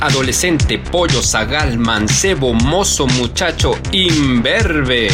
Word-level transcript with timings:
adolescente, 0.00 0.78
pollo, 0.78 1.22
zagal, 1.22 1.78
mancebo, 1.78 2.52
mozo, 2.54 3.06
muchacho, 3.06 3.72
imberbe. 3.92 5.08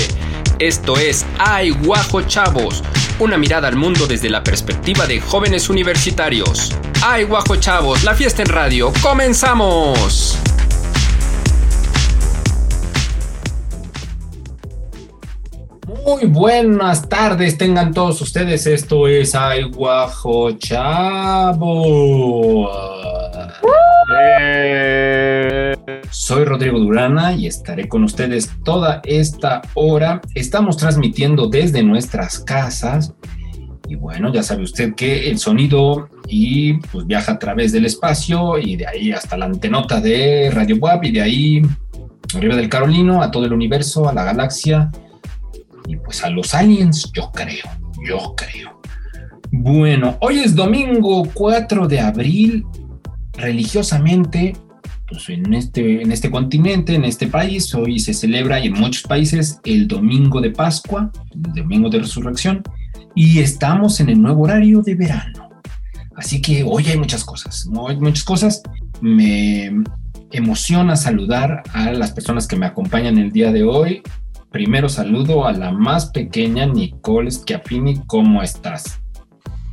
Esto 0.58 0.96
es 0.96 1.26
Ay 1.38 1.70
Guajo 1.70 2.22
Chavos, 2.22 2.82
una 3.18 3.36
mirada 3.36 3.68
al 3.68 3.76
mundo 3.76 4.06
desde 4.06 4.30
la 4.30 4.42
perspectiva 4.42 5.06
de 5.06 5.20
jóvenes 5.20 5.68
universitarios. 5.68 6.72
Ay 7.02 7.24
Guajo 7.24 7.56
Chavos, 7.56 8.04
la 8.04 8.14
fiesta 8.14 8.42
en 8.42 8.48
radio, 8.48 8.92
comenzamos. 9.02 10.38
Muy 16.06 16.26
buenas 16.26 17.08
tardes, 17.08 17.58
tengan 17.58 17.92
todos 17.92 18.20
ustedes. 18.22 18.66
Esto 18.66 19.08
es 19.08 19.34
Ay 19.34 19.64
Guajo 19.64 20.52
Chavo. 23.46 23.76
Soy 26.10 26.44
Rodrigo 26.44 26.78
Durana 26.78 27.32
y 27.34 27.46
estaré 27.46 27.88
con 27.88 28.04
ustedes 28.04 28.50
toda 28.64 29.00
esta 29.04 29.62
hora. 29.74 30.20
Estamos 30.34 30.76
transmitiendo 30.76 31.48
desde 31.48 31.82
nuestras 31.82 32.38
casas. 32.40 33.14
Y 33.88 33.94
bueno, 33.94 34.32
ya 34.32 34.42
sabe 34.42 34.64
usted 34.64 34.94
que 34.94 35.30
el 35.30 35.38
sonido 35.38 36.08
y 36.28 36.74
pues 36.74 37.06
viaja 37.06 37.32
a 37.32 37.38
través 37.38 37.72
del 37.72 37.86
espacio 37.86 38.58
y 38.58 38.76
de 38.76 38.86
ahí 38.86 39.12
hasta 39.12 39.36
la 39.36 39.44
antenota 39.44 40.00
de 40.00 40.50
Radio 40.52 40.76
Web 40.76 41.04
y 41.04 41.12
de 41.12 41.22
ahí 41.22 41.62
arriba 42.34 42.56
del 42.56 42.68
Carolino 42.68 43.22
a 43.22 43.30
todo 43.30 43.44
el 43.44 43.52
universo, 43.52 44.08
a 44.08 44.12
la 44.12 44.24
galaxia 44.24 44.90
y 45.86 45.96
pues 45.96 46.24
a 46.24 46.30
los 46.30 46.52
aliens, 46.52 47.12
yo 47.12 47.30
creo, 47.32 47.64
yo 48.08 48.34
creo. 48.36 48.80
Bueno, 49.52 50.16
hoy 50.20 50.40
es 50.40 50.56
domingo 50.56 51.22
4 51.32 51.86
de 51.86 52.00
abril, 52.00 52.66
religiosamente, 53.36 54.56
pues 55.08 55.28
en 55.28 55.52
este, 55.54 56.02
en 56.02 56.12
este 56.12 56.30
continente, 56.30 56.94
en 56.94 57.04
este 57.04 57.26
país, 57.28 57.74
hoy 57.74 57.98
se 57.98 58.14
celebra 58.14 58.58
y 58.60 58.66
en 58.66 58.74
muchos 58.74 59.02
países 59.02 59.60
el 59.64 59.86
domingo 59.86 60.40
de 60.40 60.50
Pascua, 60.50 61.10
el 61.32 61.52
domingo 61.52 61.88
de 61.88 62.00
resurrección, 62.00 62.62
y 63.14 63.38
estamos 63.38 64.00
en 64.00 64.10
el 64.10 64.20
nuevo 64.20 64.42
horario 64.42 64.82
de 64.82 64.94
verano. 64.94 65.48
Así 66.16 66.40
que 66.40 66.64
hoy 66.64 66.86
hay 66.86 66.98
muchas 66.98 67.24
cosas, 67.24 67.68
hay 67.88 67.96
muchas 67.98 68.24
cosas. 68.24 68.62
Me 69.00 69.70
emociona 70.32 70.96
saludar 70.96 71.62
a 71.72 71.92
las 71.92 72.12
personas 72.12 72.46
que 72.46 72.56
me 72.56 72.66
acompañan 72.66 73.18
el 73.18 73.30
día 73.32 73.52
de 73.52 73.64
hoy. 73.64 74.02
Primero 74.50 74.88
saludo 74.88 75.46
a 75.46 75.52
la 75.52 75.72
más 75.72 76.06
pequeña 76.06 76.66
Nicole 76.66 77.30
Schiaffini. 77.30 78.02
¿Cómo 78.06 78.42
estás? 78.42 79.00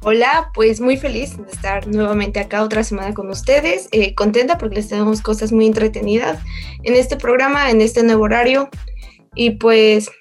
Hola, 0.06 0.52
pues 0.54 0.82
muy 0.82 0.98
feliz 0.98 1.38
de 1.38 1.50
estar 1.50 1.88
nuevamente 1.88 2.42
acá 2.42 2.62
otra 2.62 2.84
semana 2.84 3.14
con 3.14 3.30
ustedes. 3.30 3.88
Eh, 3.94 4.14
contenta 4.14 4.58
porque 4.58 4.76
les 4.76 4.90
tenemos 4.90 5.22
cosas 5.22 5.54
muy 5.54 5.66
entretenidas 5.66 6.40
en 6.84 6.96
este 6.96 7.16
programa, 7.16 7.72
en 7.72 7.80
este 7.80 8.04
nuevo 8.04 8.24
horario. 8.24 8.70
Y 9.34 9.52
pues, 9.52 10.12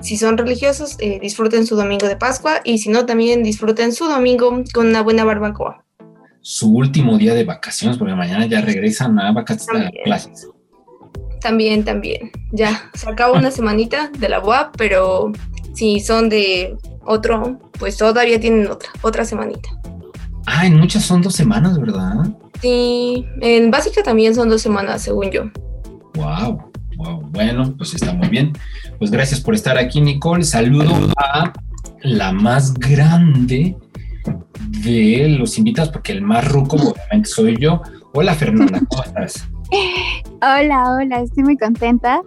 si 0.00 0.16
son 0.16 0.38
religiosos, 0.38 0.96
eh, 1.00 1.18
disfruten 1.20 1.66
su 1.66 1.76
domingo 1.76 2.08
de 2.08 2.16
Pascua 2.16 2.62
y 2.64 2.78
si 2.78 2.88
no, 2.88 3.04
también 3.04 3.42
disfruten 3.42 3.92
su 3.92 4.06
domingo 4.06 4.64
con 4.72 4.86
una 4.86 5.02
buena 5.02 5.24
barbacoa. 5.24 5.84
Su 6.40 6.74
último 6.74 7.18
día 7.18 7.34
de 7.34 7.44
vacaciones, 7.44 7.98
porque 7.98 8.14
mañana 8.14 8.46
ya 8.46 8.62
regresan 8.62 9.18
a 9.18 9.32
vacaciones 9.32 9.90
clases. 10.02 10.48
También, 11.42 11.84
también. 11.84 12.30
Ya, 12.52 12.90
se 12.94 13.10
acaba 13.10 13.38
una 13.38 13.50
semanita 13.50 14.10
de 14.18 14.30
la 14.30 14.42
UAP, 14.42 14.76
pero 14.78 15.30
si 15.74 16.00
son 16.00 16.30
de 16.30 16.74
otro, 17.10 17.58
pues 17.78 17.96
todavía 17.96 18.38
tienen 18.38 18.68
otra, 18.68 18.88
otra 19.02 19.24
semanita. 19.24 19.68
Ah, 20.46 20.66
en 20.66 20.78
muchas 20.78 21.04
son 21.04 21.22
dos 21.22 21.34
semanas, 21.34 21.78
¿verdad? 21.78 22.14
Sí, 22.60 23.26
en 23.40 23.70
básica 23.70 24.02
también 24.02 24.34
son 24.34 24.48
dos 24.48 24.62
semanas, 24.62 25.02
según 25.02 25.30
yo. 25.30 25.44
Wow, 26.14 26.70
wow. 26.96 27.20
Bueno, 27.30 27.74
pues 27.76 27.94
está 27.94 28.12
muy 28.12 28.28
bien. 28.28 28.52
Pues 28.98 29.10
gracias 29.10 29.40
por 29.40 29.54
estar 29.54 29.76
aquí, 29.76 30.00
Nicole. 30.00 30.44
Saludo 30.44 30.94
a 31.18 31.52
la 32.02 32.32
más 32.32 32.74
grande 32.74 33.76
de 34.82 35.36
los 35.38 35.58
invitados, 35.58 35.90
porque 35.90 36.12
el 36.12 36.22
más 36.22 36.46
ruco 36.48 36.76
obviamente 36.76 37.28
soy 37.28 37.56
yo. 37.58 37.82
Hola, 38.12 38.34
Fernanda, 38.34 38.80
¿cómo 38.88 39.02
estás? 39.02 39.48
Hola, 40.42 40.94
hola, 40.94 41.20
estoy 41.20 41.44
muy 41.44 41.56
contenta, 41.56 42.22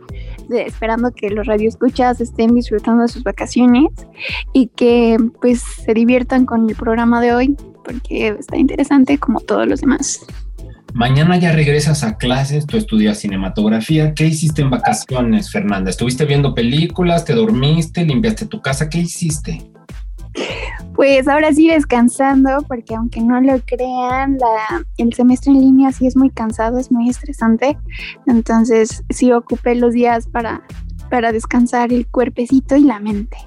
esperando 0.53 1.11
que 1.11 1.29
los 1.29 1.45
radioescuchas 1.47 2.21
estén 2.21 2.55
disfrutando 2.55 3.03
de 3.03 3.09
sus 3.09 3.23
vacaciones 3.23 3.89
y 4.53 4.67
que 4.67 5.17
pues 5.41 5.61
se 5.85 5.93
diviertan 5.93 6.45
con 6.45 6.69
el 6.69 6.75
programa 6.75 7.21
de 7.21 7.33
hoy, 7.33 7.57
porque 7.83 8.29
está 8.39 8.57
interesante 8.57 9.17
como 9.17 9.39
todos 9.39 9.67
los 9.67 9.81
demás. 9.81 10.25
Mañana 10.93 11.37
ya 11.37 11.51
regresas 11.51 12.03
a 12.03 12.17
clases, 12.17 12.67
tú 12.67 12.77
estudias 12.77 13.17
cinematografía. 13.17 14.13
¿Qué 14.13 14.27
hiciste 14.27 14.61
en 14.61 14.69
vacaciones, 14.69 15.51
Fernanda? 15.51 15.89
¿Estuviste 15.89 16.25
viendo 16.25 16.53
películas? 16.53 17.25
¿Te 17.25 17.33
dormiste? 17.33 18.05
¿Limpiaste 18.05 18.45
tu 18.45 18.61
casa? 18.61 18.89
¿Qué 18.89 18.99
hiciste? 18.99 19.59
Pues 20.95 21.27
ahora 21.27 21.51
sí 21.53 21.69
descansando, 21.69 22.63
porque 22.67 22.95
aunque 22.95 23.21
no 23.21 23.41
lo 23.41 23.59
crean, 23.65 24.37
la, 24.37 24.83
el 24.97 25.13
semestre 25.13 25.51
en 25.51 25.61
línea 25.61 25.91
sí 25.91 26.05
es 26.05 26.15
muy 26.15 26.29
cansado, 26.29 26.77
es 26.77 26.91
muy 26.91 27.09
estresante. 27.09 27.77
Entonces 28.27 29.03
sí 29.09 29.31
ocupé 29.31 29.75
los 29.75 29.93
días 29.93 30.27
para, 30.27 30.61
para 31.09 31.31
descansar 31.31 31.91
el 31.91 32.07
cuerpecito 32.07 32.75
y 32.75 32.83
la 32.83 32.99
mente. 32.99 33.37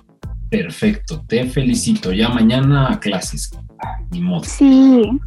Perfecto, 0.51 1.25
te 1.27 1.47
felicito. 1.47 2.13
Ya 2.13 2.29
mañana 2.29 2.93
a 2.93 3.01
clases. 3.01 3.51
Ni 4.11 4.21
modo. 4.21 4.45
Sí. 4.45 5.11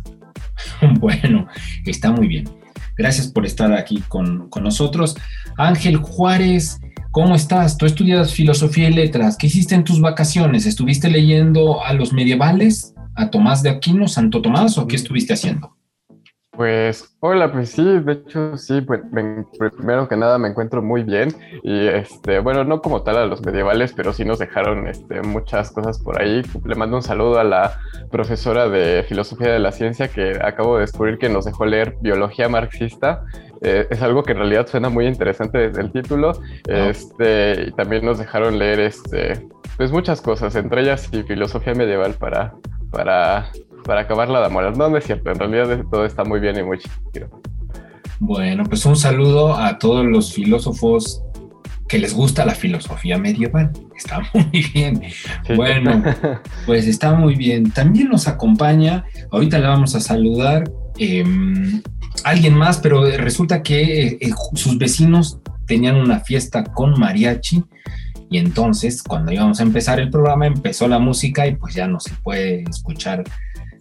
Bueno, 1.00 1.48
está 1.86 2.12
muy 2.12 2.28
bien. 2.28 2.50
Gracias 2.98 3.28
por 3.28 3.46
estar 3.46 3.72
aquí 3.72 4.04
con, 4.10 4.50
con 4.50 4.64
nosotros. 4.64 5.16
Ángel 5.58 5.96
Juárez, 5.96 6.82
¿Cómo 7.12 7.34
estás? 7.34 7.76
Tú 7.76 7.88
estudias 7.88 8.34
filosofía 8.34 8.88
y 8.88 8.94
letras. 8.94 9.36
¿Qué 9.36 9.48
hiciste 9.48 9.74
en 9.74 9.84
tus 9.84 10.00
vacaciones? 10.00 10.68
¿Estuviste 10.68 11.10
leyendo 11.10 11.84
a 11.84 11.94
los 11.94 12.14
medievales, 12.14 12.94
a 13.16 13.32
Tomás 13.32 13.64
de 13.64 13.72
Aquino, 13.72 14.08
Santo 14.08 14.44
Tomás, 14.44 14.78
o 14.78 14.86
qué 14.86 14.96
estuviste 14.96 15.34
haciendo? 15.34 15.79
Pues 16.60 17.16
hola, 17.22 17.54
pues 17.54 17.70
sí, 17.70 17.86
de 17.86 18.12
hecho 18.12 18.58
sí, 18.58 18.82
pues, 18.82 19.00
primero 19.78 20.10
que 20.10 20.18
nada 20.18 20.38
me 20.38 20.50
encuentro 20.50 20.82
muy 20.82 21.04
bien 21.04 21.34
y 21.64 21.88
este, 21.88 22.40
bueno, 22.40 22.66
no 22.66 22.82
como 22.82 23.02
tal 23.02 23.16
a 23.16 23.26
los 23.26 23.42
medievales, 23.46 23.94
pero 23.94 24.12
sí 24.12 24.26
nos 24.26 24.40
dejaron 24.40 24.86
este, 24.86 25.22
muchas 25.22 25.72
cosas 25.72 26.00
por 26.00 26.22
ahí. 26.22 26.42
Le 26.66 26.76
mando 26.76 26.98
un 26.98 27.02
saludo 27.02 27.40
a 27.40 27.46
la 27.46 27.80
profesora 28.12 28.68
de 28.68 29.06
filosofía 29.08 29.54
de 29.54 29.60
la 29.60 29.72
ciencia 29.72 30.10
que 30.10 30.38
acabo 30.44 30.76
de 30.76 30.82
descubrir 30.82 31.18
que 31.18 31.30
nos 31.30 31.46
dejó 31.46 31.66
leer 31.66 31.96
biología 32.02 32.50
marxista. 32.50 33.24
Eh, 33.62 33.88
es 33.90 34.02
algo 34.02 34.24
que 34.24 34.34
en 34.34 34.40
realidad 34.40 34.68
suena 34.68 34.90
muy 34.90 35.08
interesante 35.08 35.60
desde 35.60 35.80
el 35.80 35.94
título. 35.94 36.34
Este, 36.68 37.68
y 37.70 37.72
también 37.72 38.04
nos 38.04 38.20
dejaron 38.20 38.60
leer 38.60 38.82
este, 38.82 39.48
pues 39.78 39.94
muchas 39.94 40.20
cosas, 40.20 40.54
entre 40.58 40.82
ellas 40.82 41.08
y 41.14 41.24
filosofía 41.24 41.74
medieval 41.74 42.16
para, 42.16 42.54
para 42.92 43.50
para 43.90 44.02
acabar 44.02 44.30
la 44.30 44.48
moral. 44.50 44.78
No, 44.78 44.88
no 44.88 44.98
es 44.98 45.06
cierto, 45.06 45.32
en 45.32 45.40
realidad 45.40 45.84
todo 45.90 46.06
está 46.06 46.24
muy 46.24 46.40
bien 46.40 46.56
y 46.60 46.62
muy 46.62 46.78
chido. 46.78 47.42
Bueno, 48.20 48.64
pues 48.66 48.86
un 48.86 48.96
saludo 48.96 49.56
a 49.56 49.80
todos 49.80 50.06
los 50.06 50.32
filósofos 50.32 51.24
que 51.88 51.98
les 51.98 52.14
gusta 52.14 52.46
la 52.46 52.54
filosofía 52.54 53.18
medieval. 53.18 53.72
Está 53.98 54.22
muy 54.36 54.64
bien. 54.76 55.02
Bueno, 55.56 56.04
pues 56.68 56.86
está 56.86 57.14
muy 57.14 57.34
bien. 57.34 57.72
También 57.72 58.10
nos 58.10 58.28
acompaña, 58.28 59.06
ahorita 59.32 59.58
le 59.58 59.66
vamos 59.66 59.96
a 59.96 60.02
saludar 60.02 60.70
em, 61.00 61.82
alguien 62.24 62.54
más, 62.54 62.78
pero 62.78 63.10
resulta 63.18 63.64
que 63.64 64.06
eh, 64.06 64.18
eh, 64.22 64.30
sus 64.54 64.78
vecinos 64.78 65.40
tenían 65.66 65.96
una 65.96 66.20
fiesta 66.20 66.64
con 66.64 67.00
mariachi. 67.00 67.64
Y 68.30 68.38
entonces, 68.38 69.02
cuando 69.02 69.32
íbamos 69.32 69.60
a 69.60 69.64
empezar 69.64 70.00
el 70.00 70.12
programa, 70.12 70.46
empezó 70.46 70.88
la 70.88 71.00
música 71.00 71.48
y 71.48 71.56
pues 71.56 71.74
ya 71.74 71.88
no 71.88 72.00
se 72.00 72.14
puede 72.22 72.62
escuchar 72.70 73.24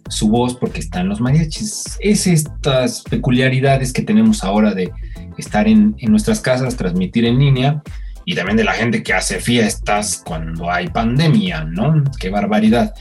su 0.09 0.29
voz 0.29 0.55
porque 0.55 0.79
están 0.79 1.09
los 1.09 1.21
mariachis. 1.21 1.97
Es 1.99 2.27
estas 2.27 3.03
peculiaridades 3.03 3.93
que 3.93 4.01
tenemos 4.01 4.43
ahora 4.43 4.73
de 4.73 4.91
estar 5.37 5.67
en, 5.67 5.95
nuestras 6.01 6.41
casas, 6.41 6.75
transmitir 6.75 7.25
en 7.25 7.39
línea 7.39 7.81
y 8.25 8.35
también 8.35 8.57
de 8.57 8.63
la 8.63 8.73
gente 8.73 9.03
que 9.03 9.13
hace 9.13 9.39
fiestas 9.39 10.21
cuando 10.25 10.69
hay 10.71 10.87
pandemia, 10.87 11.63
¿no? 11.63 12.03
Qué 12.19 12.29
barbaridad. 12.29 12.93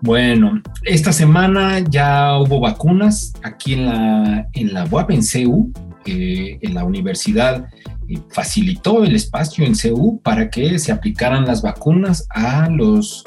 Bueno, 0.00 0.62
esta 0.84 1.12
semana 1.12 1.80
ya 1.80 2.38
hubo 2.38 2.60
vacunas 2.60 3.32
aquí 3.42 3.74
en 3.74 3.86
la, 3.86 4.48
en 4.52 4.72
la 4.72 4.84
UAP, 4.84 5.10
en 5.10 5.22
CEU, 5.22 5.72
en 6.06 6.74
la 6.74 6.84
universidad 6.84 7.68
eh, 8.08 8.18
facilitó 8.30 9.04
el 9.04 9.14
espacio 9.14 9.64
en 9.64 9.74
CEU 9.74 10.20
para 10.22 10.48
que 10.48 10.78
se 10.78 10.92
aplicaran 10.92 11.44
las 11.44 11.62
vacunas 11.62 12.26
a 12.30 12.68
los 12.70 13.24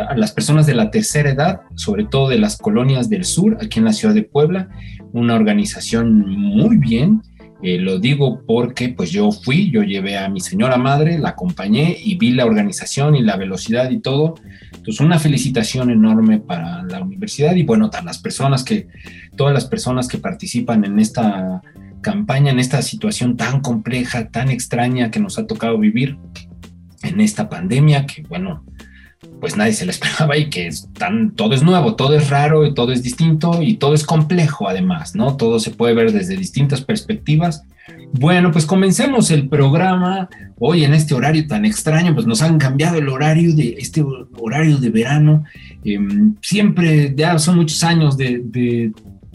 a 0.00 0.16
las 0.16 0.32
personas 0.32 0.66
de 0.66 0.74
la 0.74 0.90
tercera 0.90 1.30
edad, 1.30 1.60
sobre 1.74 2.04
todo 2.04 2.28
de 2.28 2.38
las 2.38 2.56
colonias 2.56 3.08
del 3.08 3.24
sur, 3.24 3.58
aquí 3.60 3.78
en 3.78 3.84
la 3.84 3.92
ciudad 3.92 4.14
de 4.14 4.22
Puebla, 4.22 4.68
una 5.12 5.34
organización 5.34 6.26
muy 6.26 6.76
bien 6.76 7.22
Eh, 7.64 7.78
lo 7.78 8.00
digo 8.00 8.42
porque 8.44 8.88
pues 8.88 9.12
yo 9.12 9.30
fui, 9.30 9.70
yo 9.70 9.84
llevé 9.84 10.18
a 10.18 10.28
mi 10.28 10.40
señora 10.40 10.76
madre, 10.76 11.16
la 11.20 11.28
acompañé 11.28 11.96
y 12.02 12.16
vi 12.16 12.32
la 12.32 12.44
organización 12.44 13.14
y 13.14 13.22
la 13.22 13.36
velocidad 13.36 13.88
y 13.90 14.00
todo. 14.00 14.34
Entonces 14.74 15.00
una 15.00 15.20
felicitación 15.20 15.88
enorme 15.90 16.40
para 16.40 16.82
la 16.82 17.00
universidad 17.00 17.54
y 17.54 17.62
bueno, 17.62 17.88
las 18.04 18.18
personas 18.18 18.64
que, 18.64 18.88
todas 19.36 19.54
las 19.54 19.66
personas 19.66 20.08
que 20.08 20.18
participan 20.18 20.84
en 20.84 20.98
esta 20.98 21.62
campaña, 22.00 22.50
en 22.50 22.58
esta 22.58 22.82
situación 22.82 23.36
tan 23.36 23.60
compleja, 23.60 24.28
tan 24.28 24.50
extraña 24.50 25.12
que 25.12 25.20
nos 25.20 25.38
ha 25.38 25.46
tocado 25.46 25.78
vivir 25.78 26.18
en 27.04 27.20
esta 27.20 27.48
pandemia, 27.48 28.06
que 28.06 28.22
bueno, 28.22 28.64
pues 29.42 29.56
nadie 29.56 29.72
se 29.72 29.84
la 29.84 29.90
esperaba 29.90 30.36
y 30.36 30.48
que 30.48 30.68
es 30.68 30.88
tan, 30.96 31.32
todo 31.32 31.52
es 31.52 31.64
nuevo, 31.64 31.96
todo 31.96 32.16
es 32.16 32.30
raro 32.30 32.64
y 32.64 32.74
todo 32.74 32.92
es 32.92 33.02
distinto 33.02 33.60
y 33.60 33.74
todo 33.74 33.92
es 33.92 34.04
complejo 34.04 34.68
además, 34.68 35.16
¿no? 35.16 35.36
Todo 35.36 35.58
se 35.58 35.72
puede 35.72 35.94
ver 35.94 36.12
desde 36.12 36.36
distintas 36.36 36.80
perspectivas. 36.82 37.64
Bueno, 38.12 38.52
pues 38.52 38.66
comencemos 38.66 39.32
el 39.32 39.48
programa 39.48 40.28
hoy 40.60 40.84
en 40.84 40.94
este 40.94 41.14
horario 41.14 41.44
tan 41.48 41.64
extraño, 41.64 42.14
pues 42.14 42.24
nos 42.24 42.40
han 42.40 42.56
cambiado 42.56 42.98
el 42.98 43.08
horario 43.08 43.52
de 43.52 43.74
este 43.78 44.04
horario 44.38 44.78
de 44.78 44.90
verano. 44.90 45.42
Em, 45.84 46.36
siempre, 46.40 47.12
ya 47.16 47.36
son 47.40 47.56
muchos 47.56 47.82
años 47.82 48.16
de, 48.16 48.42
de 48.44 48.92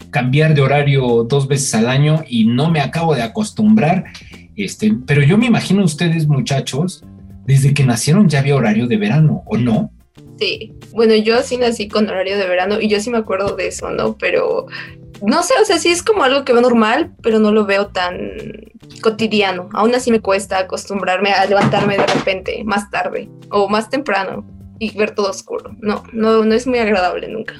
cambiar 0.08 0.54
de 0.54 0.62
horario 0.62 1.26
dos 1.28 1.46
veces 1.46 1.74
al 1.74 1.86
año 1.86 2.24
y 2.26 2.46
no 2.46 2.70
me 2.70 2.80
acabo 2.80 3.14
de 3.14 3.20
acostumbrar. 3.20 4.06
Este, 4.56 4.96
pero 5.06 5.22
yo 5.22 5.36
me 5.36 5.44
imagino 5.44 5.84
ustedes, 5.84 6.26
muchachos, 6.26 7.04
desde 7.46 7.74
que 7.74 7.84
nacieron 7.84 8.26
ya 8.26 8.38
había 8.38 8.56
horario 8.56 8.86
de 8.86 8.96
verano, 8.96 9.42
¿o 9.44 9.58
no? 9.58 9.90
Bueno, 10.92 11.14
yo 11.14 11.42
sí 11.42 11.56
nací 11.56 11.88
con 11.88 12.08
horario 12.08 12.38
de 12.38 12.46
verano 12.46 12.80
y 12.80 12.88
yo 12.88 13.00
sí 13.00 13.10
me 13.10 13.18
acuerdo 13.18 13.56
de 13.56 13.68
eso, 13.68 13.90
¿no? 13.90 14.16
Pero 14.16 14.66
no 15.26 15.42
sé, 15.42 15.54
o 15.60 15.64
sea, 15.64 15.78
sí 15.78 15.88
es 15.88 16.02
como 16.02 16.22
algo 16.22 16.44
que 16.44 16.52
veo 16.52 16.62
normal, 16.62 17.12
pero 17.22 17.38
no 17.38 17.52
lo 17.52 17.66
veo 17.66 17.88
tan 17.88 18.18
cotidiano. 19.02 19.68
Aún 19.72 19.94
así 19.94 20.10
me 20.10 20.20
cuesta 20.20 20.58
acostumbrarme 20.58 21.32
a 21.32 21.44
levantarme 21.46 21.96
de 21.96 22.06
repente 22.06 22.62
más 22.64 22.90
tarde 22.90 23.28
o 23.50 23.68
más 23.68 23.90
temprano 23.90 24.46
y 24.78 24.96
ver 24.96 25.12
todo 25.12 25.30
oscuro. 25.30 25.76
No, 25.80 26.02
no, 26.12 26.44
no 26.44 26.54
es 26.54 26.66
muy 26.66 26.78
agradable 26.78 27.28
nunca. 27.28 27.54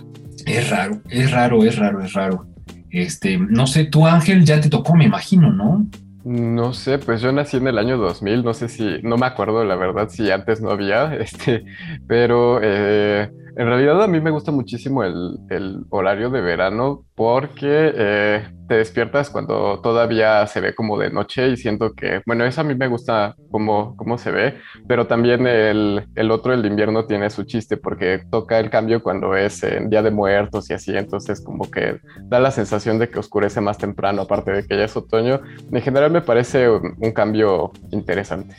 Es 0.46 0.70
raro, 0.70 1.00
es 1.10 1.30
raro, 1.30 1.64
es 1.64 1.76
raro, 1.76 2.00
es 2.02 2.12
raro. 2.12 2.46
Este, 2.90 3.38
no 3.38 3.66
sé, 3.66 3.84
tú 3.84 4.06
Ángel 4.06 4.44
ya 4.44 4.60
te 4.60 4.70
tocó, 4.70 4.94
me 4.94 5.04
imagino, 5.04 5.52
¿no? 5.52 5.86
No 6.28 6.74
sé, 6.74 6.98
pues 6.98 7.22
yo 7.22 7.32
nací 7.32 7.56
en 7.56 7.68
el 7.68 7.78
año 7.78 7.96
2000, 7.96 8.44
no 8.44 8.52
sé 8.52 8.68
si, 8.68 9.00
no 9.02 9.16
me 9.16 9.24
acuerdo 9.24 9.64
la 9.64 9.76
verdad 9.76 10.10
si 10.10 10.30
antes 10.30 10.60
no 10.60 10.70
había, 10.70 11.14
este, 11.18 11.64
pero 12.06 12.60
eh, 12.62 13.30
en 13.56 13.66
realidad 13.66 14.02
a 14.02 14.08
mí 14.08 14.20
me 14.20 14.30
gusta 14.30 14.52
muchísimo 14.52 15.04
el, 15.04 15.86
horario 15.88 16.28
de 16.28 16.42
verano 16.42 17.06
porque 17.14 17.92
eh, 17.94 18.46
te 18.68 18.74
despiertas 18.74 19.30
cuando 19.30 19.80
todavía 19.80 20.46
se 20.46 20.60
ve 20.60 20.74
como 20.74 20.98
de 20.98 21.10
noche 21.10 21.48
y 21.48 21.56
siento 21.56 21.94
que, 21.94 22.20
bueno, 22.26 22.44
eso 22.44 22.60
a 22.60 22.64
mí 22.64 22.74
me 22.74 22.86
gusta 22.86 23.34
cómo, 23.50 23.96
cómo 23.96 24.18
se 24.18 24.30
ve, 24.30 24.58
pero 24.86 25.06
también 25.06 25.46
el, 25.46 26.06
el, 26.14 26.30
otro, 26.30 26.52
el 26.52 26.62
de 26.62 26.68
invierno, 26.68 27.06
tiene 27.06 27.30
su 27.30 27.44
chiste 27.44 27.76
porque 27.76 28.20
toca 28.30 28.58
el 28.60 28.70
cambio 28.70 29.02
cuando 29.02 29.34
es 29.34 29.62
en 29.62 29.88
Día 29.88 30.02
de 30.02 30.10
Muertos 30.10 30.68
y 30.70 30.74
así, 30.74 30.96
entonces 30.96 31.40
como 31.40 31.70
que 31.70 31.98
da 32.24 32.38
la 32.38 32.50
sensación 32.50 32.98
de 32.98 33.08
que 33.08 33.18
oscurece 33.18 33.60
más 33.60 33.78
temprano, 33.78 34.22
aparte 34.22 34.52
de 34.52 34.66
que 34.66 34.76
ya 34.76 34.84
es 34.84 34.96
otoño. 34.96 35.40
En 35.72 35.82
general 35.82 36.10
me 36.10 36.20
parece 36.20 36.68
un 36.68 37.12
cambio 37.12 37.72
interesante. 37.90 38.56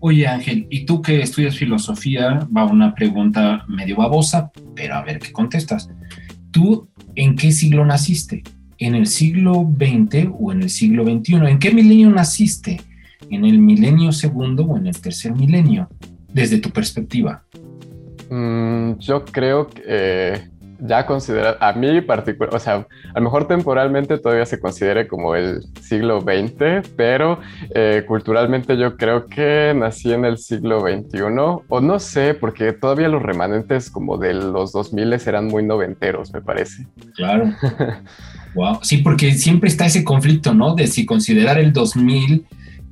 Oye 0.00 0.26
Ángel, 0.26 0.66
¿y 0.70 0.86
tú 0.86 1.02
que 1.02 1.20
estudias 1.20 1.56
filosofía? 1.56 2.46
Va 2.56 2.64
una 2.64 2.94
pregunta 2.94 3.64
medio 3.68 3.96
babosa, 3.96 4.50
pero 4.74 4.94
a 4.94 5.02
ver 5.02 5.18
qué 5.18 5.32
contestas. 5.32 5.90
¿Tú 6.52 6.88
en 7.16 7.34
qué 7.34 7.50
siglo 7.50 7.84
naciste? 7.84 8.42
¿En 8.78 8.94
el 8.94 9.06
siglo 9.06 9.68
XX 9.76 10.28
o 10.38 10.52
en 10.52 10.62
el 10.62 10.70
siglo 10.70 11.04
XXI? 11.04 11.34
¿En 11.48 11.58
qué 11.58 11.72
milenio 11.72 12.10
naciste? 12.10 12.80
¿En 13.30 13.44
el 13.44 13.58
milenio 13.58 14.12
segundo 14.12 14.64
o 14.64 14.76
en 14.76 14.86
el 14.86 15.00
tercer 15.00 15.32
milenio? 15.32 15.88
Desde 16.32 16.58
tu 16.58 16.70
perspectiva. 16.70 17.42
Mm, 18.30 18.98
yo 18.98 19.24
creo 19.24 19.66
que 19.66 19.82
eh, 19.86 20.48
ya 20.80 21.06
considera, 21.06 21.56
a 21.60 21.72
mí 21.72 22.00
particular, 22.02 22.54
o 22.54 22.58
sea, 22.58 22.86
a 23.14 23.18
lo 23.18 23.22
mejor 23.22 23.48
temporalmente 23.48 24.18
todavía 24.18 24.46
se 24.46 24.60
considere 24.60 25.08
como 25.08 25.34
el 25.34 25.62
siglo 25.80 26.20
XX, 26.20 26.88
pero 26.96 27.40
eh, 27.74 28.04
culturalmente 28.06 28.76
yo 28.76 28.96
creo 28.96 29.26
que 29.26 29.74
nací 29.74 30.12
en 30.12 30.24
el 30.24 30.38
siglo 30.38 30.80
XXI, 30.80 31.20
o 31.68 31.80
no 31.80 31.98
sé, 31.98 32.34
porque 32.34 32.72
todavía 32.72 33.08
los 33.08 33.22
remanentes 33.22 33.90
como 33.90 34.18
de 34.18 34.34
los 34.34 34.72
2000 34.72 35.14
eran 35.26 35.46
muy 35.46 35.64
noventeros, 35.64 36.32
me 36.32 36.42
parece. 36.42 36.86
Claro. 37.16 37.52
wow. 38.54 38.78
Sí, 38.82 38.98
porque 38.98 39.34
siempre 39.34 39.68
está 39.68 39.86
ese 39.86 40.04
conflicto, 40.04 40.54
¿no? 40.54 40.74
De 40.74 40.86
si 40.86 41.06
considerar 41.06 41.58
el 41.58 41.72
2000 41.72 42.44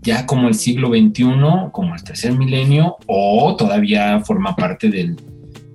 ya 0.02 0.24
como 0.24 0.46
el 0.46 0.54
siglo 0.54 0.88
XXI, 0.90 1.24
como 1.72 1.94
el 1.94 2.04
tercer 2.04 2.32
milenio, 2.32 2.96
o 3.06 3.56
todavía 3.56 4.20
forma 4.20 4.54
parte 4.54 4.88
del 4.88 5.16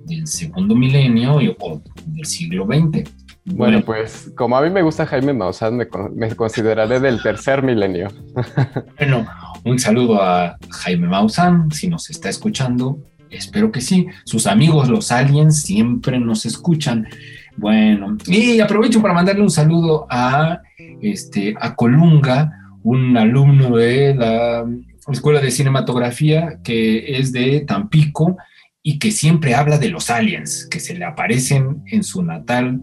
del 0.06 0.26
segundo 0.26 0.74
milenio 0.74 1.36
o 1.58 1.82
del 2.06 2.24
siglo 2.24 2.66
XX. 2.66 3.10
Bueno, 3.44 3.82
pues 3.84 4.30
como 4.36 4.56
a 4.56 4.62
mí 4.62 4.70
me 4.70 4.82
gusta 4.82 5.04
Jaime 5.06 5.32
Maussan, 5.32 5.76
me, 5.76 6.34
consideraré 6.36 7.00
del 7.00 7.20
tercer 7.20 7.62
milenio. 7.62 8.08
bueno, 8.98 9.26
un 9.64 9.78
saludo 9.78 10.22
a 10.22 10.56
Jaime 10.70 11.08
Maussan, 11.08 11.70
si 11.72 11.88
nos 11.88 12.08
está 12.08 12.28
escuchando, 12.28 12.98
espero 13.30 13.72
que 13.72 13.80
sí. 13.80 14.06
Sus 14.24 14.46
amigos 14.46 14.88
los 14.88 15.10
aliens 15.10 15.62
siempre 15.62 16.20
nos 16.20 16.46
escuchan. 16.46 17.08
Bueno, 17.56 18.16
y 18.26 18.60
aprovecho 18.60 19.00
para 19.02 19.14
mandarle 19.14 19.42
un 19.42 19.50
saludo 19.50 20.06
a, 20.10 20.60
este, 21.00 21.54
a 21.60 21.74
Colunga, 21.74 22.50
un 22.82 23.16
alumno 23.16 23.76
de 23.76 24.14
la 24.14 24.64
Escuela 25.08 25.40
de 25.40 25.50
Cinematografía 25.50 26.58
que 26.64 27.18
es 27.18 27.32
de 27.32 27.60
Tampico 27.60 28.36
y 28.82 28.98
que 28.98 29.10
siempre 29.10 29.54
habla 29.54 29.78
de 29.78 29.90
los 29.90 30.10
aliens 30.10 30.66
que 30.70 30.80
se 30.80 30.94
le 30.94 31.04
aparecen 31.04 31.82
en 31.86 32.02
su 32.02 32.22
natal 32.22 32.80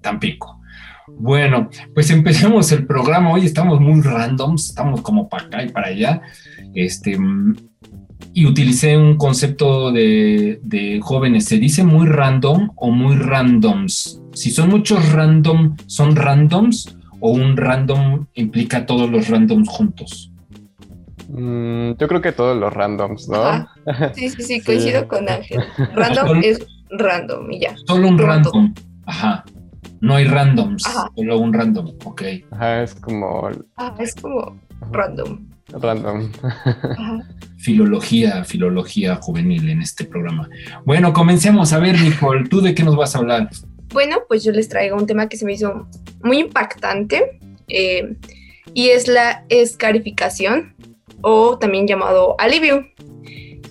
Tampico. 0.00 0.60
Bueno, 1.06 1.68
pues 1.94 2.10
empecemos 2.10 2.72
el 2.72 2.86
programa. 2.86 3.32
Hoy 3.32 3.44
estamos 3.44 3.80
muy 3.80 4.00
randoms, 4.00 4.70
estamos 4.70 5.02
como 5.02 5.28
para 5.28 5.44
acá 5.44 5.62
y 5.62 5.68
para 5.68 5.88
allá. 5.88 6.22
Este, 6.74 7.18
y 8.32 8.46
utilicé 8.46 8.96
un 8.96 9.16
concepto 9.16 9.92
de, 9.92 10.60
de, 10.62 11.00
jóvenes. 11.02 11.46
¿Se 11.46 11.58
dice 11.58 11.84
muy 11.84 12.06
random 12.06 12.70
o 12.76 12.90
muy 12.90 13.16
randoms? 13.16 14.20
Si 14.32 14.50
son 14.50 14.68
muchos 14.70 15.12
random, 15.12 15.76
¿son 15.86 16.16
randoms 16.16 16.96
o 17.20 17.32
un 17.32 17.56
random 17.56 18.26
implica 18.34 18.86
todos 18.86 19.10
los 19.10 19.28
randoms 19.28 19.68
juntos? 19.68 20.32
Mm, 21.28 21.92
yo 21.98 22.08
creo 22.08 22.20
que 22.20 22.32
todos 22.32 22.56
los 22.56 22.72
randoms, 22.72 23.28
¿no? 23.28 23.66
Sí, 24.14 24.30
sí, 24.30 24.42
sí, 24.42 24.60
coincido 24.60 25.06
con 25.06 25.28
Ángel. 25.28 25.62
Random 25.94 26.40
es 26.42 26.66
random 26.90 27.50
y 27.50 27.60
ya. 27.60 27.76
Solo 27.86 28.08
un 28.08 28.18
random. 28.18 28.74
Ajá. 29.06 29.44
No 30.00 30.14
hay 30.14 30.24
randoms, 30.24 30.82
solo 31.14 31.38
un 31.38 31.52
random, 31.52 31.92
ok. 32.04 32.22
Ajá, 32.52 32.82
es 32.82 32.94
como. 32.94 33.50
Ah, 33.76 33.94
es 33.98 34.14
como 34.14 34.58
random. 34.90 35.46
Random. 35.68 36.30
Filología, 37.62 38.44
filología 38.44 39.16
juvenil 39.16 39.68
en 39.68 39.82
este 39.82 40.04
programa. 40.04 40.48
Bueno, 40.84 41.12
comencemos. 41.12 41.72
A 41.72 41.78
ver, 41.78 42.00
Nicole, 42.00 42.48
¿tú 42.48 42.60
de 42.60 42.74
qué 42.74 42.82
nos 42.82 42.96
vas 42.96 43.14
a 43.14 43.18
hablar? 43.18 43.50
Bueno, 43.92 44.18
pues 44.28 44.44
yo 44.44 44.52
les 44.52 44.68
traigo 44.68 44.96
un 44.96 45.06
tema 45.06 45.28
que 45.28 45.36
se 45.36 45.44
me 45.44 45.52
hizo 45.52 45.88
muy 46.22 46.38
impactante 46.38 47.38
eh, 47.68 48.16
y 48.72 48.88
es 48.88 49.08
la 49.08 49.44
escarificación 49.48 50.74
o 51.22 51.58
también 51.58 51.86
llamado 51.86 52.36
alivio. 52.38 52.86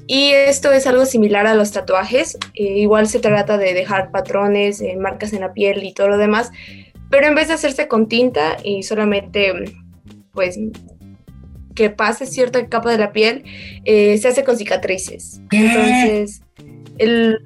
Y 0.08 0.32
esto 0.32 0.72
es 0.72 0.88
algo 0.88 1.06
similar 1.06 1.46
a 1.46 1.54
los 1.54 1.72
tatuajes, 1.72 2.38
eh, 2.56 2.80
igual 2.80 3.08
se 3.08 3.20
trata 3.20 3.58
de 3.60 3.74
dejar 3.76 4.12
patrones, 4.12 4.82
eh, 4.82 4.98
marcas 4.98 5.34
en 5.34 5.42
la 5.42 5.54
piel 5.54 5.84
y 5.84 5.94
todo 5.94 6.10
lo 6.10 6.18
demás, 6.18 6.52
pero 7.12 7.28
en 7.28 7.36
vez 7.36 7.48
de 7.48 7.54
hacerse 7.54 7.88
con 7.88 8.08
tinta 8.08 8.58
y 8.64 8.82
solamente 8.82 9.54
pues 10.32 10.58
que 11.80 11.90
pase 11.90 12.26
cierta 12.26 12.68
capa 12.68 12.92
de 12.92 12.98
la 12.98 13.14
piel, 13.14 13.46
eh, 13.86 14.18
se 14.18 14.28
hace 14.28 14.44
con 14.44 14.58
cicatrices. 14.58 15.40
Entonces, 15.50 16.42
el, 16.98 17.40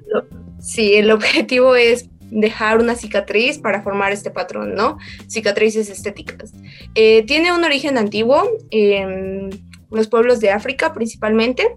sí, 0.58 0.94
el 0.94 1.12
objetivo 1.12 1.76
es 1.76 2.08
dejar 2.32 2.80
una 2.80 2.96
cicatriz 2.96 3.58
para 3.58 3.82
formar 3.82 4.10
este 4.10 4.32
patrón, 4.32 4.74
¿no? 4.74 4.98
Cicatrices 5.28 5.88
estéticas. 5.88 6.52
tiene 6.94 7.52
un 7.52 7.62
origen 7.62 7.96
antiguo. 7.96 8.42
Em, 8.72 9.50
los 9.94 10.08
pueblos 10.08 10.40
de 10.40 10.50
África 10.50 10.92
principalmente, 10.92 11.76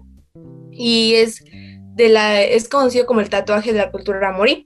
y 0.72 1.14
es, 1.14 1.44
de 1.94 2.08
la, 2.08 2.42
es 2.42 2.68
conocido 2.68 3.06
como 3.06 3.20
el 3.20 3.30
tatuaje 3.30 3.72
de 3.72 3.78
la 3.78 3.90
cultura 3.90 4.32
morí. 4.32 4.64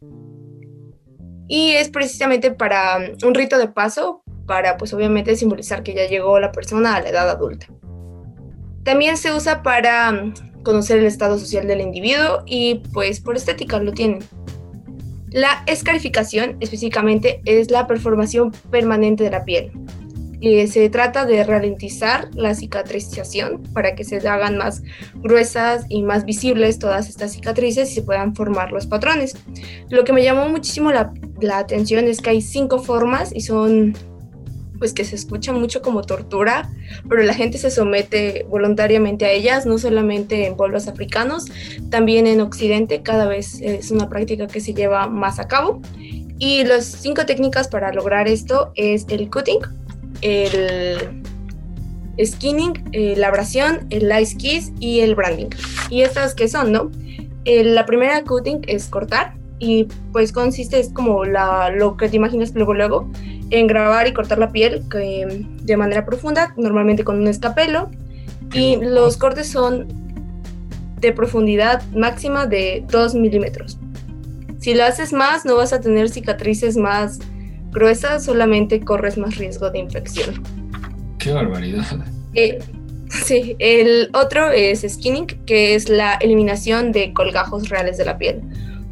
Y 1.49 1.72
es 1.72 1.90
precisamente 1.90 2.50
para 2.50 2.99
um, 2.99 3.28
un 3.28 3.34
rito 3.34 3.58
de 3.58 3.68
paso, 3.68 4.22
para 4.46 4.76
pues 4.76 4.92
obviamente 4.94 5.37
simbolizar 5.37 5.82
que 5.82 5.94
ya 5.94 6.06
llegó 6.06 6.40
la 6.40 6.52
persona 6.52 6.96
a 6.96 7.02
la 7.02 7.11
edad 7.11 7.28
adulta. 7.28 7.66
También 8.85 9.17
se 9.17 9.33
usa 9.33 9.62
para 9.62 10.11
um, 10.11 10.35
conocer 10.62 10.99
el 10.99 11.07
estado 11.07 11.39
social 11.39 11.67
del 11.67 11.81
individuo 11.81 12.43
y 12.47 12.83
pues 12.93 13.21
por 13.21 13.37
estética 13.37 13.79
lo 13.79 13.93
tienen. 13.93 14.21
La 15.31 15.62
escarificación 15.67 16.57
específicamente 16.61 17.41
es 17.45 17.71
la 17.71 17.87
performación 17.87 18.53
permanente 18.71 19.25
de 19.25 19.31
la 19.31 19.45
piel, 19.45 19.73
Eh, 20.45 20.67
se 20.67 20.91
trata 20.91 21.25
de 21.25 21.45
ralentizar 21.45 22.29
la 22.35 22.53
cicatrización 22.57 23.62
para 23.73 23.95
que 23.95 24.03
se 24.03 24.17
hagan 24.29 24.59
más 24.59 24.83
gruesas 25.23 25.87
y 25.89 26.03
más 26.03 26.25
visibles 26.25 26.81
todas 26.81 27.09
estas 27.09 27.31
cicatrices 27.35 27.93
y 27.93 27.95
se 27.95 28.03
puedan 28.03 28.35
formar 28.35 28.73
los 28.73 28.89
patrones. 28.89 29.37
Lo 29.89 30.03
que 30.03 30.12
me 30.12 30.25
llamó 30.25 30.49
muchísimo 30.49 30.91
la 30.91 31.59
atención 31.59 32.09
es 32.09 32.21
que 32.21 32.31
hay 32.31 32.43
cinco 32.43 32.81
formas 32.81 33.31
y 33.33 33.43
son 33.43 33.95
pues 34.83 34.95
que 34.95 35.05
se 35.05 35.15
escucha 35.15 35.53
mucho 35.53 35.81
como 35.81 36.03
tortura, 36.03 36.69
pero 37.09 37.23
la 37.23 37.35
gente 37.35 37.57
se 37.57 37.71
somete 37.71 38.45
voluntariamente 38.49 39.25
a 39.25 39.31
ellas, 39.31 39.65
no 39.65 39.79
solamente 39.79 40.45
en 40.45 40.57
pueblos 40.57 40.89
africanos, 40.89 41.45
también 41.89 42.27
en 42.27 42.41
Occidente 42.41 43.01
cada 43.01 43.29
vez 43.29 43.61
es 43.61 43.93
una 43.93 44.09
práctica 44.09 44.49
que 44.49 44.61
se 44.61 44.75
lleva 44.75 45.07
más 45.07 45.39
a 45.39 45.47
cabo. 45.47 45.81
Y 46.41 46.65
las 46.65 46.85
cinco 46.85 47.25
técnicas 47.27 47.69
para 47.69 47.93
lograr 47.93 48.27
esto 48.27 48.73
es 48.75 49.07
el 49.09 49.31
cutting, 49.31 49.61
el 50.21 51.23
skinning, 52.21 52.83
eh, 52.91 53.15
la 53.17 53.29
abrasión, 53.29 53.87
el 53.91 54.11
ice 54.21 54.37
kiss 54.37 54.73
y 54.81 54.99
el 54.99 55.15
branding. 55.15 55.51
¿Y 55.91 56.03
estas 56.03 56.35
qué 56.35 56.49
son, 56.49 56.73
no? 56.73 56.91
la 57.45 57.87
primera 57.87 58.25
cutting 58.25 58.62
es 58.67 58.89
cortar 58.89 59.35
y 59.61 59.87
pues 60.11 60.33
consiste, 60.33 60.81
es 60.81 60.89
como 60.89 61.25
lo 61.25 61.97
que 61.97 62.09
te 62.09 62.17
imaginas 62.17 62.53
luego 62.53 62.75
luego, 62.75 63.09
en 63.52 63.66
grabar 63.66 64.09
y 64.09 64.14
cortar 64.14 64.38
la 64.38 64.50
piel 64.50 64.82
de 64.88 65.76
manera 65.76 66.06
profunda, 66.06 66.54
normalmente 66.56 67.04
con 67.04 67.18
un 67.21 67.28
escapelo. 67.28 67.90
Y 68.54 68.76
los 68.76 69.18
cortes 69.18 69.49
son 69.49 69.87
de 70.99 71.12
profundidad 71.12 71.82
máxima 71.90 72.47
de 72.47 72.85
2 72.90 73.14
milímetros. 73.14 73.78
Si 74.59 74.75
lo 74.75 74.85
haces 74.85 75.12
más, 75.12 75.44
no 75.44 75.56
vas 75.56 75.73
a 75.75 75.80
tener 75.80 76.09
cicatrices 76.09 76.76
más 76.76 77.18
gruesa, 77.71 78.21
solamente 78.21 78.80
corres 78.80 79.18
más 79.18 79.37
riesgo 79.37 79.71
de 79.71 79.80
infección. 79.80 80.42
¡Qué 81.18 81.32
barbaridad! 81.32 81.85
Eh, 82.35 82.59
sí, 83.11 83.54
el 83.59 84.09
otro 84.14 84.50
es 84.50 84.80
skinning, 84.88 85.26
que 85.44 85.75
es 85.75 85.90
la 85.90 86.14
eliminación 86.14 86.92
de 86.92 87.12
colgajos 87.12 87.68
reales 87.68 87.99
de 87.99 88.06
la 88.06 88.16
piel. 88.16 88.40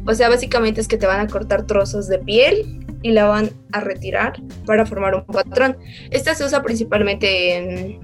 O 0.05 0.13
sea, 0.13 0.29
básicamente 0.29 0.81
es 0.81 0.87
que 0.87 0.97
te 0.97 1.07
van 1.07 1.19
a 1.19 1.27
cortar 1.27 1.65
trozos 1.65 2.07
de 2.07 2.19
piel 2.19 2.80
y 3.01 3.11
la 3.11 3.25
van 3.25 3.49
a 3.71 3.81
retirar 3.81 4.41
para 4.65 4.85
formar 4.85 5.15
un 5.15 5.25
patrón. 5.25 5.77
Esta 6.11 6.35
se 6.35 6.45
usa 6.45 6.61
principalmente 6.61 7.55
en, 7.55 7.99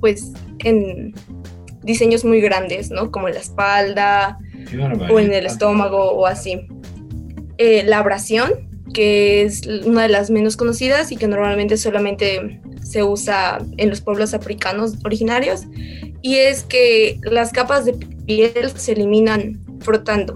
pues, 0.00 0.32
en 0.60 1.14
diseños 1.82 2.24
muy 2.24 2.40
grandes, 2.40 2.90
¿no? 2.90 3.10
Como 3.10 3.28
en 3.28 3.34
la 3.34 3.40
espalda 3.40 4.38
o 5.10 5.18
en 5.18 5.32
el 5.32 5.46
estómago 5.46 6.12
o 6.12 6.26
así. 6.26 6.66
Eh, 7.58 7.82
la 7.84 7.98
abrasión 7.98 8.70
que 8.92 9.42
es 9.42 9.66
una 9.84 10.02
de 10.02 10.08
las 10.08 10.30
menos 10.30 10.56
conocidas 10.56 11.12
y 11.12 11.16
que 11.16 11.26
normalmente 11.26 11.76
solamente 11.76 12.60
se 12.82 13.02
usa 13.02 13.58
en 13.76 13.90
los 13.90 14.00
pueblos 14.00 14.34
africanos 14.34 14.94
originarios, 15.04 15.64
y 16.20 16.36
es 16.36 16.62
que 16.62 17.18
las 17.22 17.52
capas 17.52 17.84
de 17.84 17.94
piel 17.94 18.70
se 18.74 18.92
eliminan 18.92 19.60
frotando 19.80 20.34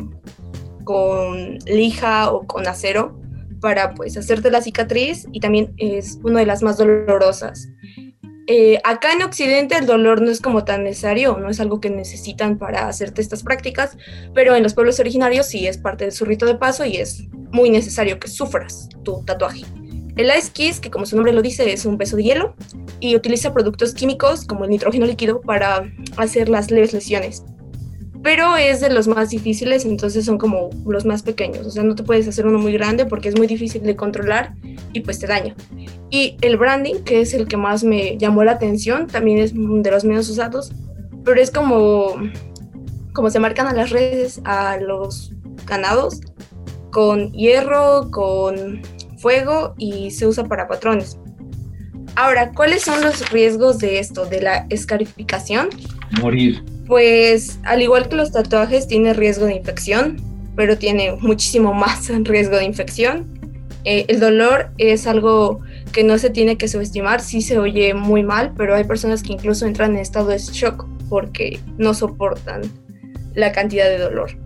con 0.85 1.59
lija 1.67 2.33
o 2.33 2.47
con 2.47 2.67
acero 2.67 3.21
para 3.61 3.95
pues 3.95 4.17
hacerte 4.17 4.51
la 4.51 4.63
cicatriz 4.63 5.27
y 5.33 5.41
también 5.41 5.75
es 5.77 6.19
una 6.23 6.41
de 6.41 6.47
las 6.47 6.63
más 6.63 6.79
dolorosas. 6.79 7.69
Eh, 8.49 8.79
acá 8.85 9.13
en 9.13 9.23
Occidente 9.23 9.77
el 9.77 9.87
dolor 9.87 10.23
no 10.23 10.31
es 10.31 10.41
como 10.41 10.65
tan 10.65 10.85
necesario, 10.85 11.37
no 11.37 11.51
es 11.51 11.59
algo 11.59 11.81
que 11.81 11.91
necesitan 11.91 12.59
para 12.59 12.87
hacerte 12.87 13.21
estas 13.21 13.43
prácticas, 13.43 13.97
pero 14.35 14.55
en 14.55 14.63
los 14.63 14.75
pueblos 14.75 15.01
originarios 15.01 15.47
sí 15.47 15.67
es 15.67 15.79
parte 15.79 16.05
de 16.05 16.13
su 16.13 16.25
rito 16.25 16.47
de 16.47 16.55
paso 16.55 16.85
y 16.85 16.97
es 16.97 17.25
muy 17.51 17.71
necesario 17.71 18.21
que 18.21 18.29
sufras 18.29 18.89
tu 19.03 19.25
tatuaje. 19.25 19.65
El 20.17 20.31
Ice 20.39 20.53
Kiss, 20.53 20.81
que 20.81 20.91
como 20.91 21.07
su 21.07 21.17
nombre 21.17 21.33
lo 21.33 21.43
dice, 21.43 21.73
es 21.73 21.85
un 21.85 21.99
peso 21.99 22.17
de 22.17 22.23
hielo 22.23 22.55
y 23.01 23.17
utiliza 23.17 23.53
productos 23.53 23.95
químicos 23.95 24.47
como 24.47 24.65
el 24.65 24.71
nitrógeno 24.71 25.07
líquido 25.07 25.41
para 25.41 25.93
hacer 26.17 26.49
las 26.49 26.71
leves 26.71 26.93
lesiones. 26.93 27.45
Pero 28.27 28.57
es 28.57 28.81
de 28.81 28.91
los 28.91 29.07
más 29.07 29.31
difíciles, 29.31 29.85
entonces 29.85 30.25
son 30.25 30.37
como 30.37 30.71
los 30.85 31.05
más 31.05 31.23
pequeños. 31.23 31.65
O 31.65 31.71
sea, 31.71 31.85
no 31.85 31.95
te 31.95 32.03
puedes 32.03 32.27
hacer 32.27 32.45
uno 32.45 32.59
muy 32.59 32.73
grande 32.73 33.07
porque 33.07 33.29
es 33.29 33.39
muy 33.39 33.47
difícil 33.47 33.85
de 33.85 33.95
controlar 33.95 34.53
y 34.93 34.99
pues 34.99 35.21
te 35.21 35.29
daña. 35.29 35.55
Y 36.11 36.37
el 36.41 36.57
branding, 36.57 37.05
que 37.05 37.21
es 37.21 37.35
el 37.35 37.47
que 37.47 37.57
más 37.57 37.85
me 37.85 38.19
llamó 38.19 38.43
la 38.43 38.51
atención, 38.51 39.07
también 39.07 39.39
es 39.39 39.53
de 39.55 39.91
los 39.93 40.05
menos 40.05 40.29
usados, 40.29 40.73
pero 41.25 41.41
es 41.41 41.53
como, 41.53 42.17
como 43.13 43.31
se 43.31 43.39
marcan 43.39 43.69
a 43.69 43.73
las 43.73 43.91
redes 43.91 44.41
a 44.43 44.77
los 44.79 45.33
ganados 45.65 46.21
con 46.91 47.31
hierro, 47.31 48.11
con 48.11 48.83
fuego 49.19 49.77
y 49.79 50.11
se 50.11 50.27
usa 50.27 50.43
para 50.47 50.67
patrones. 50.67 51.17
Ahora, 52.17 52.51
¿cuáles 52.51 52.83
son 52.83 53.03
los 53.03 53.31
riesgos 53.31 53.79
de 53.79 54.01
esto, 54.01 54.27
de 54.27 54.41
la 54.41 54.67
escarificación? 54.69 55.69
Morir. 56.21 56.76
Pues 56.87 57.59
al 57.65 57.83
igual 57.83 58.09
que 58.09 58.17
los 58.17 58.33
tatuajes 58.33 58.87
tiene 58.87 59.13
riesgo 59.13 59.47
de 59.47 59.57
infección, 59.57 60.17
pero 60.55 60.79
tiene 60.79 61.13
muchísimo 61.13 61.75
más 61.75 62.09
riesgo 62.09 62.57
de 62.57 62.65
infección. 62.65 63.37
Eh, 63.85 64.05
el 64.09 64.19
dolor 64.19 64.71
es 64.79 65.07
algo 65.07 65.61
que 65.93 66.03
no 66.03 66.19
se 66.19 66.31
tiene 66.31 66.59
que 66.59 66.67
subestimar, 66.67 67.21
sí 67.21 67.41
se 67.41 67.59
oye 67.59 67.95
muy 67.95 68.25
mal, 68.25 68.53
pero 68.57 68.75
hay 68.75 68.85
personas 68.85 69.23
que 69.23 69.33
incluso 69.33 69.65
entran 69.65 69.93
en 69.93 69.99
estado 69.99 70.29
de 70.29 70.39
shock 70.39 70.87
porque 71.09 71.61
no 71.79 71.95
soportan 71.95 72.63
la 73.35 73.53
cantidad 73.53 73.87
de 73.87 73.99
dolor. 73.99 74.37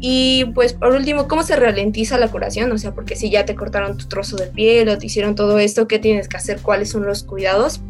Y 0.00 0.46
pues 0.54 0.72
por 0.72 0.94
último, 0.94 1.26
¿cómo 1.28 1.42
se 1.42 1.56
ralentiza 1.56 2.18
la 2.18 2.28
curación? 2.28 2.70
O 2.70 2.78
sea, 2.78 2.94
porque 2.94 3.16
si 3.16 3.30
ya 3.30 3.44
te 3.44 3.54
cortaron 3.54 3.96
tu 3.96 4.06
trozo 4.06 4.36
de 4.36 4.46
piel 4.46 4.88
o 4.88 4.96
te 4.96 5.06
hicieron 5.06 5.34
todo 5.34 5.58
esto, 5.58 5.88
¿qué 5.88 5.98
tienes 5.98 6.28
que 6.28 6.36
hacer? 6.36 6.60
¿Cuáles 6.62 6.90
son 6.90 7.04
los 7.04 7.24
cuidados? 7.24 7.80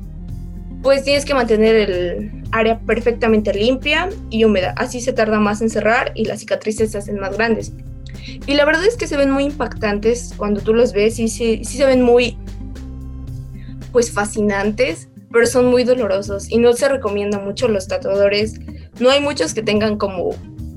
Pues 0.82 1.04
tienes 1.04 1.25
que 1.25 1.35
mantener 1.35 1.76
el 1.76 2.44
área 2.52 2.78
perfectamente 2.80 3.52
limpia 3.52 4.08
y 4.30 4.44
húmeda. 4.44 4.75
Así 4.76 5.00
se 5.00 5.12
tarda 5.12 5.40
más 5.40 5.61
en 5.61 5.70
cerrar 5.70 6.12
y 6.14 6.25
las 6.25 6.40
cicatrices 6.40 6.92
se 6.92 6.99
hacen 6.99 7.18
más 7.18 7.37
grandes. 7.37 7.73
Y 8.47 8.54
la 8.54 8.64
verdad 8.64 8.85
es 8.85 8.97
que 8.97 9.06
se 9.06 9.16
ven 9.16 9.30
muy 9.30 9.44
impactantes 9.44 10.35
cuando 10.37 10.61
tú 10.61 10.75
los 10.75 10.92
ves 10.92 11.18
y 11.18 11.28
sí, 11.28 11.62
sí 11.64 11.76
se 11.76 11.85
ven 11.85 12.02
muy, 12.02 12.37
pues 13.92 14.12
fascinantes, 14.12 15.08
pero 15.32 15.47
son 15.47 15.66
muy 15.66 15.85
dolorosos 15.85 16.50
y 16.50 16.58
no 16.58 16.73
se 16.73 16.88
recomienda 16.88 17.38
mucho 17.38 17.68
los 17.68 17.88
tatuadores. 17.88 18.61
No 18.99 19.11
hay 19.11 19.20
muchos 19.20 19.54
que 19.54 19.62
tengan 19.62 19.97
como 19.97 20.30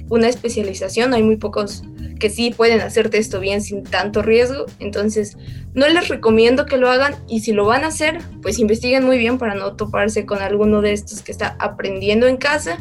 una 0.09 0.27
especialización, 0.27 1.13
hay 1.13 1.23
muy 1.23 1.37
pocos 1.37 1.83
que 2.21 2.29
sí 2.29 2.53
pueden 2.55 2.81
hacerte 2.81 3.17
esto 3.17 3.39
bien 3.39 3.61
sin 3.61 3.83
tanto 3.83 4.21
riesgo, 4.21 4.67
entonces 4.79 5.37
no 5.73 5.89
les 5.89 6.07
recomiendo 6.07 6.67
que 6.67 6.77
lo 6.77 6.87
hagan 6.87 7.15
y 7.27 7.39
si 7.39 7.51
lo 7.51 7.65
van 7.65 7.83
a 7.83 7.87
hacer, 7.87 8.19
pues 8.43 8.59
investiguen 8.59 9.03
muy 9.03 9.17
bien 9.17 9.39
para 9.39 9.55
no 9.55 9.73
toparse 9.73 10.25
con 10.27 10.39
alguno 10.39 10.81
de 10.81 10.93
estos 10.93 11.23
que 11.23 11.31
está 11.31 11.55
aprendiendo 11.59 12.27
en 12.27 12.37
casa 12.37 12.77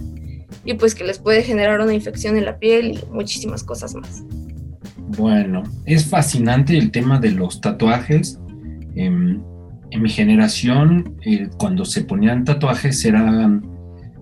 y 0.66 0.74
pues 0.74 0.94
que 0.94 1.04
les 1.04 1.18
puede 1.18 1.42
generar 1.42 1.80
una 1.80 1.94
infección 1.94 2.36
en 2.36 2.44
la 2.44 2.58
piel 2.58 2.98
y 2.98 3.12
muchísimas 3.12 3.64
cosas 3.64 3.94
más. 3.94 4.22
Bueno, 5.16 5.62
es 5.86 6.04
fascinante 6.04 6.76
el 6.76 6.90
tema 6.90 7.18
de 7.18 7.30
los 7.30 7.62
tatuajes. 7.62 8.38
Em, 8.94 9.40
en 9.90 10.02
mi 10.02 10.10
generación, 10.10 11.16
cuando 11.56 11.86
se 11.86 12.02
ponían 12.02 12.44
tatuajes 12.44 13.02
eran 13.06 13.62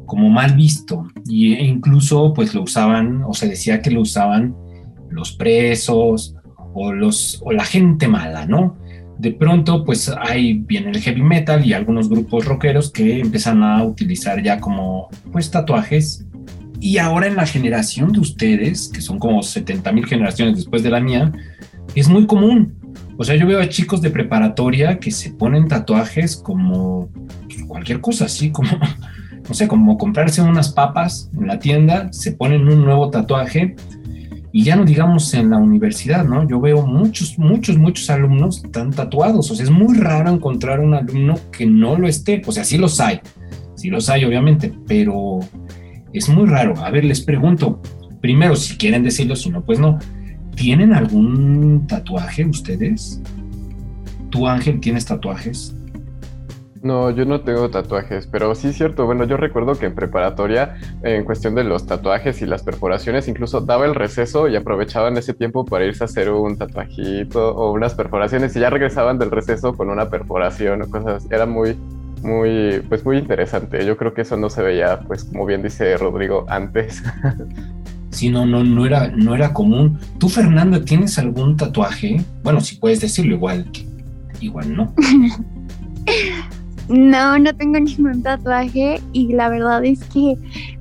como 0.07 0.31
mal 0.31 0.55
visto 0.55 1.09
e 1.29 1.65
incluso 1.65 2.33
pues 2.33 2.55
lo 2.55 2.63
usaban 2.63 3.25
o 3.27 3.35
se 3.35 3.49
decía 3.49 3.83
que 3.83 3.91
lo 3.91 4.03
usaban 4.03 4.55
los 5.11 5.33
presos 5.33 6.35
o, 6.75 6.93
los, 6.93 7.41
o 7.45 7.53
la 7.53 7.65
gente 7.65 8.09
mala, 8.09 8.47
¿no? 8.47 8.77
De 9.19 9.33
pronto 9.33 9.85
pues 9.85 10.13
ahí 10.21 10.55
viene 10.55 10.91
el 10.91 11.01
heavy 11.01 11.23
metal 11.23 11.67
y 11.67 11.73
algunos 11.73 12.09
grupos 12.09 12.45
rockeros 12.45 12.93
que 12.93 13.21
empiezan 13.21 13.63
a 13.63 13.83
utilizar 13.83 14.43
ya 14.43 14.61
como 14.61 15.09
pues 15.33 15.51
tatuajes 15.51 16.25
y 16.81 16.99
ahora 16.99 17.27
en 17.27 17.35
la 17.35 17.47
generación 17.47 18.13
de 18.13 18.21
ustedes, 18.21 18.89
que 18.89 19.01
son 19.01 19.19
como 19.19 19.43
70 19.43 19.91
mil 19.93 20.07
generaciones 20.07 20.57
después 20.57 20.83
de 20.85 20.91
la 20.91 21.01
mía, 21.01 21.33
es 21.95 22.09
muy 22.09 22.27
común. 22.27 22.75
O 23.17 23.25
sea, 23.25 23.35
yo 23.35 23.49
veo 23.49 23.61
a 23.61 23.69
chicos 23.69 24.01
de 24.01 24.11
preparatoria 24.11 25.01
que 25.01 25.11
se 25.11 25.31
ponen 25.31 25.67
tatuajes 25.67 26.37
como 26.37 27.11
cualquier 27.67 28.01
cosa, 28.01 28.27
así 28.27 28.51
como 28.51 28.71
no 29.49 29.55
sé, 29.55 29.67
como 29.67 29.99
comprarse 29.99 30.43
unas 30.43 30.71
papas 30.71 31.31
en 31.37 31.47
la 31.47 31.59
tienda, 31.59 32.13
se 32.13 32.33
ponen 32.33 32.69
un 32.69 32.85
nuevo 32.85 33.11
tatuaje 33.11 33.75
y 34.53 34.65
ya 34.65 34.77
no 34.77 34.85
digamos 34.85 35.33
en 35.35 35.51
la 35.51 35.59
universidad, 35.59 36.25
¿no? 36.25 36.49
Yo 36.49 36.61
veo 36.61 36.87
muchos, 36.87 37.39
muchos, 37.39 37.77
muchos 37.77 38.09
alumnos 38.11 38.63
tan 38.73 38.91
tatuados, 38.91 39.51
o 39.51 39.55
sea, 39.55 39.65
es 39.65 39.71
muy 39.71 39.97
raro 39.97 40.31
encontrar 40.31 40.81
un 40.81 40.95
alumno 40.95 41.35
que 41.53 41.67
no 41.67 41.99
lo 41.99 42.09
esté, 42.09 42.43
o 42.47 42.53
sea, 42.53 42.65
sí 42.65 42.79
los 42.79 43.01
hay, 43.01 43.21
sí 43.75 43.91
los 43.91 44.09
hay 44.09 44.25
obviamente, 44.25 44.73
pero 44.87 45.41
es 46.13 46.29
muy 46.29 46.47
raro. 46.47 46.75
A 46.83 46.91
ver, 46.91 47.05
les 47.05 47.21
pregunto, 47.21 47.81
primero, 48.21 48.57
si 48.57 48.77
quieren 48.77 49.03
decirlo, 49.03 49.37
si 49.37 49.51
no, 49.51 49.63
pues 49.65 49.79
no, 49.79 49.99
¿tienen 50.55 50.95
algún 50.95 51.87
tatuaje 51.87 52.47
ustedes? 52.47 53.21
¿Tú, 54.31 54.47
Ángel, 54.47 54.81
tienes 54.81 55.05
tatuajes? 55.05 55.75
No, 56.83 57.11
yo 57.11 57.25
no 57.25 57.41
tengo 57.41 57.69
tatuajes, 57.71 58.27
pero 58.27 58.55
sí 58.55 58.69
es 58.69 58.77
cierto. 58.77 59.07
Bueno, 59.07 59.25
yo 59.25 59.37
recuerdo 59.37 59.75
que 59.75 59.87
en 59.87 59.95
preparatoria, 59.95 60.77
en 61.03 61.25
cuestión 61.25 61.55
de 61.55 61.65
los 61.65 61.87
tatuajes 61.87 62.41
y 62.43 62.47
las 62.47 62.63
perforaciones, 62.63 63.27
incluso 63.29 63.61
daba 63.61 63.87
el 63.87 63.95
receso 63.95 64.49
y 64.49 64.57
aprovechaban 64.57 65.17
ese 65.17 65.35
tiempo 65.35 65.65
para 65.65 65.85
irse 65.85 66.05
a 66.05 66.07
hacer 66.07 66.31
un 66.31 66.57
tatuajito 66.57 67.55
o 67.55 67.73
unas 67.73 67.95
perforaciones 67.95 68.55
y 68.57 68.61
ya 68.61 68.71
regresaban 68.71 69.19
del 69.19 69.31
receso 69.31 69.75
con 69.75 69.91
una 69.91 70.09
perforación 70.09 70.83
o 70.83 70.91
cosas. 70.91 71.27
Era 71.31 71.47
muy, 71.47 71.77
muy, 72.23 72.81
pues 72.89 73.05
muy 73.05 73.19
interesante. 73.19 73.85
Yo 73.85 73.97
creo 73.97 74.15
que 74.15 74.23
eso 74.23 74.37
no 74.37 74.49
se 74.49 74.63
veía, 74.63 75.01
pues 75.01 75.25
como 75.25 75.47
bien 75.47 75.63
dice 75.63 75.97
Rodrigo, 75.97 76.45
antes. 76.49 77.03
Sí, 78.11 78.31
no, 78.31 78.47
no, 78.47 78.65
no 78.65 78.87
era, 78.87 79.09
no 79.09 79.35
era 79.35 79.53
común. 79.53 79.99
¿Tú, 80.19 80.31
Fernanda, 80.31 80.83
tienes 80.83 81.19
algún 81.19 81.59
tatuaje? 81.59 82.25
Bueno, 82.43 82.61
si 82.63 82.77
puedes 82.77 83.03
decirlo 83.03 83.35
igual, 83.35 83.71
igual 84.41 84.75
no. 84.75 84.95
No, 86.89 87.39
no 87.39 87.55
tengo 87.55 87.79
ningún 87.81 88.23
tatuaje 88.23 89.01
y 89.13 89.33
la 89.33 89.49
verdad 89.49 89.85
es 89.85 90.05
que 90.05 90.37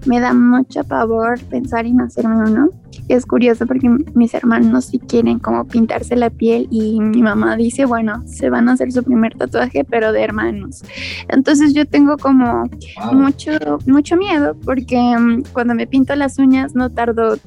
me 0.05 0.19
da 0.19 0.33
mucho 0.33 0.83
pavor 0.83 1.39
pensar 1.45 1.85
en 1.85 2.01
hacerme 2.01 2.49
uno. 2.49 2.69
Es 3.09 3.25
curioso 3.25 3.65
porque 3.65 3.89
mis 4.15 4.33
hermanos 4.33 4.85
sí 4.85 4.99
quieren 4.99 5.39
como 5.39 5.65
pintarse 5.65 6.15
la 6.15 6.29
piel 6.29 6.67
y 6.69 6.99
mi 6.99 7.21
mamá 7.21 7.55
dice, 7.55 7.85
bueno, 7.85 8.21
se 8.25 8.49
van 8.49 8.67
a 8.67 8.73
hacer 8.73 8.91
su 8.91 9.01
primer 9.03 9.33
tatuaje, 9.35 9.85
pero 9.85 10.11
de 10.11 10.23
hermanos. 10.23 10.83
Entonces 11.29 11.73
yo 11.73 11.85
tengo 11.85 12.17
como 12.17 12.69
mucho, 13.13 13.51
mucho 13.85 14.17
miedo 14.17 14.57
porque 14.65 14.97
mm, 14.97 15.43
cuando 15.53 15.73
me 15.73 15.87
pinto 15.87 16.15
las 16.15 16.37
uñas 16.37 16.75
no 16.75 16.89
tardo 16.89 17.37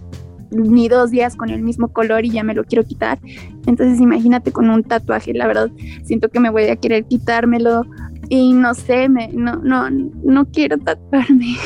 ni 0.51 0.89
dos 0.89 1.11
días 1.11 1.37
con 1.37 1.51
el 1.51 1.63
mismo 1.63 1.89
color 1.89 2.25
y 2.25 2.31
ya 2.31 2.43
me 2.43 2.55
lo 2.55 2.65
quiero 2.65 2.85
quitar. 2.85 3.19
Entonces 3.67 4.01
imagínate 4.01 4.53
con 4.53 4.71
un 4.71 4.83
tatuaje, 4.83 5.35
la 5.35 5.47
verdad 5.47 5.71
siento 6.05 6.29
que 6.29 6.41
me 6.41 6.51
voy 6.51 6.65
a 6.65 6.77
querer 6.77 7.05
quitármelo 7.05 7.85
y 8.31 8.53
no 8.53 8.75
sé, 8.75 9.09
me, 9.09 9.29
no, 9.29 9.57
no, 9.57 9.91
no 9.91 10.47
quiero 10.47 10.79
tatuarme. 10.79 11.57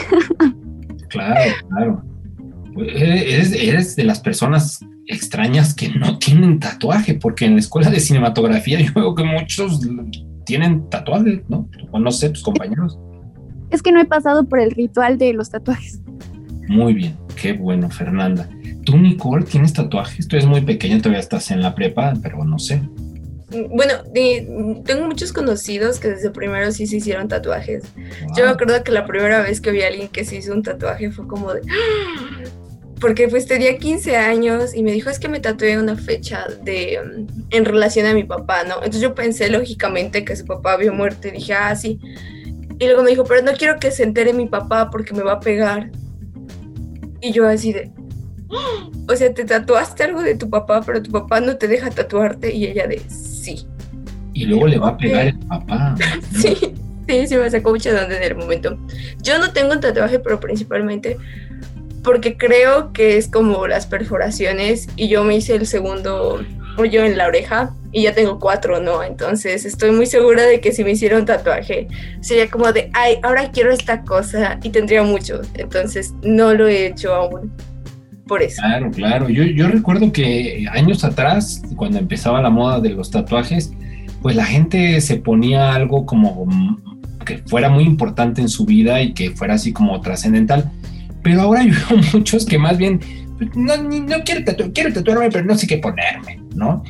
Claro, 1.09 1.55
claro. 1.69 2.03
Eres, 2.77 3.53
eres 3.53 3.95
de 3.95 4.03
las 4.03 4.19
personas 4.19 4.81
extrañas 5.07 5.75
que 5.75 5.91
no 5.91 6.19
tienen 6.19 6.59
tatuaje, 6.59 7.15
porque 7.15 7.45
en 7.45 7.53
la 7.53 7.61
escuela 7.61 7.91
de 7.91 8.01
cinematografía 8.01 8.81
yo 8.81 8.93
veo 8.95 9.15
que 9.15 9.23
muchos 9.23 9.81
tienen 10.45 10.89
tatuaje, 10.89 11.45
¿no? 11.49 11.69
O 11.93 12.01
no 12.01 12.11
sé, 12.11 12.31
tus 12.31 12.43
compañeros. 12.43 12.99
Es 13.71 13.83
que 13.83 13.93
no 13.93 14.01
he 14.01 14.07
pasado 14.07 14.49
por 14.49 14.59
el 14.59 14.73
ritual 14.73 15.19
de 15.19 15.35
los 15.35 15.51
tatuajes. 15.51 16.01
Muy 16.67 16.95
bien, 16.95 17.17
qué 17.41 17.53
bueno, 17.53 17.91
Fernanda. 17.91 18.49
¿Tú, 18.85 18.97
Nicole, 18.97 19.45
tienes 19.45 19.73
tatuajes? 19.75 20.27
Tú 20.27 20.37
eres 20.37 20.49
muy 20.49 20.63
pequeña, 20.63 20.99
todavía 20.99 21.21
estás 21.21 21.51
en 21.51 21.61
la 21.61 21.75
prepa, 21.75 22.15
pero 22.23 22.45
no 22.45 22.59
sé. 22.59 22.81
Bueno, 23.71 23.95
tengo 24.13 25.07
muchos 25.07 25.33
conocidos 25.33 25.99
que 25.99 26.09
desde 26.09 26.31
primero 26.31 26.73
sí 26.73 26.87
se 26.87 26.97
hicieron 26.97 27.29
tatuajes. 27.29 27.85
Yo 28.37 28.45
me 28.45 28.51
acuerdo 28.51 28.83
que 28.83 28.93
la 28.93 29.07
primera 29.07 29.43
vez 29.43 29.61
que 29.61 29.71
vi 29.71 29.83
a 29.83 29.89
alguien 29.89 30.09
que 30.09 30.25
se 30.25 30.37
hizo 30.37 30.53
un 30.53 30.63
tatuaje 30.63 31.11
fue 31.11 31.27
como 31.27 31.53
de... 31.53 31.61
¡Ah! 31.63 32.45
Porque 33.01 33.29
pues 33.29 33.47
tenía 33.47 33.77
15 33.77 34.17
años 34.17 34.75
y 34.75 34.83
me 34.83 34.93
dijo 34.93 35.11
es 35.11 35.19
que 35.19 35.29
me 35.29 35.41
tatué 35.41 35.79
una 35.79 35.97
fecha 35.97 36.47
de 36.63 36.99
en 37.51 37.65
relación 37.65 38.07
a 38.07 38.15
mi 38.15 38.25
papá, 38.25 38.65
¿no? 38.65 38.77
Entonces 38.77 39.03
yo 39.03 39.15
pensé 39.15 39.51
lógicamente 39.51 40.25
que 40.25 40.35
su 40.37 40.47
papá 40.47 40.73
había 40.73 40.93
muerto 40.93 41.29
y 41.29 41.33
dije, 41.33 41.53
ah, 41.53 41.75
sí. 41.77 41.99
Y 42.79 42.87
luego 42.87 43.03
me 43.03 43.11
dijo, 43.11 43.25
pero 43.25 43.43
no 43.43 43.53
quiero 43.53 43.79
que 43.79 43.91
se 43.91 44.05
entere 44.05 44.33
mi 44.33 44.47
papá 44.47 44.91
porque 44.91 45.13
me 45.13 45.23
va 45.23 45.33
a 45.33 45.41
pegar. 45.41 45.91
Y 47.21 47.33
yo 47.33 47.47
así 47.47 47.73
de, 47.73 47.91
o 49.09 49.17
sea, 49.17 49.35
te 49.35 49.45
tatuaste 49.45 50.05
algo 50.05 50.23
de 50.23 50.37
tu 50.37 50.49
papá, 50.49 50.83
pero 50.85 51.03
tu 51.03 51.11
papá 51.11 51.41
no 51.41 51.57
te 51.57 51.69
deja 51.69 51.91
tatuarte 51.91 52.55
y 52.55 52.67
ella 52.67 52.87
de 52.87 53.03
sí. 53.45 53.67
Y 54.33 54.47
luego 54.47 54.67
le 54.67 54.79
va 54.79 54.89
a 54.89 54.97
pegar 54.97 55.27
el 55.27 55.39
papá. 55.41 55.95
sí, 56.33 56.57
sí, 57.09 57.27
sí 57.27 57.37
me 57.37 57.51
sacó 57.51 57.71
mucho 57.71 57.93
de 57.93 58.03
en 58.03 58.23
el 58.23 58.35
momento. 58.35 58.79
Yo 59.23 59.39
no 59.39 59.53
tengo 59.53 59.73
un 59.73 59.81
tatuaje, 59.81 60.19
pero 60.19 60.41
principalmente 60.41 61.17
porque 62.03 62.37
creo 62.37 62.93
que 62.93 63.17
es 63.17 63.29
como 63.29 63.67
las 63.67 63.87
perforaciones 63.87 64.89
y 64.95 65.09
yo 65.09 65.25
me 65.25 65.37
hice 65.37 65.55
el 65.55 65.67
segundo 65.67 66.45
hoyo 66.77 67.03
en 67.03 67.17
la 67.17 67.27
oreja 67.27 67.75
y 67.93 68.03
ya 68.03 68.15
tengo 68.15 68.39
cuatro, 68.39 68.81
¿no? 68.81 69.03
Entonces 69.03 69.65
estoy 69.65 69.91
muy 69.91 70.07
segura 70.07 70.43
de 70.43 70.61
que 70.61 70.73
si 70.73 70.85
me 70.85 70.91
hiciera 70.91 71.17
un 71.17 71.25
tatuaje 71.25 71.89
sería 72.21 72.51
como 72.51 72.73
de, 72.73 72.91
ay, 72.93 73.19
ahora 73.23 73.51
quiero 73.53 73.73
esta 73.73 74.03
cosa 74.03 74.59
y 74.63 74.71
tendría 74.71 75.03
mucho. 75.03 75.41
Entonces 75.55 76.13
no 76.23 76.53
lo 76.53 76.69
he 76.69 76.87
hecho 76.87 77.15
aún 77.15 77.53
por 78.27 78.43
eso. 78.43 78.63
Claro, 78.63 78.91
claro. 78.91 79.29
Yo, 79.29 79.45
yo 79.45 79.69
recuerdo 79.69 80.13
que 80.13 80.67
años 80.71 81.05
atrás, 81.05 81.63
cuando 81.77 81.99
empezaba 81.99 82.41
la 82.41 82.51
moda 82.51 82.81
de 82.81 82.91
los 82.91 83.11
tatuajes, 83.11 83.73
pues 84.23 84.37
la 84.37 84.45
gente 84.47 85.01
se 85.01 85.17
ponía 85.17 85.75
algo 85.75 86.07
como 86.07 86.47
que 87.25 87.39
fuera 87.39 87.69
muy 87.69 87.85
importante 87.85 88.41
en 88.41 88.49
su 88.49 88.65
vida 88.65 89.03
y 89.03 89.13
que 89.13 89.31
fuera 89.31 89.55
así 89.55 89.73
como 89.73 90.01
trascendental. 90.01 90.71
Pero 91.23 91.43
ahora 91.43 91.65
yo 91.65 91.75
veo 91.91 92.01
muchos 92.15 92.47
que 92.47 92.59
más 92.59 92.79
bien, 92.79 93.01
pues, 93.39 93.55
no, 93.55 93.77
no 93.77 94.17
quiero, 94.25 94.73
quiero 94.73 94.93
tatuarme, 94.93 95.31
pero 95.31 95.45
no 95.45 95.55
sé 95.57 95.67
qué 95.67 95.79
ponerme, 95.79 96.41
¿no? 96.55 96.83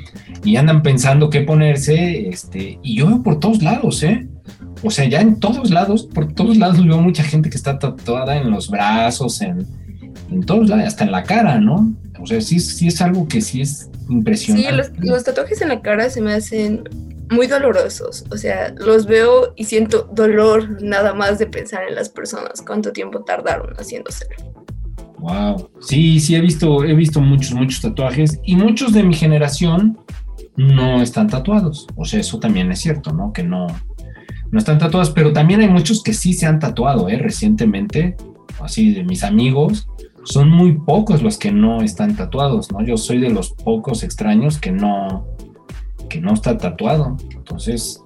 Y 0.45 0.57
andan 0.57 0.83
pensando 0.83 1.31
qué 1.31 1.41
ponerse, 1.41 2.29
este, 2.29 2.79
y 2.83 2.97
yo 2.97 3.07
veo 3.07 3.23
por 3.23 3.41
todos 3.41 3.63
lados, 3.63 4.03
¿eh? 4.03 4.27
O 4.83 4.91
sea, 4.91 5.07
ya 5.07 5.21
en 5.21 5.41
todos 5.41 5.71
lados, 5.71 6.05
por 6.05 6.33
todos 6.33 6.59
lados 6.59 6.85
veo 6.87 7.01
mucha 7.01 7.23
gente 7.23 7.49
que 7.49 7.57
está 7.57 7.79
tatuada 7.79 8.37
en 8.37 8.51
los 8.51 8.69
brazos, 8.69 9.41
en, 9.41 9.67
en 10.35 10.45
todos 10.45 10.69
lados, 10.69 10.87
hasta 10.87 11.05
en 11.05 11.13
la 11.13 11.23
cara, 11.23 11.61
¿no? 11.61 11.95
O 12.21 12.27
sea, 12.27 12.41
sí, 12.41 12.59
sí 12.59 12.89
es 12.89 13.01
algo 13.01 13.29
que 13.29 13.41
sí 13.41 13.61
es 13.61 13.91
impresionante. 14.09 14.93
Sí, 15.01 15.09
los, 15.09 15.25
tatuajes 15.25 15.61
en 15.63 15.69
la 15.69 15.81
cara 15.81 16.11
se 16.11 16.21
me 16.21 16.33
hacen 16.33 16.85
muy 17.31 17.47
dolorosos. 17.47 18.25
O 18.31 18.37
sea, 18.37 18.75
los 18.77 19.07
veo 19.07 19.53
y 19.57 19.65
siento 19.65 20.11
dolor 20.13 20.83
nada 20.83 21.15
más 21.15 21.39
de 21.39 21.47
pensar 21.47 21.85
en 21.89 21.95
las 21.95 22.09
personas, 22.09 22.63
cuánto 22.67 22.93
tiempo 22.93 23.21
tardaron 23.25 23.75
haciéndoselo. 23.77 24.37
Wow. 25.19 25.71
Sí, 25.81 26.21
sí, 26.21 26.35
he 26.35 26.41
visto, 26.41 26.85
he 26.85 26.95
visto 26.95 27.21
muchos, 27.21 27.53
muchos 27.53 27.81
tatuajes 27.81 28.41
y 28.45 28.57
muchos 28.57 28.93
de 28.93 29.03
mi 29.03 29.15
generación 29.15 29.99
no 30.57 31.01
están 31.01 31.29
tatuados. 31.29 31.87
O 31.97 32.05
sea, 32.05 32.21
eso 32.21 32.39
también 32.39 32.71
es 32.73 32.81
cierto, 32.81 33.13
¿no? 33.13 33.33
Que 33.33 33.43
no, 33.43 33.69
no 34.51 34.59
están 34.59 34.79
tatuados, 34.79 35.11
pero 35.11 35.33
también 35.33 35.61
hay 35.61 35.69
muchos 35.69 36.03
que 36.03 36.13
sí 36.13 36.33
se 36.33 36.47
han 36.47 36.59
tatuado, 36.59 37.09
¿eh? 37.09 37.17
Recientemente, 37.17 38.17
así 38.61 38.93
de 38.93 39.03
mis 39.03 39.25
amigos, 39.25 39.89
son 40.25 40.51
muy 40.51 40.73
pocos 40.73 41.23
los 41.23 41.39
que 41.39 41.53
no 41.53 41.83
están 41.83 42.17
tatuados, 42.17 42.73
¿no? 42.73 42.83
Yo 42.85 42.97
soy 42.97 43.21
de 43.21 43.31
los 43.31 43.53
pocos 43.53 44.03
extraños 44.03 44.59
que 44.59 44.73
no, 44.73 45.27
que 46.09 46.21
no 46.21 46.35
está 46.35 46.59
tatuado. 46.59 47.17
Entonces, 47.35 48.03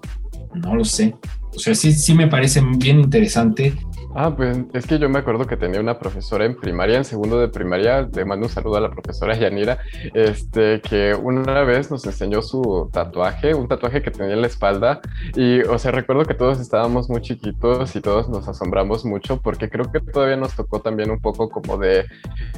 no 0.55 0.75
lo 0.75 0.85
sé. 0.85 1.17
O 1.55 1.59
sea, 1.59 1.75
sí, 1.75 1.93
sí 1.93 2.15
me 2.15 2.29
parece 2.29 2.61
bien 2.79 3.01
interesante 3.01 3.75
Ah, 4.15 4.35
pues 4.35 4.59
es 4.73 4.87
que 4.87 4.99
yo 4.99 5.09
me 5.09 5.19
acuerdo 5.19 5.47
que 5.47 5.57
tenía 5.57 5.81
una 5.81 5.99
profesora 5.99 6.45
en 6.47 6.57
primaria, 6.57 6.97
en 6.97 7.05
segundo 7.05 7.39
de 7.39 7.49
primaria, 7.49 8.09
le 8.13 8.25
mando 8.25 8.47
un 8.47 8.53
saludo 8.53 8.77
a 8.77 8.81
la 8.81 8.91
profesora 8.91 9.37
Yanira, 9.37 9.79
este, 10.15 10.81
que 10.81 11.15
una 11.15 11.63
vez 11.63 11.91
nos 11.91 12.07
enseñó 12.07 12.41
su 12.41 12.89
tatuaje, 12.91 13.55
un 13.55 13.69
tatuaje 13.69 14.01
que 14.01 14.11
tenía 14.11 14.35
en 14.35 14.41
la 14.41 14.47
espalda, 14.47 15.01
y, 15.37 15.61
o 15.61 15.79
sea, 15.79 15.93
recuerdo 15.93 16.25
que 16.25 16.35
todos 16.35 16.59
estábamos 16.59 17.11
muy 17.11 17.21
chiquitos 17.21 17.95
y 17.97 18.01
todos 18.01 18.29
nos 18.31 18.49
asombramos 18.49 19.05
mucho, 19.05 19.41
porque 19.43 19.69
creo 19.69 19.93
que 19.93 20.01
todavía 20.01 20.37
nos 20.37 20.57
tocó 20.57 20.81
también 20.81 21.11
un 21.11 21.21
poco 21.21 21.51
como 21.51 21.77
de 21.77 22.07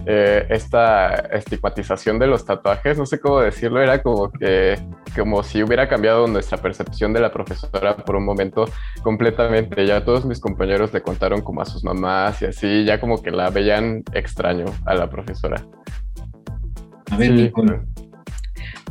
eh, 0.06 0.46
esta 0.50 1.14
estigmatización 1.14 2.18
de 2.20 2.28
los 2.28 2.44
tatuajes, 2.44 2.96
no 2.96 3.06
sé 3.06 3.18
cómo 3.18 3.40
decirlo, 3.40 3.82
era 3.82 4.02
como 4.02 4.30
que, 4.30 4.78
como 5.16 5.42
si 5.42 5.62
hubiera 5.64 5.88
cambiado 5.88 6.28
nuestra 6.28 6.58
percepción 6.58 7.12
de 7.12 7.20
la 7.20 7.32
profesora 7.32 7.96
por 7.96 8.14
un 8.14 8.24
momento 8.24 8.66
completamente, 9.02 9.84
ya 9.84 10.04
todos 10.04 10.24
mis 10.24 10.38
compañeros 10.38 10.92
le 10.92 11.02
contaron 11.02 11.39
como 11.42 11.62
a 11.62 11.64
sus 11.64 11.84
mamás 11.84 12.40
y 12.42 12.46
así, 12.46 12.84
ya 12.84 13.00
como 13.00 13.22
que 13.22 13.30
la 13.30 13.50
veían 13.50 14.02
extraño 14.12 14.66
a 14.86 14.94
la 14.94 15.08
profesora. 15.08 15.64
A 17.10 17.16
ver, 17.16 17.52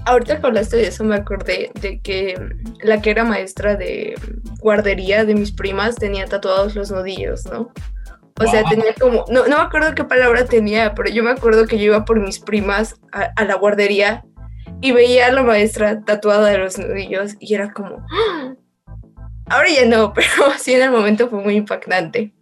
Ahorita 0.05 0.39
que 0.39 0.47
hablaste 0.47 0.77
de 0.77 0.87
eso 0.87 1.03
me 1.03 1.15
acordé 1.15 1.71
de 1.81 1.99
que 1.99 2.35
la 2.81 3.01
que 3.01 3.11
era 3.11 3.23
maestra 3.23 3.75
de 3.75 4.15
guardería 4.59 5.25
de 5.25 5.35
mis 5.35 5.51
primas 5.51 5.95
tenía 5.95 6.25
tatuados 6.25 6.75
los 6.75 6.91
nudillos, 6.91 7.45
¿no? 7.45 7.71
O 8.39 8.47
sea, 8.47 8.63
tenía 8.63 8.93
como, 8.93 9.25
no, 9.29 9.47
no 9.47 9.57
me 9.57 9.63
acuerdo 9.63 9.93
qué 9.93 10.05
palabra 10.05 10.45
tenía, 10.45 10.95
pero 10.95 11.09
yo 11.09 11.23
me 11.23 11.31
acuerdo 11.31 11.67
que 11.67 11.77
yo 11.77 11.85
iba 11.85 12.05
por 12.05 12.21
mis 12.21 12.39
primas 12.39 12.99
a, 13.11 13.43
la 13.43 13.55
guardería 13.55 14.23
y 14.81 14.93
veía 14.93 15.27
a 15.27 15.31
la 15.31 15.43
maestra 15.43 16.01
tatuada 16.01 16.49
de 16.49 16.57
los 16.57 16.77
nudillos 16.77 17.35
y 17.39 17.53
era 17.53 17.73
como, 17.73 17.97
¡Ah! 18.09 18.55
ahora 19.47 19.67
ya 19.69 19.85
no, 19.85 20.13
pero 20.15 20.27
sí 20.57 20.73
en 20.73 20.83
el 20.83 20.91
momento 20.91 21.27
fue 21.29 21.43
muy 21.43 21.55
impactante. 21.55 22.33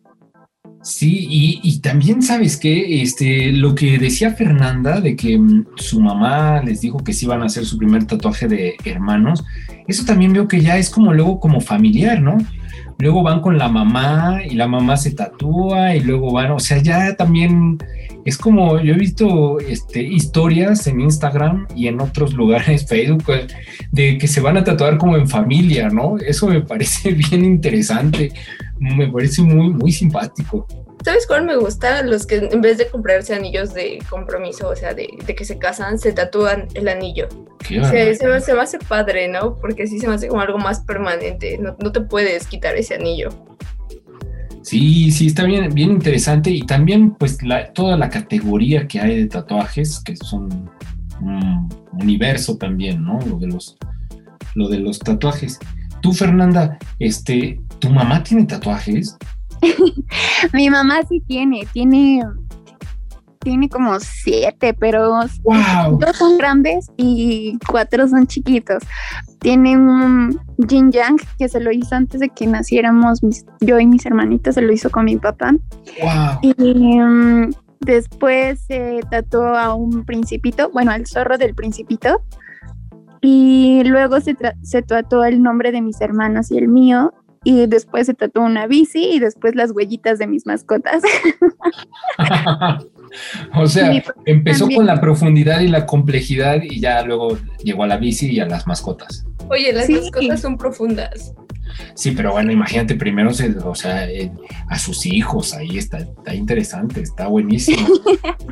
Sí, 0.88 1.28
y, 1.30 1.80
también 1.80 2.22
sabes 2.22 2.56
que 2.56 3.02
este, 3.02 3.52
lo 3.52 3.76
que 3.76 3.98
decía 3.98 4.32
Fernanda 4.32 5.02
de 5.02 5.18
que 5.18 5.38
mm, 5.38 5.66
su 5.76 6.00
mamá 6.00 6.64
les 6.64 6.80
dijo 6.80 7.00
que 7.04 7.12
sí 7.12 7.26
iban 7.26 7.44
a 7.44 7.48
hacer 7.48 7.66
su 7.66 7.78
primer 7.78 8.06
tatuaje 8.06 8.48
de 8.48 8.78
hermanos, 8.86 9.44
eso 9.86 10.06
también 10.06 10.32
veo 10.32 10.48
que 10.48 10.62
ya 10.62 10.78
es 10.78 10.90
como 10.90 11.14
luego 11.14 11.42
como 11.42 11.60
familiar, 11.60 12.22
¿no? 12.22 12.38
Luego 13.00 13.22
van 13.22 13.42
con 13.42 13.58
la 13.58 13.68
mamá 13.68 14.40
y 14.50 14.56
la 14.56 14.70
mamá 14.70 14.96
se 14.96 15.12
tatúa 15.12 15.94
y 15.94 16.00
luego 16.00 16.32
van, 16.32 16.52
o 16.52 16.60
sea, 16.60 16.78
ya 16.78 17.18
también 17.18 17.80
es 18.24 18.38
como 18.38 18.80
yo 18.80 18.94
he 18.94 18.98
visto 18.98 19.60
este, 19.60 20.02
historias 20.02 20.88
en 20.88 21.02
Instagram 21.02 21.68
y 21.76 21.88
en 21.88 22.00
otros 22.00 22.34
lugares, 22.42 22.88
Facebook, 22.88 23.24
pues, 23.26 23.48
de 23.92 24.18
que 24.18 24.28
se 24.30 24.40
van 24.40 24.56
a 24.56 24.64
tatuar 24.64 24.98
como 24.98 25.18
en 25.18 25.28
familia, 25.28 25.90
¿no? 25.90 26.18
Eso 26.18 26.48
me 26.48 26.62
parece 26.74 27.12
bien 27.12 27.44
interesante 27.44 28.32
me 28.80 29.08
parece 29.08 29.42
muy, 29.42 29.70
muy 29.70 29.92
simpático. 29.92 30.68
¿Sabes 31.04 31.26
cuál 31.28 31.46
me 31.46 31.56
gusta? 31.56 32.04
Los 32.04 32.26
que 32.26 32.36
en 32.36 32.62
vez 32.62 32.78
de 32.78 32.90
comprarse 32.90 33.34
anillos 33.34 33.74
de 33.74 34.00
compromiso, 34.10 34.70
o 34.70 34.76
sea, 34.76 34.94
de, 34.94 35.08
que 35.08 35.46
se 35.46 35.58
casan, 35.58 36.00
se 36.00 36.12
tatúan 36.12 36.68
el 36.74 36.88
anillo. 36.88 37.30
Se, 37.66 38.16
se, 38.16 38.28
me, 38.28 38.62
hace 38.62 38.80
padre, 38.80 39.28
¿no? 39.28 39.56
Porque 39.56 39.88
sí 39.88 40.00
se 40.00 40.08
me 40.08 40.16
hace 40.16 40.28
como 40.28 40.42
algo 40.42 40.58
más 40.58 40.82
permanente. 40.82 41.60
No, 41.60 41.92
te 41.92 42.02
puedes 42.02 42.48
quitar 42.48 42.76
ese 42.76 42.96
anillo. 42.96 43.30
Sí, 44.64 45.12
sí, 45.12 45.28
está 45.28 45.44
bien, 45.44 45.74
bien 45.74 45.92
interesante. 45.92 46.50
Y 46.50 46.66
también, 46.66 47.12
pues, 47.12 47.42
la, 47.44 47.72
toda 47.72 47.96
la 47.96 48.10
categoría 48.10 48.88
que 48.88 49.00
hay 49.00 49.22
de 49.22 49.28
tatuajes, 49.28 50.02
que 50.04 50.16
son 50.18 50.70
un 51.22 51.70
universo 51.94 52.58
también, 52.58 53.04
¿no? 53.04 53.20
Lo 53.22 53.38
de 53.38 53.48
los, 53.48 53.78
lo 54.56 54.68
de 54.68 54.80
los 54.80 55.00
tatuajes. 55.00 55.60
Tú, 56.02 56.14
Fernanda, 56.14 56.78
este, 57.00 57.62
¿tu 57.80 57.90
mamá 57.90 58.24
tiene 58.24 58.46
tatuajes? 58.46 59.18
Mi 60.54 60.70
mamá 60.70 61.00
sí 61.08 61.22
tiene, 61.28 61.68
tiene, 61.74 62.22
tiene 63.40 63.70
como 63.70 64.00
siete, 64.00 64.74
pero 64.74 65.10
dos 65.10 66.18
son 66.18 66.38
grandes 66.38 66.88
y 66.98 67.58
cuatro 67.70 68.08
son 68.08 68.28
chiquitos. 68.28 68.84
Tiene 69.40 69.78
un 69.78 70.40
Jin 70.68 70.92
Yang 70.92 71.22
que 71.38 71.48
se 71.48 71.60
lo 71.60 71.72
hizo 71.72 71.96
antes 71.96 72.20
de 72.20 72.30
que 72.30 72.48
naciéramos 72.48 73.20
yo 73.62 73.80
y 73.80 73.86
mis 73.86 74.06
hermanitas, 74.06 74.56
se 74.56 74.62
lo 74.62 74.72
hizo 74.72 74.90
con 74.90 75.06
mi 75.06 75.18
papá. 75.18 75.54
Y 76.42 77.00
um, 77.00 77.52
después 77.82 78.60
se 78.68 79.00
tatuó 79.10 79.56
a 79.56 79.74
un 79.74 80.06
principito, 80.06 80.70
bueno, 80.72 80.92
al 80.92 81.06
zorro 81.06 81.38
del 81.38 81.56
principito 81.56 82.22
y 83.22 83.84
luego 83.86 84.20
se, 84.22 84.36
se 84.62 84.82
trató 84.82 85.24
el 85.24 85.42
nombre 85.42 85.72
de 85.72 85.82
mis 85.82 86.00
hermanos 86.02 86.52
y 86.52 86.58
el 86.58 86.68
mío. 86.68 87.14
Y 87.44 87.66
después 87.68 88.08
se 88.08 88.14
trató 88.14 88.42
una 88.42 88.68
bici 88.68 89.04
y 89.14 89.20
después 89.20 89.56
las 89.56 89.72
huellitas 89.72 90.20
de 90.20 90.28
mis 90.28 90.46
mascotas. 90.46 91.02
o 93.56 93.68
sea, 93.68 94.04
empezó 94.26 94.68
con 94.70 94.86
la 94.86 95.00
profundidad 95.00 95.62
y 95.62 95.68
la 95.68 95.86
complejidad 95.86 96.62
y 96.62 96.80
ya 96.80 97.02
luego 97.04 97.38
llegó 97.64 97.84
a 97.84 97.88
la 97.88 97.98
bici 97.98 98.32
y 98.32 98.40
a 98.40 98.46
las 98.46 98.68
mascotas. 98.68 99.26
Oye, 99.50 99.72
las 99.72 99.90
mascotas 99.90 100.42
son 100.42 100.58
profundas. 100.58 101.34
Sí, 101.94 102.12
pero 102.12 102.32
bueno, 102.32 102.52
imagínate 102.52 102.96
primero, 102.96 103.32
o 103.32 103.76
sea, 103.76 104.10
eh, 104.10 104.32
a 104.70 104.80
sus 104.80 105.06
hijos, 105.06 105.54
ahí 105.54 105.78
está, 105.78 106.00
está 106.00 106.34
interesante, 106.34 107.02
está 107.02 107.28
buenísimo. 107.28 107.88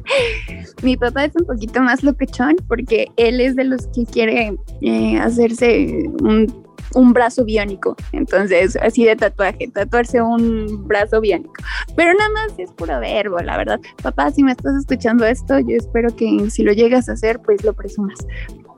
Mi 0.83 0.97
papá 0.97 1.25
es 1.25 1.35
un 1.35 1.45
poquito 1.45 1.81
más 1.81 2.03
loquechón 2.03 2.55
porque 2.67 3.07
él 3.17 3.41
es 3.41 3.55
de 3.55 3.65
los 3.65 3.87
que 3.87 4.05
quiere 4.05 4.55
eh, 4.81 5.17
hacerse 5.17 6.09
un, 6.21 6.65
brazo 7.13 7.45
biónico, 7.45 7.95
entonces 8.11 8.77
así 8.77 9.05
de 9.05 9.15
tatuaje, 9.15 9.67
tatuarse 9.67 10.21
un 10.21 10.87
brazo 10.87 11.21
biónico. 11.21 11.53
Pero 11.95 12.13
nada 12.13 12.29
más 12.31 12.57
es 12.57 12.71
puro 12.71 12.99
verbo, 12.99 13.39
la 13.39 13.57
verdad. 13.57 13.79
Papá, 14.01 14.31
si 14.31 14.43
me 14.43 14.51
estás 14.51 14.75
escuchando 14.75 15.25
esto, 15.25 15.59
yo 15.59 15.75
espero 15.75 16.15
que 16.15 16.49
si 16.49 16.63
lo 16.63 16.73
llegas 16.73 17.09
a 17.09 17.13
hacer, 17.13 17.39
pues 17.39 17.63
lo 17.63 17.73
presumas. 17.73 18.19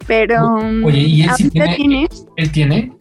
Pero... 0.08 0.56
Oye, 0.86 1.00
¿y 1.00 1.22
él 1.24 1.30
sí 1.38 1.50
tiene? 1.50 2.08
¿Él 2.36 2.52
tiene? 2.52 2.94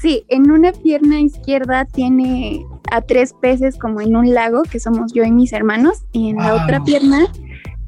Sí, 0.00 0.24
en 0.28 0.50
una 0.50 0.72
pierna 0.72 1.20
izquierda 1.20 1.84
tiene 1.84 2.64
a 2.90 3.02
tres 3.02 3.34
peces 3.40 3.76
como 3.76 4.00
en 4.00 4.16
un 4.16 4.32
lago, 4.32 4.62
que 4.62 4.80
somos 4.80 5.12
yo 5.12 5.24
y 5.24 5.30
mis 5.30 5.52
hermanos, 5.52 6.04
y 6.12 6.30
en 6.30 6.36
la 6.36 6.54
otra 6.54 6.82
pierna 6.82 7.26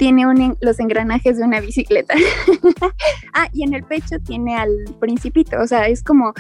tiene 0.03 0.57
los 0.61 0.81
engranajes 0.81 1.39
de 1.39 1.45
una 1.45 1.61
bicicleta. 1.61 2.15
ah, 3.35 3.47
y 3.53 3.63
en 3.63 3.73
el 3.73 3.85
pecho 3.85 4.17
tiene 4.27 4.57
al 4.57 4.69
principito, 4.99 5.61
o 5.61 5.67
sea, 5.69 5.87
es 5.87 6.03
como 6.03 6.35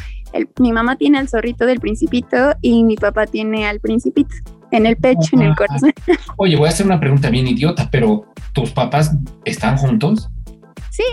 mi 0.59 0.73
mamá 0.73 0.97
tiene 0.97 1.21
al 1.21 1.29
zorrito 1.29 1.65
del 1.65 1.79
principito 1.79 2.57
y 2.61 2.83
mi 2.83 2.97
papá 2.97 3.27
tiene 3.27 3.69
al 3.69 3.79
principito 3.79 4.35
en 4.73 4.85
el 4.85 4.97
pecho, 4.97 5.37
en 5.37 5.43
el 5.43 5.55
corazón. 5.55 5.93
Oye, 6.39 6.57
voy 6.57 6.67
a 6.67 6.71
hacer 6.71 6.87
una 6.87 6.99
pregunta 6.99 7.31
bien 7.31 7.47
idiota, 7.47 7.89
pero 7.89 8.25
¿tus 8.53 8.73
papás 8.73 9.13
están 9.45 9.77
juntos? 9.77 10.29
Sí. 10.91 11.05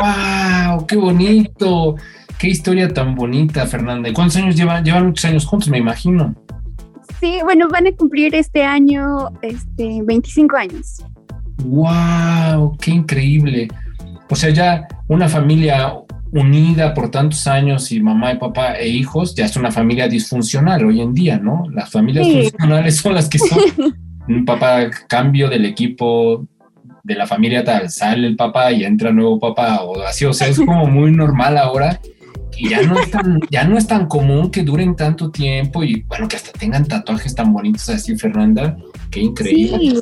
¡Wow! 0.00 0.86
¡Qué 0.88 0.96
bonito! 0.96 1.94
Qué 2.36 2.48
historia 2.48 2.92
tan 2.92 3.14
bonita, 3.14 3.64
Fernanda. 3.68 4.08
¿Y 4.08 4.12
cuántos 4.12 4.38
años 4.38 4.56
llevan? 4.56 4.84
Llevan 4.84 5.06
muchos 5.06 5.24
años 5.26 5.46
juntos, 5.46 5.68
me 5.68 5.78
imagino. 5.78 6.34
Sí, 7.20 7.38
bueno, 7.44 7.68
van 7.68 7.86
a 7.86 7.92
cumplir 7.92 8.34
este 8.34 8.64
año 8.64 9.28
este, 9.40 10.00
25 10.02 10.56
años. 10.56 11.04
¡Wow! 11.58 12.76
¡Qué 12.78 12.90
increíble! 12.90 13.68
O 14.28 14.36
sea, 14.36 14.50
ya 14.50 14.88
una 15.08 15.28
familia 15.28 15.94
unida 16.32 16.92
por 16.94 17.10
tantos 17.10 17.46
años 17.46 17.92
y 17.92 18.00
mamá 18.00 18.32
y 18.32 18.38
papá 18.38 18.74
e 18.74 18.88
hijos, 18.88 19.34
ya 19.34 19.44
es 19.44 19.56
una 19.56 19.70
familia 19.70 20.08
disfuncional 20.08 20.84
hoy 20.84 21.00
en 21.00 21.14
día, 21.14 21.38
¿no? 21.38 21.64
Las 21.70 21.90
familias 21.90 22.26
disfuncionales 22.26 22.96
son 22.96 23.14
las 23.14 23.28
que 23.28 23.38
son. 23.38 23.58
Un 24.26 24.44
papá 24.44 24.88
cambio 25.06 25.50
del 25.50 25.66
equipo 25.66 26.46
de 27.04 27.14
la 27.14 27.26
familia 27.26 27.62
tal, 27.62 27.90
sale 27.90 28.26
el 28.26 28.36
papá 28.36 28.72
y 28.72 28.82
entra 28.82 29.12
nuevo 29.12 29.38
papá 29.38 29.82
o 29.82 30.00
así, 30.00 30.24
o 30.24 30.32
sea, 30.32 30.48
es 30.48 30.58
como 30.58 30.86
muy 30.86 31.12
normal 31.12 31.58
ahora 31.58 32.00
y 32.56 32.70
ya 32.70 32.82
no 32.82 32.98
es 32.98 33.10
tan, 33.10 33.40
ya 33.50 33.64
no 33.64 33.76
es 33.76 33.86
tan 33.86 34.06
común 34.06 34.50
que 34.50 34.62
duren 34.62 34.96
tanto 34.96 35.30
tiempo 35.30 35.84
y 35.84 36.02
bueno, 36.02 36.26
que 36.26 36.36
hasta 36.36 36.52
tengan 36.52 36.86
tatuajes 36.86 37.34
tan 37.34 37.52
bonitos 37.52 37.88
así, 37.88 38.16
Fernanda. 38.16 38.76
Qué 39.10 39.20
increíble. 39.20 40.00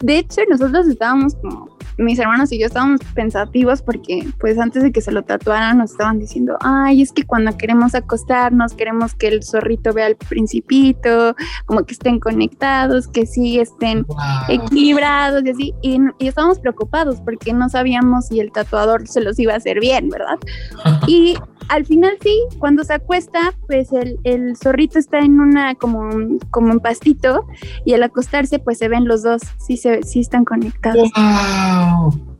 De 0.00 0.18
hecho, 0.18 0.42
nosotros 0.48 0.86
estábamos 0.88 1.34
como, 1.36 1.68
mis 1.98 2.18
hermanos 2.18 2.50
y 2.52 2.58
yo 2.58 2.66
estábamos 2.66 3.00
pensativos 3.14 3.82
porque 3.82 4.26
pues 4.38 4.58
antes 4.58 4.82
de 4.82 4.92
que 4.92 5.00
se 5.00 5.12
lo 5.12 5.22
tatuaran 5.22 5.78
nos 5.78 5.92
estaban 5.92 6.18
diciendo, 6.18 6.56
ay, 6.60 7.02
es 7.02 7.12
que 7.12 7.24
cuando 7.24 7.56
queremos 7.56 7.94
acostarnos, 7.94 8.74
queremos 8.74 9.14
que 9.14 9.28
el 9.28 9.42
zorrito 9.42 9.92
vea 9.92 10.06
al 10.06 10.16
principito, 10.16 11.34
como 11.66 11.84
que 11.84 11.92
estén 11.92 12.18
conectados, 12.18 13.08
que 13.08 13.26
sí 13.26 13.58
estén 13.58 14.06
equilibrados 14.48 15.44
y 15.44 15.50
así. 15.50 15.74
Y, 15.82 15.98
y, 16.18 16.28
estábamos 16.28 16.58
preocupados 16.58 17.20
porque 17.20 17.52
no 17.52 17.68
sabíamos 17.68 18.28
si 18.28 18.40
el 18.40 18.50
tatuador 18.52 19.06
se 19.06 19.20
los 19.20 19.38
iba 19.38 19.52
a 19.52 19.56
hacer 19.56 19.80
bien, 19.80 20.08
¿verdad? 20.08 20.38
y 21.06 21.36
al 21.70 21.86
final 21.86 22.16
sí, 22.20 22.36
cuando 22.58 22.82
se 22.82 22.94
acuesta, 22.94 23.54
pues 23.68 23.92
el, 23.92 24.18
el, 24.24 24.56
zorrito 24.56 24.98
está 24.98 25.20
en 25.20 25.38
una 25.38 25.76
como, 25.76 26.10
como 26.50 26.72
un 26.72 26.80
pastito 26.80 27.46
y 27.84 27.94
al 27.94 28.02
acostarse 28.02 28.58
pues 28.58 28.78
se 28.78 28.88
ven 28.88 29.06
los 29.06 29.22
dos, 29.22 29.40
sí, 29.58 29.76
se, 29.76 30.02
sí 30.02 30.20
están 30.20 30.44
conectados. 30.44 31.08
¡Wow! 31.16 32.38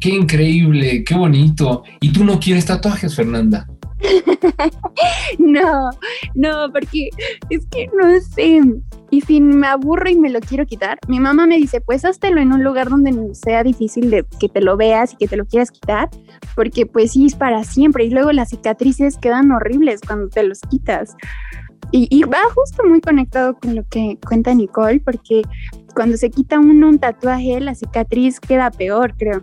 ¡Qué 0.00 0.10
increíble! 0.10 1.02
¡Qué 1.04 1.14
bonito! 1.16 1.82
¿Y 2.00 2.12
tú 2.12 2.24
no 2.24 2.38
quieres 2.38 2.66
tatuajes, 2.66 3.16
Fernanda? 3.16 3.66
no, 5.38 5.90
no, 6.34 6.72
porque 6.72 7.10
es 7.50 7.66
que 7.66 7.88
no 7.88 8.20
sé. 8.20 8.60
Y 9.10 9.20
si 9.22 9.40
me 9.40 9.66
aburro 9.66 10.08
y 10.08 10.16
me 10.16 10.30
lo 10.30 10.40
quiero 10.40 10.66
quitar, 10.66 10.98
mi 11.08 11.18
mamá 11.18 11.46
me 11.46 11.56
dice, 11.56 11.80
pues 11.80 12.04
háztelo 12.04 12.40
en 12.40 12.52
un 12.52 12.62
lugar 12.62 12.88
donde 12.88 13.10
no 13.10 13.34
sea 13.34 13.64
difícil 13.64 14.10
de 14.10 14.24
que 14.38 14.48
te 14.48 14.60
lo 14.60 14.76
veas 14.76 15.12
y 15.12 15.16
que 15.16 15.28
te 15.28 15.36
lo 15.36 15.44
quieras 15.46 15.70
quitar, 15.70 16.08
porque 16.54 16.86
pues 16.86 17.12
sí 17.12 17.26
es 17.26 17.34
para 17.34 17.64
siempre. 17.64 18.04
Y 18.04 18.10
luego 18.10 18.32
las 18.32 18.50
cicatrices 18.50 19.18
quedan 19.18 19.50
horribles 19.50 20.00
cuando 20.06 20.28
te 20.28 20.42
los 20.44 20.60
quitas. 20.60 21.16
Y, 21.92 22.06
y, 22.08 22.22
va 22.22 22.38
justo 22.54 22.84
muy 22.86 23.00
conectado 23.00 23.54
con 23.54 23.74
lo 23.74 23.82
que 23.88 24.16
cuenta 24.24 24.54
Nicole, 24.54 25.00
porque 25.00 25.42
cuando 25.94 26.16
se 26.16 26.30
quita 26.30 26.60
uno 26.60 26.88
un 26.88 27.00
tatuaje, 27.00 27.58
la 27.60 27.74
cicatriz 27.74 28.38
queda 28.38 28.70
peor, 28.70 29.14
creo. 29.16 29.42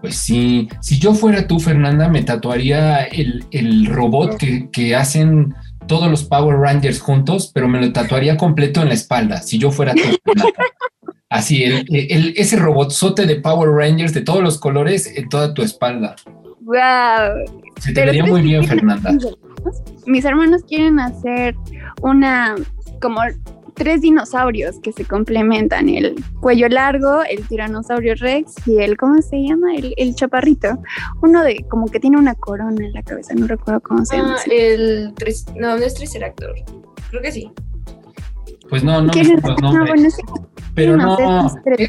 Pues 0.00 0.16
sí, 0.16 0.68
si 0.80 0.98
yo 0.98 1.14
fuera 1.14 1.46
tú, 1.46 1.58
Fernanda, 1.58 2.08
me 2.08 2.22
tatuaría 2.22 3.04
el, 3.04 3.86
robot 3.86 4.36
que, 4.36 4.96
hacen 4.96 5.54
todos 5.86 6.10
los 6.10 6.24
Power 6.24 6.56
Rangers 6.58 7.00
juntos, 7.00 7.50
pero 7.52 7.68
me 7.68 7.80
lo 7.80 7.92
tatuaría 7.92 8.36
completo 8.36 8.82
en 8.82 8.88
la 8.88 8.94
espalda, 8.94 9.42
si 9.42 9.58
yo 9.58 9.70
fuera 9.70 9.94
tú, 9.94 10.02
Fernanda. 10.24 10.58
Así, 11.30 11.62
el, 11.62 12.32
ese 12.36 12.56
robotzote 12.56 13.26
de 13.26 13.36
Power 13.36 13.70
Rangers 13.70 14.14
de 14.14 14.22
todos 14.22 14.42
los 14.42 14.58
colores 14.58 15.12
en 15.14 15.28
toda 15.28 15.52
tu 15.52 15.62
espalda. 15.62 16.16
¡Wow! 16.60 17.62
Se 17.80 17.92
te 17.92 18.04
vería 18.06 18.24
muy 18.24 18.40
bien, 18.40 18.64
Fernanda. 18.64 19.14
Mis 20.06 20.24
hermanos 20.24 20.62
quieren 20.66 20.98
hacer 21.00 21.54
una 22.00 22.54
como 23.00 23.20
tres 23.78 24.02
dinosaurios 24.02 24.78
que 24.80 24.92
se 24.92 25.04
complementan, 25.04 25.88
el 25.88 26.14
cuello 26.40 26.68
largo, 26.68 27.22
el 27.22 27.46
tiranosaurio 27.46 28.14
rex 28.16 28.54
y 28.66 28.78
el, 28.78 28.96
¿cómo 28.96 29.22
se 29.22 29.42
llama? 29.42 29.68
El, 29.74 30.14
chaparrito. 30.14 30.78
Uno 31.22 31.42
de, 31.42 31.64
como 31.70 31.86
que 31.86 32.00
tiene 32.00 32.18
una 32.18 32.34
corona 32.34 32.84
en 32.84 32.92
la 32.92 33.02
cabeza, 33.02 33.34
no 33.34 33.46
recuerdo 33.46 33.80
cómo 33.80 34.04
se 34.04 34.16
llama. 34.16 34.36
Ah, 34.36 34.50
el, 34.50 35.14
no, 35.56 35.78
no 35.78 35.84
es 35.84 35.94
Triceratops, 35.94 36.64
creo 37.10 37.22
que 37.22 37.32
sí. 37.32 37.50
Pues 38.68 38.84
no, 38.84 39.00
no, 39.00 39.10
pero 40.74 40.96
no, 40.96 41.16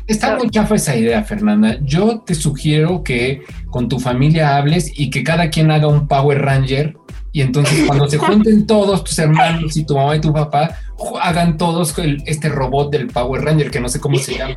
está 0.07 0.37
muy 0.37 0.49
chafa 0.49 0.75
esa 0.75 0.95
idea, 0.95 1.23
Fernanda. 1.23 1.77
Yo 1.81 2.21
te 2.21 2.33
sugiero 2.33 3.03
que 3.03 3.41
con 3.69 3.89
tu 3.89 3.99
familia 3.99 4.55
hables 4.55 4.91
y 4.97 5.09
que 5.09 5.23
cada 5.23 5.49
quien 5.49 5.69
haga 5.69 5.87
un 5.87 6.07
Power 6.07 6.41
Ranger 6.41 6.95
y 7.31 7.41
entonces 7.41 7.85
cuando 7.85 8.07
se 8.07 8.17
junten 8.17 8.65
todos 8.65 9.03
tus 9.03 9.17
hermanos 9.19 9.77
y 9.77 9.85
tu 9.85 9.95
mamá 9.95 10.15
y 10.15 10.21
tu 10.21 10.33
papá, 10.33 10.75
hagan 11.21 11.57
todos 11.57 11.95
este 12.25 12.49
robot 12.49 12.91
del 12.91 13.07
Power 13.07 13.43
Ranger, 13.43 13.69
que 13.69 13.79
no 13.79 13.87
sé 13.87 13.99
cómo 13.99 14.17
se 14.17 14.37
llama. 14.37 14.55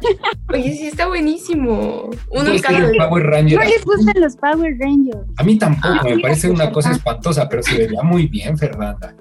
Oye, 0.52 0.74
sí 0.74 0.86
está 0.86 1.06
buenísimo. 1.06 2.10
Uno 2.30 2.50
Power 2.98 3.26
Ranger. 3.26 3.58
No 3.58 3.64
les 3.64 3.84
gustan 3.84 4.14
los 4.20 4.36
Power 4.36 4.76
Rangers. 4.78 5.18
A 5.36 5.42
mí 5.42 5.58
tampoco, 5.58 6.04
me 6.04 6.18
parece 6.18 6.50
una 6.50 6.70
cosa 6.72 6.92
espantosa, 6.92 7.48
pero 7.48 7.62
se 7.62 7.76
vería 7.76 8.02
muy 8.02 8.26
bien, 8.26 8.56
Fernanda. 8.56 9.14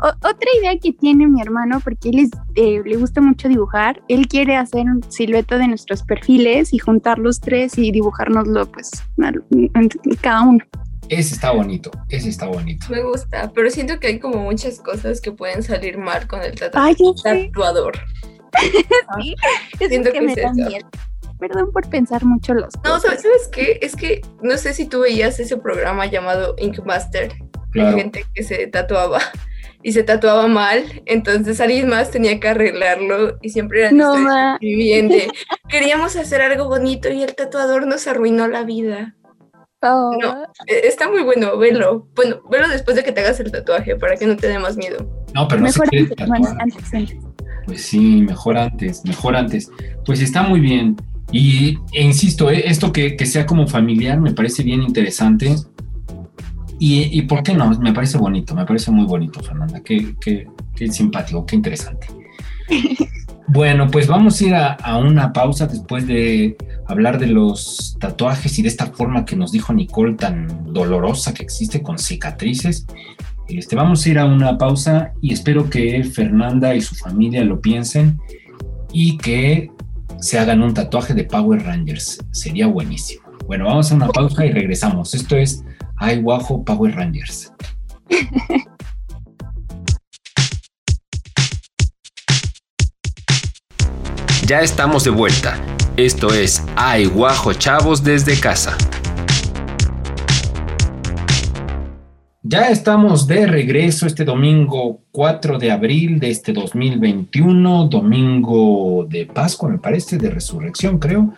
otra 0.00 0.48
idea 0.58 0.76
que 0.78 0.92
tiene 0.92 1.26
mi 1.26 1.42
hermano, 1.42 1.78
porque 1.80 2.08
él 2.08 2.30
eh, 2.54 2.80
le 2.84 2.96
gusta 2.96 3.20
mucho 3.20 3.48
dibujar, 3.48 4.02
él 4.08 4.26
quiere 4.28 4.56
hacer 4.56 4.86
un 4.86 5.02
silueta 5.10 5.58
de 5.58 5.68
nuestros 5.68 6.02
perfiles 6.02 6.72
y 6.72 6.78
juntar 6.78 7.18
los 7.18 7.38
tres 7.40 7.76
y 7.76 7.90
dibujárnoslo 7.90 8.66
pues 8.66 8.90
cada 10.22 10.42
uno. 10.42 10.64
Ese 11.08 11.34
está 11.34 11.50
bonito, 11.50 11.90
ese 12.08 12.28
está 12.28 12.46
bonito. 12.46 12.86
Me 12.88 13.02
gusta, 13.02 13.50
pero 13.54 13.70
siento 13.70 13.98
que 14.00 14.06
hay 14.08 14.18
como 14.18 14.38
muchas 14.38 14.78
cosas 14.80 15.20
que 15.20 15.32
pueden 15.32 15.62
salir 15.62 15.98
mal 15.98 16.26
con 16.26 16.42
el 16.42 16.54
tatuador. 16.58 17.98
sí, 19.18 19.34
siento 19.78 20.12
que, 20.12 20.20
me 20.20 20.34
da 20.34 20.52
miedo. 20.52 20.88
Perdón 21.38 21.72
por 21.72 21.88
pensar 21.88 22.24
mucho 22.24 22.54
los. 22.54 22.72
No, 22.84 23.00
¿sabes, 23.00 23.48
qué? 23.50 23.78
Es 23.82 23.96
que 23.96 24.20
no 24.42 24.56
sé 24.56 24.74
si 24.74 24.86
tú 24.86 25.00
veías 25.00 25.40
ese 25.40 25.56
programa 25.56 26.06
llamado 26.06 26.54
Ink 26.58 26.84
Master, 26.84 27.32
de 27.72 27.92
gente 27.92 28.24
que 28.34 28.42
se 28.44 28.66
tatuaba 28.68 29.20
y 29.82 29.92
se 29.92 30.02
tatuaba 30.02 30.46
mal, 30.46 31.02
entonces 31.06 31.60
alguien 31.60 31.88
más 31.88 32.10
tenía 32.10 32.38
que 32.38 32.48
arreglarlo 32.48 33.38
y 33.42 33.50
siempre 33.50 33.80
era 33.80 33.90
no, 33.90 34.14
viviente. 34.60 35.28
Queríamos 35.68 36.16
hacer 36.16 36.40
algo 36.42 36.66
bonito 36.66 37.10
y 37.10 37.22
el 37.22 37.34
tatuador 37.34 37.86
nos 37.86 38.06
arruinó 38.06 38.46
la 38.46 38.62
vida. 38.62 39.16
No, 39.82 40.12
e, 40.66 40.86
está 40.86 41.10
muy 41.10 41.22
bueno, 41.22 41.58
velo. 41.58 42.06
Bueno, 42.14 42.40
velo 42.50 42.68
después 42.68 42.96
de 42.96 43.02
que 43.02 43.10
te 43.10 43.20
hagas 43.20 43.40
el 43.40 43.50
tatuaje 43.50 43.96
para 43.96 44.16
que 44.16 44.26
no 44.26 44.36
te 44.36 44.46
dé 44.46 44.58
más 44.58 44.76
miedo. 44.76 45.08
No, 45.34 45.48
pero 45.48 45.60
no 45.60 45.66
mejor 45.66 45.88
antes, 46.58 47.16
Pues 47.66 47.82
sí, 47.82 48.22
mejor 48.22 48.56
antes, 48.56 49.04
mejor 49.04 49.34
antes. 49.34 49.70
Pues 50.04 50.20
está 50.20 50.42
muy 50.44 50.60
bien. 50.60 50.96
Y 51.32 51.78
e 51.92 52.02
insisto, 52.02 52.50
eh, 52.50 52.62
esto 52.66 52.92
que, 52.92 53.16
sea 53.26 53.44
como 53.46 53.66
familiar 53.66 54.20
me 54.20 54.32
parece 54.32 54.62
bien 54.62 54.82
interesante. 54.82 55.56
Y, 56.78 57.18
y, 57.18 57.22
por 57.22 57.42
qué 57.42 57.54
no, 57.54 57.70
me 57.78 57.92
parece 57.92 58.18
bonito, 58.18 58.54
me 58.54 58.66
parece 58.66 58.90
muy 58.90 59.06
bonito, 59.06 59.40
Fernanda. 59.40 59.80
Qué, 59.84 60.14
qué, 60.20 60.46
qué 60.74 60.90
simpático, 60.90 61.46
qué 61.46 61.56
interesante. 61.56 62.08
Bueno, 63.48 63.88
pues 63.90 64.06
vamos 64.06 64.40
a 64.40 64.44
ir 64.44 64.54
a, 64.54 64.98
una 64.98 65.32
pausa 65.32 65.66
después 65.66 66.06
de 66.06 66.56
hablar 66.86 67.18
de 67.18 67.26
los 67.26 67.96
tatuajes 68.00 68.58
y 68.58 68.62
de 68.62 68.68
esta 68.68 68.86
forma 68.86 69.24
que 69.24 69.36
nos 69.36 69.52
dijo 69.52 69.72
Nicole 69.72 70.14
tan 70.14 70.72
dolorosa 70.72 71.34
que 71.34 71.42
existe 71.42 71.82
con 71.82 71.98
cicatrices. 71.98 72.86
Este, 73.48 73.76
vamos 73.76 74.06
a 74.06 74.08
ir 74.08 74.18
a 74.18 74.24
una 74.24 74.56
pausa 74.56 75.12
y 75.20 75.32
espero 75.32 75.68
que 75.68 76.02
Fernanda 76.04 76.74
y 76.74 76.80
su 76.80 76.94
familia 76.94 77.44
lo 77.44 77.60
piensen 77.60 78.20
y 78.92 79.18
que 79.18 79.70
se 80.20 80.38
hagan 80.38 80.62
un 80.62 80.72
tatuaje 80.72 81.12
de 81.12 81.24
Power 81.24 81.62
Rangers. 81.64 82.24
Sería 82.30 82.68
buenísimo. 82.68 83.22
Bueno, 83.46 83.66
vamos 83.66 83.90
a 83.90 83.96
una 83.96 84.08
pausa 84.08 84.46
y 84.46 84.52
regresamos. 84.52 85.14
Esto 85.14 85.36
es 85.36 85.64
Ay 85.96 86.22
Guajo 86.22 86.64
Power 86.64 86.94
Rangers. 86.94 87.52
Ya 94.52 94.60
estamos 94.60 95.04
de 95.04 95.08
vuelta. 95.08 95.58
Esto 95.96 96.28
es 96.34 96.62
Ay 96.76 97.06
Guajo 97.06 97.54
Chavos 97.54 98.04
desde 98.04 98.38
casa. 98.38 98.76
Ya 102.42 102.68
estamos 102.68 103.26
de 103.26 103.46
regreso 103.46 104.06
este 104.06 104.26
domingo 104.26 105.00
4 105.10 105.58
de 105.58 105.70
abril 105.70 106.20
de 106.20 106.28
este 106.28 106.52
2021, 106.52 107.86
domingo 107.86 109.06
de 109.08 109.24
Pascua, 109.24 109.70
me 109.70 109.78
parece, 109.78 110.18
de 110.18 110.28
resurrección, 110.28 110.98
creo, 110.98 111.32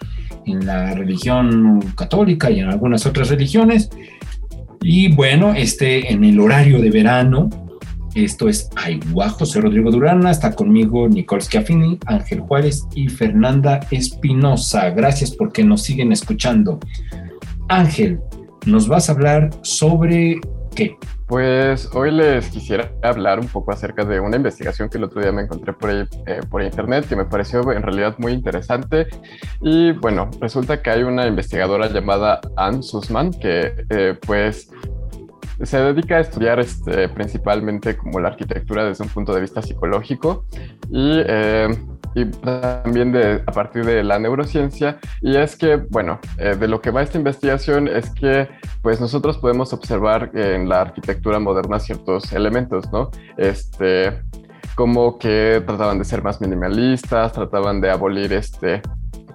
en 0.45 0.67
la 0.67 0.93
religión 0.93 1.83
católica 1.97 2.51
y 2.51 2.59
en 2.59 2.69
algunas 2.69 3.07
otras 3.07 3.29
religiones. 3.29 3.91
Y 4.83 5.15
bueno, 5.15 5.55
este 5.55 6.13
en 6.13 6.25
el 6.25 6.41
horario 6.41 6.81
de 6.81 6.91
verano, 6.91 7.49
esto 8.15 8.49
es 8.49 8.71
Aiguá, 8.77 9.29
José 9.31 9.61
Rodrigo 9.61 9.91
Durana, 9.91 10.31
está 10.31 10.53
conmigo 10.55 11.09
Nicole 11.09 11.43
Schiaffini, 11.43 11.99
Ángel 12.07 12.41
Juárez 12.41 12.87
y 12.95 13.09
Fernanda 13.09 13.81
Espinosa. 13.91 14.91
Gracias 14.91 15.33
porque 15.33 15.65
nos 15.65 15.83
siguen 15.83 16.13
escuchando. 16.13 16.79
Ángel, 17.69 18.21
nos 18.67 18.89
vas 18.89 19.09
a 19.09 19.13
hablar 19.13 19.51
sobre 19.63 20.41
qué? 20.75 20.97
Pues 21.27 21.89
hoy 21.95 22.11
les 22.11 22.51
quisiera 22.51 22.93
hablar 23.03 23.41
un 23.41 23.49
poco 23.49 23.73
acerca 23.73 24.05
de 24.05 24.21
una 24.21 24.37
investigación 24.37 24.91
que 24.91 24.99
el 24.99 25.05
otro 25.05 25.23
día 25.23 25.33
me 25.33 25.43
encontré 25.43 25.73
por, 25.73 25.91
eh, 25.91 26.07
por 26.51 26.63
internet 26.63 27.07
que 27.09 27.17
me 27.17 27.25
pareció 27.25 27.73
en 27.73 27.83
realidad 27.83 28.15
muy 28.19 28.33
interesante. 28.33 29.07
Y 29.63 29.93
bueno, 29.93 30.31
resulta 30.41 30.83
que 30.83 30.91
hay 30.91 31.03
una 31.03 31.27
investigadora 31.27 31.89
llamada 31.89 32.41
Anne 32.57 32.83
Sussman 32.83 33.31
que 33.31 33.73
eh, 33.89 34.19
pues 34.27 34.71
se 35.63 35.79
dedica 35.79 36.17
a 36.17 36.21
estudiar 36.21 36.61
este, 36.61 37.09
principalmente 37.09 37.97
como 37.97 38.21
la 38.21 38.29
arquitectura 38.29 38.85
desde 38.85 39.05
un 39.05 39.11
punto 39.11 39.35
de 39.35 39.41
vista 39.41 39.63
psicológico 39.63 40.47
y, 40.91 41.23
eh, 41.27 41.69
y 42.15 42.27
también 42.27 43.13
de, 43.13 43.43
a 43.47 43.53
partir 43.53 43.85
de 43.85 44.03
la 44.03 44.19
neurociencia. 44.19 44.99
Y 45.21 45.37
es 45.37 45.57
que, 45.57 45.77
bueno, 45.77 46.21
eh, 46.39 46.57
de 46.57 46.69
lo 46.69 46.81
que 46.81 46.91
va 46.91 47.03
esta 47.03 47.19
investigación 47.19 47.89
es 47.89 48.11
que 48.11 48.49
pues 48.83 49.01
nosotros 49.01 49.39
podemos 49.39 49.73
observar 49.73 50.31
en 50.35 50.69
la 50.69 50.81
arquitectura 50.81 51.39
moderna 51.39 51.79
ciertos 51.79 52.33
elementos, 52.33 52.91
¿no? 52.93 53.11
Este, 53.37 54.21
como 54.75 55.19
que 55.19 55.63
trataban 55.67 55.99
de 55.99 56.05
ser 56.05 56.23
más 56.23 56.41
minimalistas, 56.41 57.33
trataban 57.33 57.81
de 57.81 57.91
abolir 57.91 58.33
este 58.33 58.83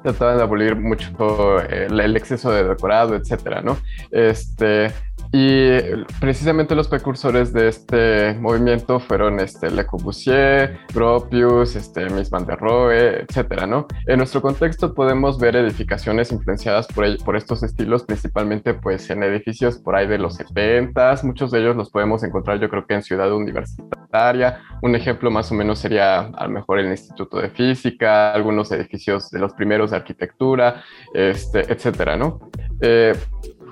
trataban 0.04 0.38
de 0.38 0.44
abolir 0.44 0.76
mucho 0.76 1.60
eh, 1.62 1.88
el 1.90 2.16
exceso 2.16 2.52
de 2.52 2.64
decorado, 2.64 3.16
etcétera, 3.16 3.62
¿no? 3.62 3.78
Este, 4.12 4.92
y 5.32 5.78
precisamente 6.20 6.74
los 6.74 6.88
precursores 6.88 7.54
de 7.54 7.68
este 7.68 8.34
movimiento 8.40 9.00
fueron 9.00 9.40
este, 9.40 9.70
Le 9.70 9.86
Corbusier, 9.86 10.80
Gropius, 10.94 11.76
este, 11.76 12.10
Mies 12.10 12.30
van 12.30 12.46
der 12.46 12.58
Rohe, 12.58 13.22
etc. 13.22 13.68
¿no? 13.68 13.86
En 14.08 14.18
nuestro 14.18 14.42
contexto 14.42 14.94
podemos 14.94 15.40
ver 15.40 15.56
edificaciones 15.56 16.32
influenciadas 16.32 16.88
por, 16.88 17.06
por 17.24 17.36
estos 17.36 17.62
estilos, 17.62 18.04
principalmente 18.04 18.74
pues, 18.74 19.10
en 19.12 19.22
edificios 19.22 19.78
por 19.78 19.96
ahí 19.96 20.08
de 20.08 20.18
los 20.18 20.36
70, 20.36 21.20
muchos 21.24 21.52
de 21.52 21.60
ellos 21.60 21.76
los 21.76 21.92
podemos 21.92 22.24
encontrar 22.24 22.60
yo 22.60 22.70
creo 22.70 22.88
que 22.88 22.96
en 22.96 23.04
Ciudad 23.04 23.32
Universitaria, 23.32 24.62
un 24.82 24.96
ejemplo 24.96 25.30
más 25.30 25.52
o 25.52 25.56
menos 25.56 25.80
sería 25.80 26.20
a 26.20 26.44
lo 26.46 26.50
mejor 26.50 26.80
el 26.80 26.88
Instituto 26.88 27.40
de 27.40 27.50
Física, 27.50 28.34
algunos 28.34 28.72
edificios 28.72 29.30
de 29.30 29.40
los 29.40 29.54
primeros 29.54 29.92
de 29.92 29.98
arquitectura, 29.98 30.84
este, 31.14 31.72
etcétera, 31.72 32.18
¿no? 32.18 32.40
Eh, 32.82 33.14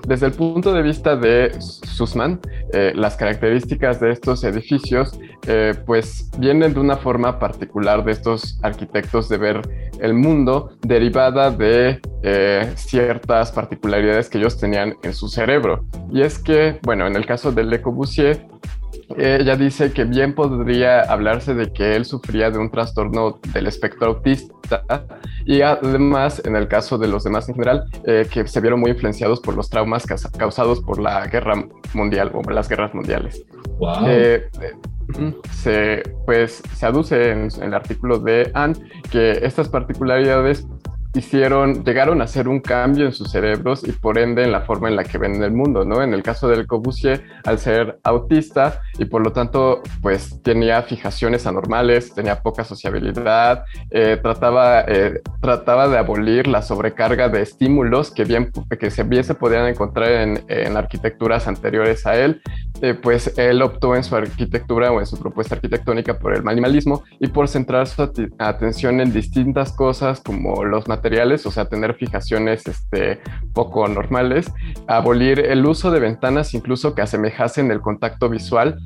desde 0.06 0.26
el 0.26 0.32
punto 0.32 0.72
de 0.72 0.82
vista 0.82 1.16
de 1.16 1.52
Sussman, 1.60 2.40
eh, 2.72 2.92
las 2.94 3.16
características 3.16 4.00
de 4.00 4.10
estos 4.10 4.44
edificios 4.44 5.18
eh, 5.46 5.74
pues 5.86 6.30
vienen 6.38 6.74
de 6.74 6.80
una 6.80 6.96
forma 6.96 7.38
particular 7.38 8.04
de 8.04 8.12
estos 8.12 8.58
arquitectos 8.62 9.28
de 9.28 9.38
ver 9.38 9.60
el 10.00 10.14
mundo 10.14 10.72
derivada 10.82 11.50
de 11.50 12.00
eh, 12.22 12.72
ciertas 12.76 13.52
particularidades 13.52 14.28
que 14.28 14.38
ellos 14.38 14.58
tenían 14.58 14.94
en 15.02 15.14
su 15.14 15.28
cerebro. 15.28 15.84
Y 16.10 16.22
es 16.22 16.38
que, 16.38 16.78
bueno, 16.82 17.06
en 17.06 17.16
el 17.16 17.26
caso 17.26 17.52
de 17.52 17.64
Le 17.64 17.80
Corbusier, 17.80 18.46
ella 19.16 19.56
dice 19.56 19.92
que 19.92 20.04
bien 20.04 20.34
podría 20.34 21.00
hablarse 21.00 21.54
de 21.54 21.72
que 21.72 21.96
él 21.96 22.04
sufría 22.04 22.50
de 22.50 22.58
un 22.58 22.70
trastorno 22.70 23.38
del 23.52 23.66
espectro 23.66 24.08
autista 24.08 24.54
y 25.46 25.62
además 25.62 26.42
en 26.44 26.56
el 26.56 26.68
caso 26.68 26.98
de 26.98 27.08
los 27.08 27.24
demás 27.24 27.48
en 27.48 27.54
general 27.54 27.84
eh, 28.04 28.26
que 28.30 28.46
se 28.46 28.60
vieron 28.60 28.80
muy 28.80 28.90
influenciados 28.90 29.40
por 29.40 29.54
los 29.54 29.70
traumas 29.70 30.06
causados 30.36 30.80
por 30.80 31.00
la 31.00 31.26
guerra 31.26 31.54
mundial 31.94 32.30
o 32.34 32.42
las 32.50 32.68
guerras 32.68 32.94
mundiales. 32.94 33.44
Eh, 34.06 34.48
eh, 34.60 35.34
se, 35.52 36.02
pues, 36.26 36.62
se 36.74 36.86
aduce 36.86 37.30
en, 37.30 37.48
en 37.56 37.62
el 37.62 37.74
artículo 37.74 38.18
de 38.18 38.50
Anne 38.54 38.74
que 39.10 39.32
estas 39.42 39.68
particularidades 39.68 40.66
hicieron, 41.18 41.84
llegaron 41.84 42.20
a 42.20 42.24
hacer 42.24 42.48
un 42.48 42.60
cambio 42.60 43.06
en 43.06 43.12
sus 43.12 43.30
cerebros 43.30 43.86
y 43.86 43.92
por 43.92 44.18
ende 44.18 44.44
en 44.44 44.52
la 44.52 44.62
forma 44.62 44.88
en 44.88 44.96
la 44.96 45.04
que 45.04 45.18
ven 45.18 45.42
el 45.42 45.52
mundo, 45.52 45.84
¿no? 45.84 46.02
En 46.02 46.14
el 46.14 46.22
caso 46.22 46.48
del 46.48 46.66
Corbusier, 46.66 47.24
al 47.44 47.58
ser 47.58 47.98
autista 48.04 48.80
y 48.98 49.04
por 49.04 49.22
lo 49.22 49.32
tanto, 49.32 49.82
pues 50.00 50.42
tenía 50.42 50.82
fijaciones 50.82 51.46
anormales, 51.46 52.14
tenía 52.14 52.40
poca 52.40 52.64
sociabilidad, 52.64 53.64
eh, 53.90 54.18
trataba, 54.22 54.84
eh, 54.86 55.20
trataba 55.40 55.88
de 55.88 55.98
abolir 55.98 56.46
la 56.46 56.62
sobrecarga 56.62 57.28
de 57.28 57.42
estímulos 57.42 58.10
que 58.10 58.24
bien, 58.24 58.50
que 58.78 58.90
se, 58.90 59.02
bien 59.02 59.24
se 59.24 59.34
podían 59.34 59.66
encontrar 59.66 60.10
en, 60.10 60.44
en 60.48 60.76
arquitecturas 60.76 61.46
anteriores 61.48 62.06
a 62.06 62.16
él 62.16 62.40
eh, 62.80 62.94
pues 62.94 63.36
él 63.36 63.60
optó 63.62 63.96
en 63.96 64.04
su 64.04 64.14
arquitectura 64.14 64.92
o 64.92 65.00
en 65.00 65.06
su 65.06 65.18
propuesta 65.18 65.56
arquitectónica 65.56 66.18
por 66.18 66.34
el 66.34 66.44
minimalismo 66.44 67.02
y 67.18 67.26
por 67.26 67.48
centrar 67.48 67.88
su 67.88 68.08
atención 68.38 69.00
en 69.00 69.12
distintas 69.12 69.72
cosas 69.72 70.20
como 70.20 70.64
los 70.64 70.86
materiales, 70.86 71.07
o 71.46 71.50
sea, 71.50 71.68
tener 71.68 71.94
fijaciones 71.94 72.66
este, 72.66 73.20
poco 73.54 73.88
normales, 73.88 74.52
abolir 74.86 75.40
el 75.40 75.64
uso 75.66 75.90
de 75.90 76.00
ventanas 76.00 76.54
incluso 76.54 76.94
que 76.94 77.02
asemejasen 77.02 77.70
el 77.70 77.80
contacto 77.80 78.28
visual 78.28 78.78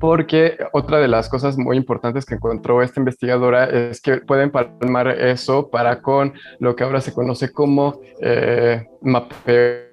porque 0.00 0.56
otra 0.72 0.98
de 0.98 1.08
las 1.08 1.28
cosas 1.28 1.58
muy 1.58 1.76
importantes 1.76 2.24
que 2.24 2.34
encontró 2.34 2.82
esta 2.82 3.00
investigadora 3.00 3.64
es 3.64 4.00
que 4.00 4.18
pueden 4.18 4.50
palmar 4.50 5.08
eso 5.08 5.68
para 5.70 6.00
con 6.00 6.32
lo 6.58 6.74
que 6.74 6.84
ahora 6.84 7.00
se 7.00 7.12
conoce 7.12 7.52
como 7.52 8.00
eh, 8.20 8.86
mapeo 9.02 9.89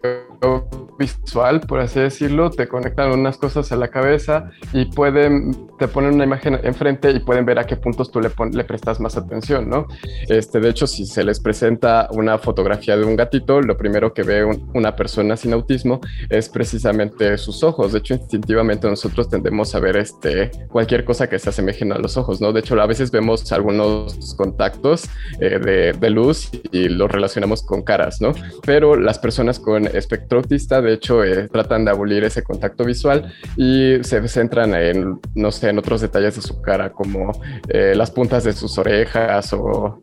visual, 0.97 1.61
por 1.61 1.79
así 1.79 1.99
decirlo, 1.99 2.49
te 2.49 2.67
conectan 2.67 3.11
unas 3.11 3.37
cosas 3.37 3.71
a 3.71 3.75
la 3.75 3.89
cabeza 3.89 4.49
y 4.73 4.85
pueden, 4.85 5.67
te 5.77 5.87
ponen 5.87 6.15
una 6.15 6.23
imagen 6.23 6.59
enfrente 6.63 7.11
y 7.11 7.19
pueden 7.19 7.45
ver 7.45 7.59
a 7.59 7.65
qué 7.65 7.75
puntos 7.75 8.11
tú 8.11 8.19
le, 8.19 8.29
prestas 8.29 8.99
más 8.99 9.15
atención, 9.15 9.69
¿no? 9.69 9.87
Este, 10.27 10.59
de 10.59 10.69
hecho, 10.69 10.87
si 10.87 11.05
se 11.05 11.23
les 11.23 11.39
presenta 11.39 12.07
una 12.11 12.37
fotografía 12.37 12.97
de 12.97 13.05
un 13.05 13.15
gatito, 13.15 13.61
lo 13.61 13.77
primero 13.77 14.13
que 14.13 14.23
ve 14.23 14.43
una 14.73 14.95
persona 14.95 15.37
sin 15.37 15.53
autismo 15.53 16.01
es 16.29 16.49
precisamente 16.49 17.37
sus 17.37 17.63
ojos. 17.63 17.93
De 17.93 17.99
hecho, 17.99 18.15
instintivamente 18.15 18.87
nosotros 18.89 19.29
tendemos 19.29 19.75
a 19.75 19.79
ver 19.79 19.97
este, 19.97 20.51
cualquier 20.69 21.05
cosa 21.05 21.29
que 21.29 21.39
se 21.39 21.49
asemejen 21.49 21.91
a 21.91 21.97
los 21.99 22.17
ojos, 22.17 22.41
¿no? 22.41 22.51
De 22.51 22.61
hecho, 22.61 22.79
a 22.79 22.87
veces 22.87 23.11
vemos 23.11 23.51
algunos 23.51 24.35
contactos 24.35 25.05
eh, 25.39 25.59
de, 25.59 25.93
de 25.93 26.09
luz 26.09 26.49
y 26.71 26.89
los 26.89 27.11
relacionamos 27.11 27.63
con 27.63 27.83
caras, 27.83 28.21
¿no? 28.21 28.33
Pero 28.65 28.95
las 28.95 29.19
personas 29.19 29.59
con 29.59 29.87
espectro 29.97 30.39
autista, 30.39 30.81
de 30.81 30.93
hecho, 30.93 31.23
eh, 31.23 31.47
tratan 31.47 31.85
de 31.85 31.91
abolir 31.91 32.23
ese 32.23 32.43
contacto 32.43 32.85
visual 32.85 33.33
y 33.55 33.95
se 34.01 34.25
centran 34.27 34.73
en, 34.75 35.19
no 35.35 35.51
sé, 35.51 35.69
en 35.69 35.79
otros 35.79 36.01
detalles 36.01 36.35
de 36.35 36.41
su 36.41 36.61
cara, 36.61 36.91
como 36.91 37.31
eh, 37.69 37.93
las 37.95 38.11
puntas 38.11 38.43
de 38.43 38.53
sus 38.53 38.77
orejas 38.77 39.53
o, 39.53 39.99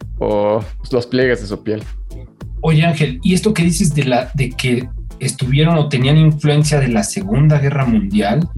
los 0.91 1.07
pliegues 1.07 1.41
de 1.41 1.47
su 1.47 1.63
piel. 1.63 1.83
Oye, 2.63 2.85
Ángel, 2.85 3.21
¿y 3.23 3.35
esto 3.35 3.53
que 3.53 3.63
dices 3.63 3.95
de, 3.95 4.05
la, 4.05 4.31
de 4.35 4.51
que 4.51 4.89
estuvieron 5.21 5.77
o 5.77 5.89
tenían 5.89 6.17
influencia 6.17 6.81
de 6.81 6.89
la 6.89 7.03
Segunda 7.03 7.59
Guerra 7.59 7.85
Mundial? 7.85 8.49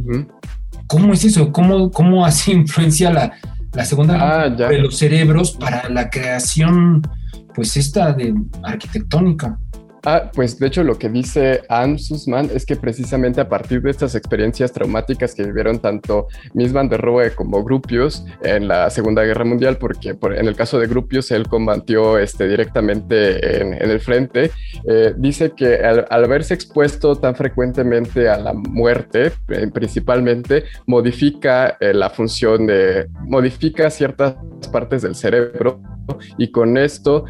¿Cómo 0.87 1.13
es 1.13 1.25
eso? 1.25 1.53
¿Cómo, 1.53 1.91
cómo 1.91 2.25
así 2.25 2.53
influencia 2.53 3.13
la, 3.13 3.33
la 3.73 3.85
Segunda 3.85 4.15
Guerra 4.15 4.43
ah, 4.43 4.49
de 4.49 4.79
los 4.79 4.97
cerebros 4.97 5.53
para 5.53 5.89
la 5.89 6.09
creación, 6.09 7.03
pues 7.55 7.77
esta 7.77 8.13
de 8.13 8.35
arquitectónica? 8.63 9.59
Ah, 10.09 10.31
pues 10.33 10.57
de 10.61 10.69
hecho 10.69 10.85
lo 10.85 10.97
que 10.97 11.09
dice 11.09 11.63
Anne 11.69 11.99
Sussman 11.99 12.49
es 12.55 12.65
que 12.65 12.77
precisamente 12.77 13.41
a 13.41 13.49
partir 13.49 13.83
de 13.83 13.91
estas 13.91 14.15
experiencias 14.15 14.73
traumáticas 14.73 15.35
que 15.35 15.43
vivieron 15.43 15.81
tanto 15.81 16.29
Miss 16.55 16.73
Van 16.73 16.89
der 16.89 17.01
Rohe 17.01 17.35
como 17.35 17.65
Grupius 17.65 18.25
en 18.45 18.69
la 18.69 18.89
Segunda 18.89 19.25
Guerra 19.25 19.45
Mundial, 19.45 19.79
porque 19.79 20.11
en 20.11 20.47
el 20.47 20.55
caso 20.55 20.79
de 20.79 20.87
Grupius 20.87 21.33
él 21.33 21.49
combatió 21.49 22.19
este, 22.19 22.47
directamente 22.47 23.61
en, 23.61 23.91
el 23.91 23.99
frente, 23.99 24.53
eh, 24.89 25.13
dice 25.17 25.51
que 25.57 25.75
al, 25.75 26.29
verse 26.29 26.55
expuesto 26.55 27.17
tan 27.17 27.35
frecuentemente 27.35 28.29
a 28.29 28.39
la 28.39 28.53
muerte, 28.53 29.33
eh, 29.49 29.69
principalmente, 29.75 30.67
modifica 30.87 31.79
eh, 31.81 31.93
la 31.93 32.11
función 32.11 32.69
de, 32.69 33.09
modifica 33.25 33.91
ciertas 33.91 34.37
partes 34.71 35.03
del 35.03 35.17
cerebro 35.17 35.81
y 36.39 36.53
con 36.53 36.77
esto 36.77 37.25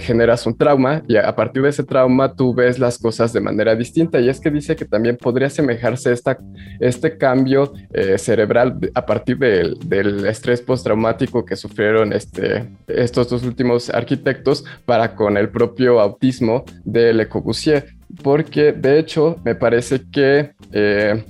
generas 0.00 0.46
un 0.46 0.54
trauma 0.54 1.02
y 1.08 1.16
a 1.16 1.34
partir 1.34 1.62
de 1.62 1.70
ese 1.70 1.84
trauma 1.84 2.09
tú 2.36 2.54
ves 2.54 2.78
las 2.78 2.98
cosas 2.98 3.32
de 3.32 3.40
manera 3.40 3.74
distinta. 3.74 4.20
Y 4.20 4.28
es 4.28 4.40
que 4.40 4.50
dice 4.50 4.76
que 4.76 4.84
también 4.84 5.16
podría 5.16 5.48
asemejarse 5.48 6.12
esta, 6.12 6.38
este 6.78 7.16
cambio 7.16 7.72
eh, 7.92 8.18
cerebral 8.18 8.78
a 8.94 9.06
partir 9.06 9.38
del, 9.38 9.76
del 9.84 10.26
estrés 10.26 10.60
postraumático 10.60 11.44
que 11.44 11.56
sufrieron 11.56 12.12
este, 12.12 12.68
estos 12.86 13.28
dos 13.28 13.42
últimos 13.44 13.90
arquitectos 13.90 14.64
para 14.84 15.14
con 15.14 15.36
el 15.36 15.48
propio 15.50 16.00
autismo 16.00 16.64
de 16.84 17.12
Le 17.12 17.28
Corbusier. 17.28 17.86
Porque 18.22 18.72
de 18.72 18.98
hecho 18.98 19.38
me 19.44 19.54
parece 19.54 20.02
que, 20.10 20.52
eh, 20.72 21.24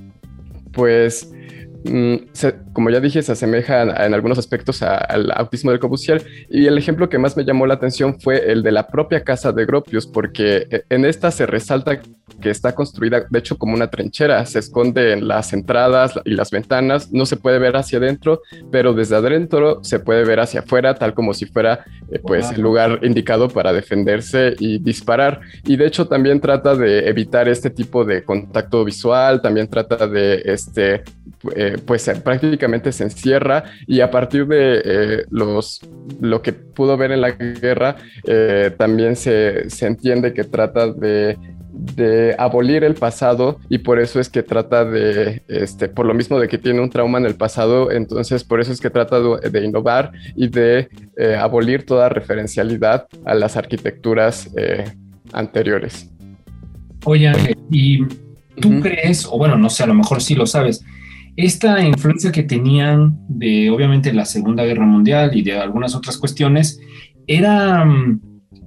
pues, 0.73 1.31
Mm, 1.85 2.16
como 2.73 2.91
ya 2.91 3.01
dije, 3.01 3.23
se 3.23 3.33
asemeja 3.33 3.83
en 3.83 4.15
algunos 4.15 4.39
aspectos 4.39 4.83
al 4.83 5.33
autismo 5.35 5.71
del 5.71 5.81
Corbusier 5.81 6.25
y 6.49 6.67
el 6.67 6.79
ejemplo 6.79 7.09
que 7.09 7.19
más 7.19 7.37
me 7.37 7.45
llamó 7.45 7.67
la 7.67 7.75
atención 7.75 8.21
fue 8.21 8.51
el 8.53 8.63
de 8.63 8.73
la 8.73 8.87
propia 8.87 9.23
casa 9.25 9.53
de 9.53 9.67
Gropius, 9.67 10.07
porque 10.07 10.67
eh, 10.71 10.85
en 10.89 11.05
esta 11.05 11.31
se 11.31 11.47
resalta 11.47 12.01
que 12.41 12.51
está 12.51 12.75
construida, 12.75 13.27
de 13.29 13.39
hecho, 13.39 13.59
como 13.59 13.75
una 13.75 13.91
trinchera, 13.91 14.45
se 14.47 14.61
esconde 14.61 15.13
en 15.13 15.27
las 15.27 15.53
entradas 15.53 16.15
y 16.25 16.31
las 16.31 16.51
ventanas, 16.51 17.13
no 17.13 17.27
se 17.27 17.37
puede 17.37 17.59
ver 17.59 17.77
hacia 17.77 17.99
adentro, 17.99 18.43
pero 18.71 18.95
desde 18.95 19.17
adentro 19.17 19.83
se 19.83 19.99
puede 19.99 20.25
ver 20.25 20.41
hacia 20.41 20.61
afuera, 20.61 20.95
tal 20.95 21.13
como 21.15 21.35
si 21.35 21.47
fuera 21.47 21.85
eh, 22.11 22.19
pues 22.21 22.51
el 22.53 22.61
lugar 22.61 23.01
indicado 23.03 23.49
para 23.49 23.73
defenderse 23.73 24.55
y 24.59 24.79
disparar. 24.79 25.41
Y 25.65 25.77
de 25.77 25.87
hecho 25.87 26.07
también 26.07 26.41
trata 26.41 26.75
de 26.75 27.09
evitar 27.09 27.49
este 27.49 27.71
tipo 27.71 28.05
de 28.05 28.23
contacto 28.23 28.85
visual, 28.85 29.43
también 29.43 29.69
trata 29.69 30.07
de 30.07 30.43
este 30.45 31.03
eh, 31.57 31.79
pues 31.87 32.07
eh, 32.09 32.17
prácticamente 32.61 32.92
se 32.92 33.05
encierra 33.05 33.64
y 33.87 34.01
a 34.01 34.11
partir 34.11 34.46
de 34.46 34.83
eh, 34.85 35.25
los, 35.31 35.81
lo 36.20 36.42
que 36.42 36.53
pudo 36.53 36.96
ver 36.96 37.12
en 37.12 37.23
la 37.23 37.31
guerra, 37.31 37.96
también 38.77 39.16
se, 39.16 39.66
entiende 39.81 40.35
que 40.35 40.44
trata 40.44 40.92
de 40.92 41.37
abolir 42.38 42.85
el 42.85 42.94
pasado 42.94 43.59
y 43.68 43.79
por 43.79 43.99
eso 43.99 44.20
es 44.20 44.29
que 44.29 44.42
trata 44.42 44.85
de, 44.85 45.42
este, 45.49 45.88
por 45.88 46.05
lo 46.05 46.12
mismo 46.14 46.38
de 46.38 46.49
que 46.49 46.59
tiene 46.59 46.81
un 46.81 46.90
trauma 46.90 47.18
en 47.18 47.27
el 47.27 47.35
pasado, 47.35 47.90
entonces 47.90 48.44
por 48.44 48.61
eso 48.61 48.73
es 48.73 48.81
que 48.81 48.90
trata 48.90 49.18
de, 49.20 49.64
innovar 49.64 50.12
y 50.37 50.49
de 50.49 50.88
abolir 51.38 51.87
toda 51.87 52.09
referencialidad 52.09 53.07
a 53.25 53.35
las 53.35 53.57
arquitecturas 53.57 54.51
anteriores. 55.33 56.11
Oye, 57.05 57.33
¿y 57.70 58.05
tú 58.61 58.81
crees, 58.81 59.27
o 59.27 59.38
bueno, 59.38 59.57
no 59.57 59.70
sé, 59.70 59.85
a 59.85 59.87
lo 59.87 59.94
mejor 59.94 60.20
sí 60.20 60.35
lo 60.35 60.46
sabes, 60.46 60.85
esta 61.37 61.85
influencia 61.85 62.33
que 62.33 62.43
tenían 62.43 63.19
de 63.29 63.71
obviamente 63.71 64.12
la 64.12 64.25
Segunda 64.25 64.64
Guerra 64.64 64.87
Mundial 64.87 65.37
y 65.37 65.43
de 65.43 65.59
algunas 65.59 65.95
otras 65.95 66.19
cuestiones, 66.19 66.81
¿era 67.27 67.85
mm, 67.85 68.21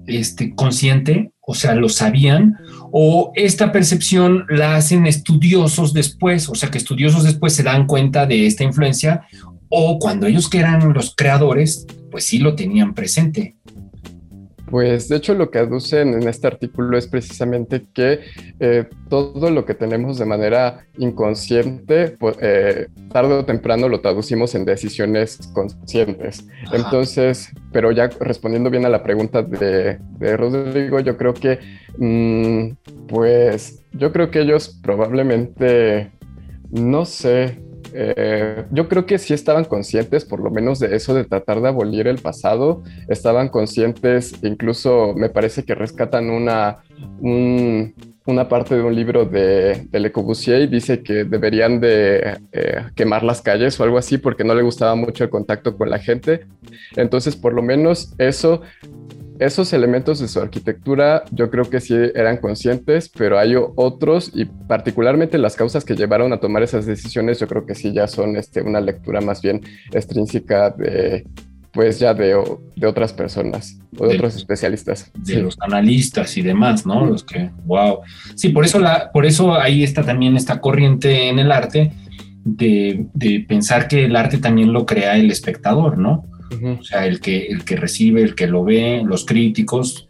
este, 0.07 0.55
consciente? 0.55 1.31
O 1.41 1.55
sea, 1.55 1.75
¿lo 1.75 1.89
sabían? 1.89 2.57
¿O 2.91 3.31
esta 3.35 3.71
percepción 3.71 4.45
la 4.49 4.75
hacen 4.75 5.05
estudiosos 5.05 5.93
después? 5.93 6.47
O 6.49 6.55
sea, 6.55 6.71
que 6.71 6.77
estudiosos 6.77 7.23
después 7.23 7.53
se 7.53 7.63
dan 7.63 7.85
cuenta 7.85 8.25
de 8.25 8.45
esta 8.45 8.63
influencia 8.63 9.23
o 9.75 9.97
cuando 9.97 10.27
ellos 10.27 10.49
que 10.49 10.59
eran 10.59 10.93
los 10.93 11.15
creadores, 11.15 11.87
pues 12.11 12.25
sí 12.25 12.37
lo 12.37 12.55
tenían 12.55 12.93
presente. 12.93 13.55
Pues 14.73 15.07
de 15.07 15.17
hecho 15.17 15.35
lo 15.35 15.51
que 15.51 15.59
aducen 15.59 16.15
en 16.15 16.27
este 16.27 16.47
artículo 16.47 16.97
es 16.97 17.05
precisamente 17.05 17.85
que 17.93 18.21
eh, 18.59 18.85
todo 19.07 19.51
lo 19.51 19.65
que 19.65 19.75
tenemos 19.75 20.17
de 20.17 20.25
manera 20.25 20.87
inconsciente, 20.97 22.07
pues, 22.07 22.37
eh, 22.41 22.87
tarde 23.11 23.35
o 23.35 23.45
temprano 23.45 23.87
lo 23.87 24.01
traducimos 24.01 24.55
en 24.55 24.65
decisiones 24.65 25.37
conscientes. 25.53 26.47
Entonces, 26.71 27.51
pero 27.71 27.91
ya 27.91 28.09
respondiendo 28.19 28.71
bien 28.71 28.83
a 28.87 28.89
la 28.89 29.03
pregunta 29.03 29.43
de, 29.43 29.99
Rodrigo, 30.37 30.99
yo 31.01 31.17
creo 31.17 31.35
que, 31.35 31.59
mm, 31.99 32.71
pues, 33.07 33.83
yo 33.91 34.11
creo 34.11 34.31
que 34.31 34.41
ellos 34.41 34.79
probablemente, 34.81 36.09
no 36.71 37.05
sé, 37.05 37.59
eh, 37.93 38.65
yo 38.71 38.87
creo 38.89 39.05
que 39.05 39.17
sí 39.17 39.33
estaban 39.33 39.65
conscientes, 39.65 40.25
por 40.25 40.39
lo 40.39 40.49
menos 40.49 40.79
de 40.79 40.95
eso, 40.95 41.13
de 41.13 41.25
tratar 41.25 41.61
de 41.61 41.69
abolir 41.69 42.07
el 42.07 42.17
pasado. 42.17 42.83
Estaban 43.07 43.49
conscientes, 43.49 44.33
incluso 44.43 45.13
me 45.15 45.29
parece 45.29 45.63
que 45.63 45.75
rescatan 45.75 46.29
una, 46.29 46.79
una 48.25 48.49
parte 48.49 48.75
de 48.75 48.83
un 48.83 48.95
libro 48.95 49.25
de, 49.25 49.87
de 49.89 49.99
Le 49.99 50.11
Corbusier 50.11 50.61
y 50.61 50.67
dice 50.67 51.03
que 51.03 51.23
deberían 51.23 51.79
de 51.79 52.39
eh, 52.51 52.83
quemar 52.95 53.23
las 53.23 53.41
calles 53.41 53.79
o 53.79 53.83
algo 53.83 53.97
así 53.97 54.17
porque 54.17 54.43
no 54.43 54.55
le 54.55 54.61
gustaba 54.61 54.95
mucho 54.95 55.23
el 55.23 55.29
contacto 55.29 55.77
con 55.77 55.89
la 55.89 55.99
gente. 55.99 56.47
Entonces, 56.95 57.35
por 57.35 57.53
lo 57.53 57.61
menos 57.61 58.13
eso 58.17 58.61
esos 59.45 59.73
elementos 59.73 60.19
de 60.19 60.27
su 60.27 60.39
arquitectura 60.39 61.23
yo 61.31 61.49
creo 61.49 61.69
que 61.69 61.79
sí 61.79 61.93
eran 62.15 62.37
conscientes, 62.37 63.09
pero 63.09 63.37
hay 63.39 63.55
otros 63.55 64.31
y 64.33 64.45
particularmente 64.45 65.37
las 65.37 65.55
causas 65.55 65.83
que 65.83 65.95
llevaron 65.95 66.33
a 66.33 66.39
tomar 66.39 66.63
esas 66.63 66.85
decisiones 66.85 67.39
yo 67.39 67.47
creo 67.47 67.65
que 67.65 67.75
sí 67.75 67.93
ya 67.93 68.07
son 68.07 68.35
este, 68.37 68.61
una 68.61 68.81
lectura 68.81 69.21
más 69.21 69.41
bien 69.41 69.61
extrínseca 69.91 70.69
de 70.69 71.25
pues 71.73 71.97
ya 71.99 72.13
de, 72.13 72.39
de 72.75 72.87
otras 72.87 73.13
personas 73.13 73.79
o 73.97 74.07
de, 74.07 74.15
otros 74.15 74.35
especialistas. 74.35 75.11
De 75.15 75.41
los 75.41 75.57
analistas 75.59 76.37
y 76.37 76.43
demás, 76.43 76.85
¿no? 76.85 77.03
Los 77.03 77.23
que, 77.23 77.49
wow. 77.65 78.01
Sí, 78.35 78.49
por 78.49 78.63
eso, 78.63 78.79
la, 78.79 79.11
por 79.11 79.25
eso 79.25 79.59
ahí 79.59 79.83
está 79.83 80.03
también 80.03 80.37
esta 80.37 80.61
corriente 80.61 81.29
en 81.29 81.39
el 81.39 81.51
arte 81.51 81.91
de, 82.45 83.07
de 83.15 83.43
pensar 83.47 83.87
que 83.87 84.05
el 84.05 84.15
arte 84.15 84.37
también 84.37 84.71
lo 84.71 84.85
crea 84.85 85.17
el 85.17 85.31
espectador, 85.31 85.97
¿no? 85.97 86.27
O 86.79 86.83
sea, 86.83 87.05
el 87.05 87.19
que, 87.19 87.47
el 87.47 87.63
que 87.63 87.75
recibe, 87.75 88.21
el 88.21 88.35
que 88.35 88.47
lo 88.47 88.63
ve, 88.63 89.01
los 89.05 89.25
críticos. 89.25 90.09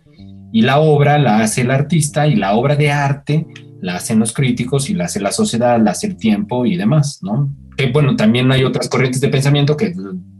Y 0.51 0.61
la 0.61 0.79
obra 0.79 1.17
la 1.17 1.39
hace 1.39 1.61
el 1.61 1.71
artista 1.71 2.27
y 2.27 2.35
la 2.35 2.53
obra 2.53 2.75
de 2.75 2.91
arte 2.91 3.47
la 3.81 3.95
hacen 3.95 4.19
los 4.19 4.33
críticos 4.33 4.89
y 4.89 4.93
la 4.93 5.05
hace 5.05 5.19
la 5.19 5.31
sociedad, 5.31 5.81
la 5.81 5.91
hace 5.91 6.07
el 6.07 6.15
tiempo 6.15 6.65
y 6.65 6.77
demás, 6.77 7.19
¿no? 7.21 7.53
Que 7.75 7.91
bueno, 7.91 8.15
también 8.15 8.51
hay 8.51 8.63
otras 8.63 8.87
corrientes 8.87 9.19
de 9.19 9.27
pensamiento 9.29 9.75
que 9.75 9.93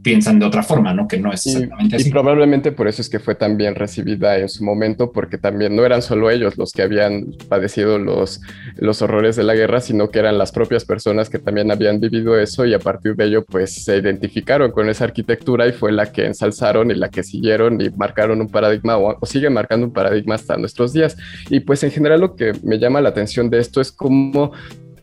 piensan 0.04 0.38
de 0.38 0.46
otra 0.46 0.62
forma, 0.62 0.92
¿no? 0.92 1.08
Que 1.08 1.18
no 1.18 1.32
es 1.32 1.46
exactamente 1.46 1.96
así. 1.96 2.08
Y 2.08 2.12
probablemente 2.12 2.70
por 2.70 2.86
eso 2.86 3.02
es 3.02 3.08
que 3.08 3.18
fue 3.18 3.34
tan 3.34 3.56
bien 3.56 3.74
recibida 3.74 4.38
en 4.38 4.48
su 4.48 4.62
momento, 4.62 5.10
porque 5.10 5.38
también 5.38 5.74
no 5.74 5.84
eran 5.84 6.02
solo 6.02 6.30
ellos 6.30 6.56
los 6.58 6.72
que 6.72 6.82
habían 6.82 7.32
padecido 7.48 7.98
los, 7.98 8.40
los 8.76 9.02
horrores 9.02 9.34
de 9.34 9.42
la 9.42 9.54
guerra, 9.54 9.80
sino 9.80 10.10
que 10.10 10.18
eran 10.18 10.38
las 10.38 10.52
propias 10.52 10.84
personas 10.84 11.30
que 11.30 11.38
también 11.38 11.72
habían 11.72 11.98
vivido 11.98 12.38
eso 12.38 12.66
y 12.66 12.74
a 12.74 12.78
partir 12.78 13.16
de 13.16 13.24
ello 13.24 13.44
pues 13.44 13.84
se 13.84 13.96
identificaron 13.96 14.70
con 14.70 14.88
esa 14.88 15.04
arquitectura 15.04 15.66
y 15.66 15.72
fue 15.72 15.90
la 15.90 16.12
que 16.12 16.26
ensalzaron 16.26 16.90
y 16.90 16.94
la 16.94 17.08
que 17.08 17.22
siguieron 17.22 17.80
y 17.80 17.88
marcaron 17.90 18.40
un 18.42 18.48
paradigma 18.48 18.98
o, 18.98 19.16
o 19.18 19.26
siguen 19.26 19.54
marcando 19.54 19.86
un 19.86 19.92
paradigma 19.92 20.34
hasta 20.34 20.58
nuestros 20.58 20.92
días. 20.92 21.16
Y 21.48 21.60
pues 21.60 21.82
en 21.82 21.90
general 21.90 22.20
lo 22.20 22.36
que 22.36 22.52
me 22.62 22.78
llama 22.78 23.00
la 23.00 23.08
atención 23.08 23.48
de 23.48 23.58
esto 23.58 23.80
es 23.80 23.90
cómo 23.90 24.52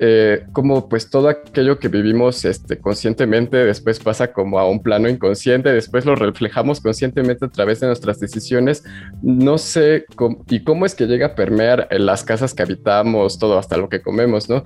eh, 0.04 0.48
como 0.52 0.90
pues 0.90 1.12
todo 1.12 1.30
aquello 1.30 1.78
que 1.78 1.88
vivimos 1.88 2.44
este, 2.44 2.80
conscientemente 2.80 3.58
después 3.58 4.00
pasa 4.00 4.34
como 4.34 4.58
a 4.58 4.68
un 4.68 4.82
plano 4.82 5.08
inconsciente, 5.08 5.72
después 5.72 6.06
lo 6.06 6.16
reflejamos 6.16 6.82
conscientemente 6.82 7.46
a 7.46 7.50
través 7.50 7.82
de 7.82 7.86
nuestras 7.86 8.20
decisiones. 8.20 8.84
No 9.22 9.60
sé 9.60 10.06
cómo, 10.16 10.44
y 10.50 10.64
cómo 10.64 10.88
es 10.88 10.96
que 10.96 11.06
llega 11.06 11.28
a 11.28 11.36
permear 11.36 11.88
en 11.92 12.08
las 12.08 12.24
casas 12.24 12.56
que 12.56 12.64
habitamos, 12.64 13.38
todo 13.38 13.60
hasta 13.60 13.78
lo 13.78 13.90
que 13.90 14.02
comemos, 14.02 14.50
¿no? 14.50 14.64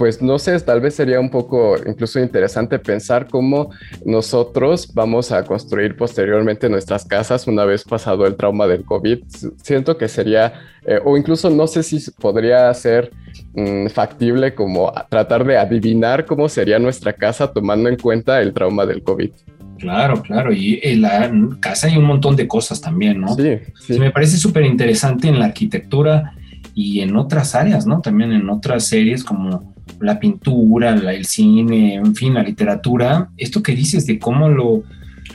Pues 0.00 0.22
no 0.22 0.38
sé, 0.38 0.58
tal 0.60 0.80
vez 0.80 0.94
sería 0.94 1.20
un 1.20 1.28
poco 1.28 1.76
incluso 1.86 2.18
interesante 2.20 2.78
pensar 2.78 3.28
cómo 3.28 3.68
nosotros 4.06 4.90
vamos 4.94 5.30
a 5.30 5.44
construir 5.44 5.94
posteriormente 5.94 6.70
nuestras 6.70 7.04
casas 7.04 7.46
una 7.46 7.66
vez 7.66 7.84
pasado 7.84 8.24
el 8.26 8.34
trauma 8.34 8.66
del 8.66 8.82
COVID. 8.82 9.18
Siento 9.62 9.98
que 9.98 10.08
sería, 10.08 10.54
eh, 10.86 10.98
o 11.04 11.18
incluso 11.18 11.50
no 11.50 11.66
sé 11.66 11.82
si 11.82 11.98
podría 12.12 12.72
ser 12.72 13.10
mm, 13.52 13.88
factible 13.88 14.54
como 14.54 14.90
tratar 15.10 15.44
de 15.44 15.58
adivinar 15.58 16.24
cómo 16.24 16.48
sería 16.48 16.78
nuestra 16.78 17.12
casa 17.12 17.52
tomando 17.52 17.90
en 17.90 17.98
cuenta 17.98 18.40
el 18.40 18.54
trauma 18.54 18.86
del 18.86 19.02
COVID. 19.02 19.32
Claro, 19.80 20.22
claro, 20.22 20.50
y 20.50 20.80
en 20.82 21.02
la 21.02 21.30
casa 21.60 21.88
hay 21.88 21.98
un 21.98 22.04
montón 22.04 22.36
de 22.36 22.48
cosas 22.48 22.80
también, 22.80 23.20
¿no? 23.20 23.34
Sí, 23.34 23.58
sí. 23.78 24.00
Me 24.00 24.10
parece 24.10 24.38
súper 24.38 24.64
interesante 24.64 25.28
en 25.28 25.38
la 25.38 25.44
arquitectura 25.44 26.32
y 26.74 27.00
en 27.00 27.16
otras 27.16 27.54
áreas, 27.54 27.86
¿no? 27.86 28.00
También 28.00 28.32
en 28.32 28.48
otras 28.48 28.86
series 28.86 29.22
como 29.22 29.74
la 30.00 30.18
pintura, 30.18 30.90
el 30.94 31.24
cine, 31.24 31.94
en 31.94 32.14
fin, 32.14 32.34
la 32.34 32.42
literatura, 32.42 33.30
esto 33.36 33.62
que 33.62 33.74
dices 33.74 34.06
de 34.06 34.18
cómo 34.18 34.48
lo, 34.48 34.82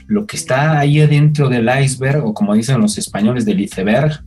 lo 0.08 0.26
que 0.26 0.38
está 0.38 0.80
ahí 0.80 1.00
adentro 1.02 1.50
del 1.50 1.70
iceberg, 1.82 2.26
o 2.26 2.34
como 2.34 2.56
dicen 2.56 2.82
los 2.82 2.98
españoles, 2.98 3.46
del 3.46 3.62
iceberg, 3.62 4.22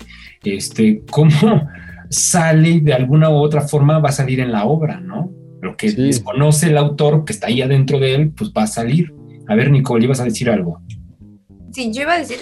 este, 0.44 1.02
cómo 1.10 1.68
sale 2.08 2.80
de 2.80 2.94
alguna 2.94 3.30
u 3.30 3.34
otra 3.34 3.62
forma, 3.62 3.98
va 3.98 4.10
a 4.10 4.12
salir 4.12 4.40
en 4.40 4.52
la 4.52 4.64
obra, 4.64 5.00
¿no? 5.00 5.30
Lo 5.60 5.76
que 5.76 5.90
desconoce 5.90 6.68
el 6.68 6.78
autor, 6.78 7.24
que 7.24 7.32
está 7.32 7.48
ahí 7.48 7.60
adentro 7.60 7.98
de 7.98 8.14
él, 8.14 8.30
pues 8.30 8.52
va 8.56 8.62
a 8.62 8.68
salir. 8.68 9.12
A 9.48 9.54
ver, 9.56 9.70
Nicole, 9.70 10.04
ibas 10.04 10.20
a 10.20 10.24
decir 10.24 10.48
algo. 10.48 10.80
Sí, 11.72 11.92
yo 11.92 12.02
iba 12.02 12.14
a 12.14 12.18
decir 12.18 12.38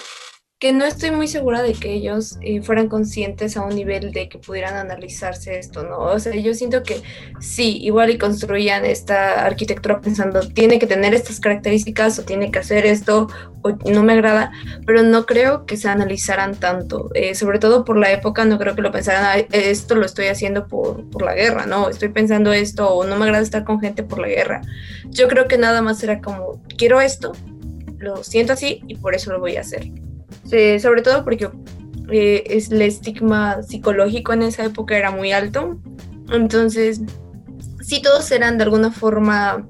que 0.59 0.73
no 0.73 0.87
estoy 0.87 1.11
muy 1.11 1.29
segura 1.29 1.63
de 1.63 1.75
que 1.75 1.93
ellos 1.93 2.39
eh, 2.41 2.63
fueran 2.63 2.89
conscientes 2.89 3.59
a 3.59 3.63
un 3.63 3.75
nivel 3.75 4.11
de 4.13 4.31
que 4.31 4.39
pudieran 4.39 4.77
analizarse 4.77 5.59
esto, 5.59 5.83
¿no? 5.83 5.99
O 5.99 6.19
sea, 6.19 6.35
yo 6.35 6.55
siento 6.55 6.83
que 6.83 7.03
sí, 7.41 7.77
igual 7.83 8.09
y 8.09 8.17
construían 8.17 8.87
esta 8.87 9.45
arquitectura 9.45 10.01
pensando, 10.01 10.41
tiene 10.49 10.79
que 10.79 10.87
tener 10.87 11.13
estas 11.13 11.41
características 11.41 12.19
o 12.19 12.25
tiene 12.25 12.51
que 12.51 12.61
hacer 12.61 12.87
esto, 12.87 13.29
o 13.61 13.71
no 13.91 14.03
me 14.03 14.15
agrada, 14.15 14.51
pero 14.87 15.03
no 15.03 15.27
creo 15.27 15.67
que 15.67 15.77
se 15.77 15.91
analizaran 15.91 16.55
tanto, 16.55 17.11
eh, 17.13 17.35
sobre 17.35 17.59
todo 17.59 17.85
por 17.85 17.99
la 17.99 18.11
época, 18.11 18.47
no 18.47 18.59
creo 18.59 18.75
que 18.75 18.81
lo 18.81 18.93
pensaran, 18.93 19.45
esto 19.53 19.95
lo 19.95 20.07
estoy 20.07 20.29
haciendo 20.29 20.69
por, 20.69 21.05
por 21.11 21.21
la 21.21 21.35
guerra, 21.35 21.67
¿no? 21.67 21.91
Estoy 21.91 22.09
pensando 22.09 22.55
esto 22.55 22.89
o 22.89 23.05
no 23.05 23.17
me 23.17 23.27
agrada 23.27 23.43
estar 23.43 23.65
con 23.65 23.79
gente 23.79 24.03
por 24.05 24.21
la 24.21 24.29
guerra. 24.29 24.63
Yo 25.11 25.29
creo 25.29 25.49
que 25.49 25.59
nada 25.59 25.83
más 25.83 26.03
era 26.03 26.23
como, 26.23 26.63
quiero 26.79 27.03
esto, 27.03 27.33
lo 27.99 28.25
siento 28.25 28.55
así 28.55 28.81
y 28.87 28.95
por 28.97 29.15
eso 29.15 29.31
lo 29.33 29.39
voy 29.39 29.57
a 29.57 29.61
hacer 29.61 29.91
sobre 30.49 31.03
todo 31.03 31.25
porque 31.25 31.51
eh, 32.11 32.45
es, 32.47 32.71
el 32.71 32.83
estigma 32.83 33.63
psicológico 33.63 34.33
en 34.33 34.43
esa 34.43 34.65
época 34.65 34.97
era 34.97 35.11
muy 35.11 35.33
alto. 35.33 35.79
Entonces, 36.31 37.01
sí 37.81 38.03
todos 38.03 38.31
eran 38.31 38.59
de 38.59 38.65
alguna 38.65 38.91
forma 38.91 39.67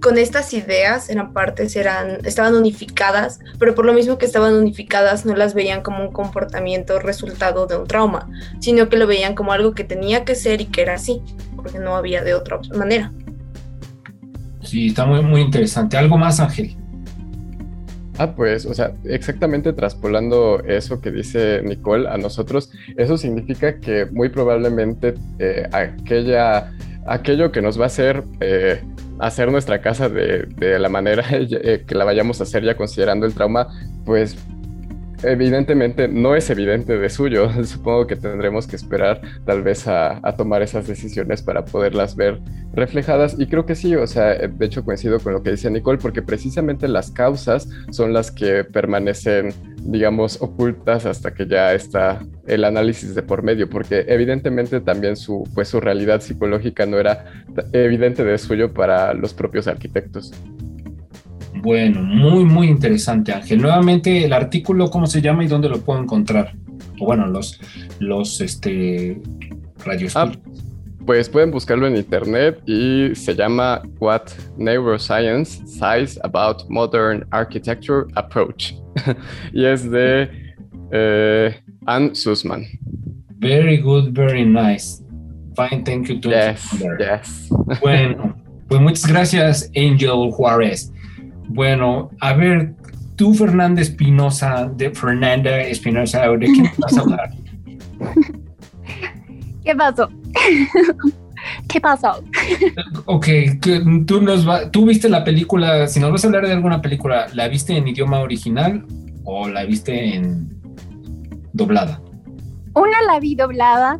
con 0.00 0.16
estas 0.16 0.54
ideas, 0.54 1.10
eran 1.10 1.32
partes, 1.32 1.76
eran, 1.76 2.24
estaban 2.24 2.54
unificadas, 2.54 3.38
pero 3.58 3.74
por 3.74 3.84
lo 3.84 3.92
mismo 3.92 4.16
que 4.16 4.24
estaban 4.24 4.54
unificadas 4.54 5.26
no 5.26 5.36
las 5.36 5.52
veían 5.52 5.82
como 5.82 6.02
un 6.02 6.12
comportamiento 6.12 6.98
resultado 6.98 7.66
de 7.66 7.76
un 7.76 7.86
trauma, 7.86 8.28
sino 8.60 8.88
que 8.88 8.96
lo 8.96 9.06
veían 9.06 9.34
como 9.34 9.52
algo 9.52 9.74
que 9.74 9.84
tenía 9.84 10.24
que 10.24 10.34
ser 10.34 10.62
y 10.62 10.66
que 10.66 10.82
era 10.82 10.94
así, 10.94 11.20
porque 11.54 11.78
no 11.78 11.96
había 11.96 12.24
de 12.24 12.34
otra 12.34 12.58
manera. 12.74 13.12
Sí, 14.62 14.88
está 14.88 15.04
muy, 15.04 15.22
muy 15.22 15.42
interesante. 15.42 15.96
¿Algo 15.96 16.16
más, 16.16 16.40
Ángel? 16.40 16.76
Ah, 18.20 18.34
pues, 18.36 18.66
o 18.66 18.74
sea, 18.74 18.92
exactamente 19.04 19.72
traspolando 19.72 20.62
eso 20.64 21.00
que 21.00 21.10
dice 21.10 21.62
Nicole 21.62 22.06
a 22.06 22.18
nosotros, 22.18 22.70
eso 22.98 23.16
significa 23.16 23.80
que 23.80 24.04
muy 24.04 24.28
probablemente 24.28 25.14
eh, 25.38 25.66
aquella, 25.72 26.70
aquello 27.06 27.50
que 27.50 27.62
nos 27.62 27.80
va 27.80 27.84
a 27.84 27.86
hacer 27.86 28.22
eh, 28.40 28.82
hacer 29.20 29.50
nuestra 29.50 29.80
casa 29.80 30.10
de, 30.10 30.42
de 30.42 30.78
la 30.78 30.90
manera 30.90 31.24
eh, 31.30 31.84
que 31.86 31.94
la 31.94 32.04
vayamos 32.04 32.40
a 32.40 32.42
hacer 32.42 32.62
ya 32.62 32.76
considerando 32.76 33.24
el 33.24 33.32
trauma, 33.32 33.68
pues 34.04 34.36
evidentemente 35.22 36.08
no 36.08 36.34
es 36.34 36.50
evidente 36.50 36.98
de 36.98 37.10
suyo. 37.10 37.50
Supongo 37.64 38.06
que 38.06 38.16
tendremos 38.16 38.66
que 38.66 38.76
esperar 38.76 39.20
tal 39.44 39.62
vez 39.62 39.86
a, 39.86 40.20
tomar 40.36 40.62
esas 40.62 40.86
decisiones 40.86 41.42
para 41.42 41.64
poderlas 41.64 42.16
ver 42.16 42.40
reflejadas. 42.72 43.36
Y 43.38 43.46
creo 43.46 43.66
que 43.66 43.74
sí, 43.74 43.94
o 43.96 44.06
sea, 44.06 44.34
de 44.34 44.66
hecho 44.66 44.84
coincido 44.84 45.18
con 45.20 45.32
lo 45.32 45.42
que 45.42 45.50
dice 45.50 45.70
Nicole, 45.70 45.98
porque 45.98 46.22
precisamente 46.22 46.88
las 46.88 47.10
causas 47.10 47.68
son 47.90 48.12
las 48.12 48.30
que 48.30 48.64
permanecen, 48.64 49.52
digamos, 49.82 50.40
ocultas 50.40 51.06
hasta 51.06 51.34
que 51.34 51.46
ya 51.46 51.74
está 51.74 52.20
el 52.46 52.64
análisis 52.64 53.14
de 53.14 53.22
por 53.22 53.42
medio, 53.42 53.68
porque 53.68 54.04
evidentemente 54.08 54.80
también 54.80 55.16
su, 55.16 55.44
pues, 55.54 55.68
su 55.68 55.80
realidad 55.80 56.20
psicológica 56.20 56.86
no 56.86 56.98
era 56.98 57.24
evidente 57.72 58.24
de 58.24 58.38
suyo 58.38 58.72
para 58.72 59.14
los 59.14 59.34
propios 59.34 59.66
arquitectos. 59.66 60.32
Bueno, 61.62 62.02
muy, 62.02 62.44
muy 62.44 62.68
interesante, 62.68 63.32
Ángel. 63.32 63.60
Nuevamente, 63.60 64.24
el 64.24 64.32
artículo, 64.32 64.90
¿cómo 64.90 65.06
se 65.06 65.20
llama 65.20 65.44
y 65.44 65.48
dónde 65.48 65.68
lo 65.68 65.80
puedo 65.80 66.00
encontrar? 66.00 66.54
O 66.98 67.06
bueno, 67.06 67.26
los, 67.26 67.60
los 67.98 68.40
este, 68.40 69.20
radios. 69.84 70.16
Ah, 70.16 70.32
pues 71.04 71.28
pueden 71.28 71.50
buscarlo 71.50 71.86
en 71.86 71.96
internet 71.96 72.62
y 72.66 73.14
se 73.14 73.34
llama 73.34 73.82
What 73.98 74.28
Neuroscience 74.56 75.66
Says 75.66 76.20
About 76.22 76.68
Modern 76.68 77.26
Architecture 77.30 78.06
Approach. 78.14 78.74
y 79.52 79.64
es 79.64 79.90
de 79.90 80.30
eh, 80.92 81.56
Anne 81.86 82.14
Sussman. 82.14 82.66
Very 83.38 83.78
good, 83.78 84.12
very 84.12 84.44
nice. 84.44 85.02
Fine, 85.56 85.84
thank 85.84 86.08
you 86.08 86.20
to 86.20 86.28
yes, 86.30 86.62
yes. 86.98 87.48
Bueno, 87.80 88.36
pues 88.68 88.80
muchas 88.80 89.06
gracias, 89.06 89.70
Angel 89.74 90.30
Juárez. 90.30 90.92
Bueno, 91.52 92.10
a 92.20 92.32
ver, 92.32 92.74
tú, 93.16 93.34
Fernanda 93.34 93.82
Espinosa, 93.82 94.70
de 94.72 94.92
Fernanda 94.92 95.60
Espinosa, 95.62 96.28
¿de 96.28 96.46
qué 96.46 96.70
vas 96.78 96.96
a 96.96 97.00
hablar? 97.00 97.30
¿Qué 99.64 99.74
pasó? 99.74 100.08
¿Qué 101.68 101.80
pasó? 101.80 102.22
Ok, 103.06 103.26
tú, 104.06 104.20
nos 104.20 104.48
va, 104.48 104.70
tú 104.70 104.86
viste 104.86 105.08
la 105.08 105.24
película, 105.24 105.88
si 105.88 105.98
nos 105.98 106.12
vas 106.12 106.22
a 106.22 106.28
hablar 106.28 106.46
de 106.46 106.52
alguna 106.52 106.80
película, 106.80 107.26
¿la 107.34 107.48
viste 107.48 107.76
en 107.76 107.88
idioma 107.88 108.20
original 108.20 108.86
o 109.24 109.48
la 109.48 109.64
viste 109.64 110.14
en 110.14 110.56
doblada? 111.52 112.00
Una 112.74 113.02
la 113.02 113.18
vi 113.18 113.34
doblada. 113.34 113.98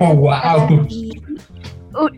Oh, 0.00 0.14
wow. 0.14 0.86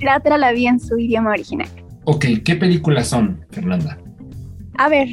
La, 0.00 0.16
otra 0.18 0.38
la 0.38 0.52
vi 0.52 0.68
en 0.68 0.78
su 0.78 0.96
idioma 0.96 1.30
original. 1.30 1.68
Ok, 2.04 2.26
¿qué 2.44 2.54
películas 2.54 3.08
son, 3.08 3.44
Fernanda? 3.50 3.98
A 4.78 4.88
ver, 4.88 5.08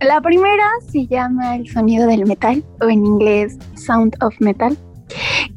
la 0.00 0.20
primera 0.20 0.64
se 0.92 1.04
llama 1.08 1.56
El 1.56 1.68
sonido 1.68 2.06
del 2.06 2.24
metal 2.24 2.62
o 2.80 2.88
en 2.88 3.04
inglés 3.04 3.58
Sound 3.74 4.16
of 4.20 4.32
Metal. 4.38 4.78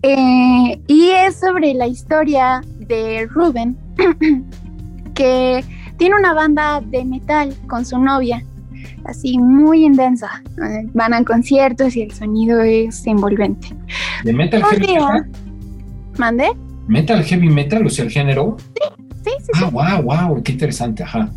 Eh, 0.02 0.82
y 0.88 1.10
es 1.10 1.40
sobre 1.40 1.76
la 1.76 1.86
historia 1.86 2.62
de 2.80 3.28
Ruben, 3.28 3.78
que 5.14 5.64
tiene 5.98 6.16
una 6.16 6.34
banda 6.34 6.82
de 6.82 7.06
metal 7.06 7.56
con 7.68 7.86
su 7.86 8.00
novia, 8.00 8.44
así 9.06 9.38
muy 9.38 9.86
intensa. 9.86 10.42
Van 10.96 11.14
a 11.14 11.24
conciertos 11.24 11.96
y 11.96 12.02
el 12.02 12.12
sonido 12.12 12.62
es 12.62 13.06
envolvente. 13.06 13.68
¿De 14.24 14.34
metal 14.34 14.64
heavy 14.64 14.88
metal? 14.88 15.30
¿Mande? 16.18 16.52
¿Metal 16.88 17.24
heavy 17.24 17.50
metal, 17.50 17.86
o 17.86 17.90
sea, 17.92 18.06
el 18.06 18.12
género? 18.12 18.58
Sí, 18.60 19.06
sí, 19.24 19.32
sí. 19.40 19.52
Ah, 19.64 19.70
wow, 19.70 20.02
wow, 20.02 20.42
qué 20.42 20.54
interesante, 20.54 21.04
ajá. 21.04 21.30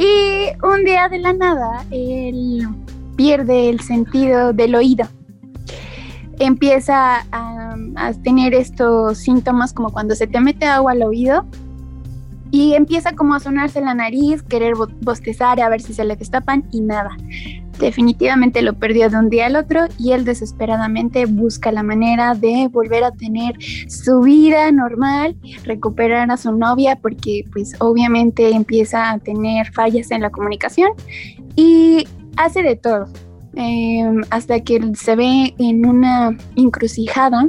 Y 0.00 0.48
un 0.64 0.82
día 0.82 1.10
de 1.10 1.18
la 1.18 1.34
nada, 1.34 1.84
él 1.90 2.66
pierde 3.16 3.68
el 3.68 3.80
sentido 3.80 4.54
del 4.54 4.74
oído. 4.74 5.06
empieza 6.38 7.26
a, 7.32 7.76
tener 8.24 8.54
estos 8.54 9.18
síntomas 9.18 9.74
como 9.74 9.92
cuando 9.92 10.14
se 10.14 10.26
te 10.26 10.40
mete 10.40 10.64
agua 10.64 10.92
al 10.92 11.02
oído 11.02 11.44
y 12.50 12.72
empieza 12.72 13.12
como 13.12 13.34
a 13.34 13.40
sonarse 13.40 13.82
la 13.82 13.92
nariz, 13.92 14.42
querer 14.42 14.72
bostezar 15.02 15.60
a 15.60 15.68
ver 15.68 15.82
si 15.82 15.92
se 15.92 16.04
le 16.04 16.16
destapan 16.16 16.64
y 16.72 16.80
nada. 16.80 17.14
Definitivamente 17.80 18.60
lo 18.60 18.74
perdió 18.74 19.08
de 19.08 19.16
un 19.16 19.30
día 19.30 19.46
al 19.46 19.56
otro 19.56 19.86
y 19.98 20.12
él 20.12 20.26
desesperadamente 20.26 21.24
busca 21.24 21.72
la 21.72 21.82
manera 21.82 22.34
de 22.34 22.68
volver 22.70 23.04
a 23.04 23.10
tener 23.10 23.54
su 23.88 24.20
vida 24.20 24.70
normal, 24.70 25.34
recuperar 25.64 26.30
a 26.30 26.36
su 26.36 26.52
novia 26.52 26.96
porque 26.96 27.44
pues 27.50 27.74
obviamente 27.80 28.50
empieza 28.50 29.10
a 29.10 29.18
tener 29.18 29.72
fallas 29.72 30.10
en 30.10 30.20
la 30.20 30.30
comunicación 30.30 30.90
y 31.56 32.06
hace 32.36 32.62
de 32.62 32.76
todo. 32.76 33.06
Em, 33.54 34.20
hasta 34.30 34.60
que 34.60 34.80
se 34.94 35.16
ve 35.16 35.54
en 35.58 35.84
una 35.84 36.36
encrucijada 36.54 37.46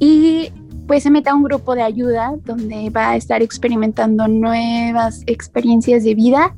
y 0.00 0.50
pues 0.88 1.04
se 1.04 1.10
mete 1.10 1.30
a 1.30 1.34
un 1.34 1.44
grupo 1.44 1.76
de 1.76 1.82
ayuda 1.82 2.34
donde 2.44 2.90
va 2.90 3.10
a 3.10 3.16
estar 3.16 3.42
experimentando 3.42 4.26
nuevas 4.26 5.22
experiencias 5.26 6.02
de 6.02 6.14
vida 6.14 6.56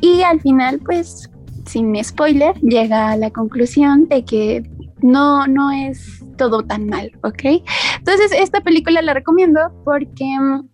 y 0.00 0.22
al 0.22 0.40
final 0.40 0.78
pues 0.78 1.28
sin 1.72 2.04
spoiler 2.04 2.54
llega 2.60 3.10
a 3.10 3.16
la 3.16 3.30
conclusión 3.30 4.06
de 4.08 4.24
que 4.24 4.62
no, 5.00 5.46
no 5.46 5.70
es 5.70 6.22
todo 6.36 6.62
tan 6.62 6.86
mal, 6.86 7.10
¿ok? 7.24 7.62
Entonces 7.98 8.32
esta 8.36 8.60
película 8.60 9.00
la 9.00 9.14
recomiendo 9.14 9.60
porque 9.84 10.24
mm, 10.38 10.68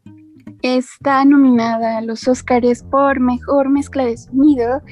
está 0.63 1.25
nominada 1.25 1.99
a 1.99 2.01
los 2.01 2.27
Oscars 2.27 2.83
por 2.83 3.21
mejor 3.21 3.71
mezcla 3.71 4.05
de 4.05 4.17
sonido 4.17 4.83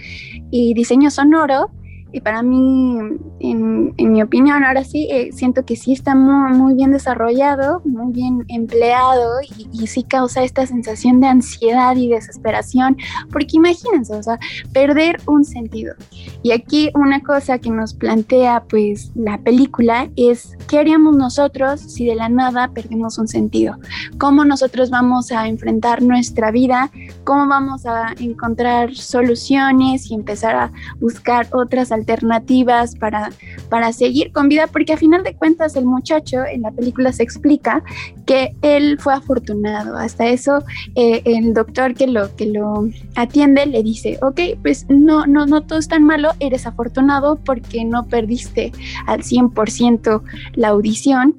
y 0.52 0.74
diseño 0.74 1.10
sonoro 1.10 1.72
y 2.16 2.20
para 2.20 2.42
mí, 2.42 2.96
en, 3.40 3.94
mi 3.98 4.22
opinión, 4.22 4.64
ahora 4.64 4.84
sí, 4.84 5.06
eh, 5.10 5.32
siento 5.32 5.66
que 5.66 5.76
sí 5.76 5.92
está 5.92 6.14
muy, 6.14 6.56
muy, 6.56 6.74
bien 6.74 6.90
desarrollado, 6.90 7.82
muy 7.84 8.10
bien 8.10 8.42
empleado 8.48 9.40
y, 9.42 9.86
sí 9.86 10.02
causa 10.02 10.42
esta 10.42 10.66
sensación 10.66 11.20
de 11.20 11.26
ansiedad 11.26 11.94
y 11.94 12.08
desesperación, 12.08 12.96
porque 13.30 13.58
imagínense, 13.58 14.14
o 14.14 14.22
sea, 14.22 14.38
perder 14.72 15.20
un 15.26 15.44
sentido. 15.44 15.94
Y 16.42 16.52
aquí 16.52 16.90
una 16.94 17.22
cosa 17.22 17.58
que 17.58 17.68
nos 17.70 17.92
plantea 17.92 18.64
pues 18.68 19.12
la 19.14 19.36
película 19.38 20.08
es, 20.16 20.56
¿qué 20.68 20.78
haríamos 20.78 21.16
nosotros 21.16 21.80
si 21.82 22.06
de 22.06 22.14
la 22.14 22.30
nada 22.30 22.68
perdemos 22.68 23.18
un 23.18 23.28
sentido? 23.28 23.76
¿Cómo 24.16 24.46
nosotros 24.46 24.88
vamos 24.88 25.30
a 25.32 25.46
enfrentar 25.48 26.02
nuestra 26.02 26.50
vida? 26.50 26.90
¿Cómo 27.24 27.46
vamos 27.46 27.84
a 27.84 28.14
encontrar 28.18 28.94
soluciones 28.94 30.10
y 30.10 30.14
empezar 30.14 30.56
a 30.56 30.72
buscar 30.98 31.46
otras 31.52 31.92
alternativas? 31.92 32.05
Alternativas 32.06 32.94
para, 32.94 33.30
para 33.68 33.92
seguir 33.92 34.32
con 34.32 34.48
vida, 34.48 34.68
porque 34.68 34.92
a 34.92 34.96
final 34.96 35.24
de 35.24 35.34
cuentas 35.34 35.74
el 35.74 35.84
muchacho 35.84 36.44
en 36.44 36.62
la 36.62 36.70
película 36.70 37.12
se 37.12 37.22
explica 37.22 37.82
que 38.26 38.54
él 38.62 38.98
fue 39.00 39.14
afortunado. 39.14 39.96
Hasta 39.96 40.26
eso 40.26 40.64
eh, 40.94 41.22
el 41.24 41.52
doctor 41.52 41.94
que 41.94 42.06
lo, 42.06 42.34
que 42.36 42.46
lo 42.46 42.88
atiende 43.16 43.66
le 43.66 43.82
dice, 43.82 44.18
ok, 44.22 44.40
pues 44.62 44.86
no, 44.88 45.26
no, 45.26 45.46
no 45.46 45.62
todo 45.62 45.78
es 45.78 45.88
tan 45.88 46.04
malo, 46.04 46.30
eres 46.38 46.66
afortunado 46.66 47.40
porque 47.44 47.84
no 47.84 48.04
perdiste 48.04 48.72
al 49.06 49.22
100% 49.22 50.22
la 50.54 50.68
audición 50.68 51.36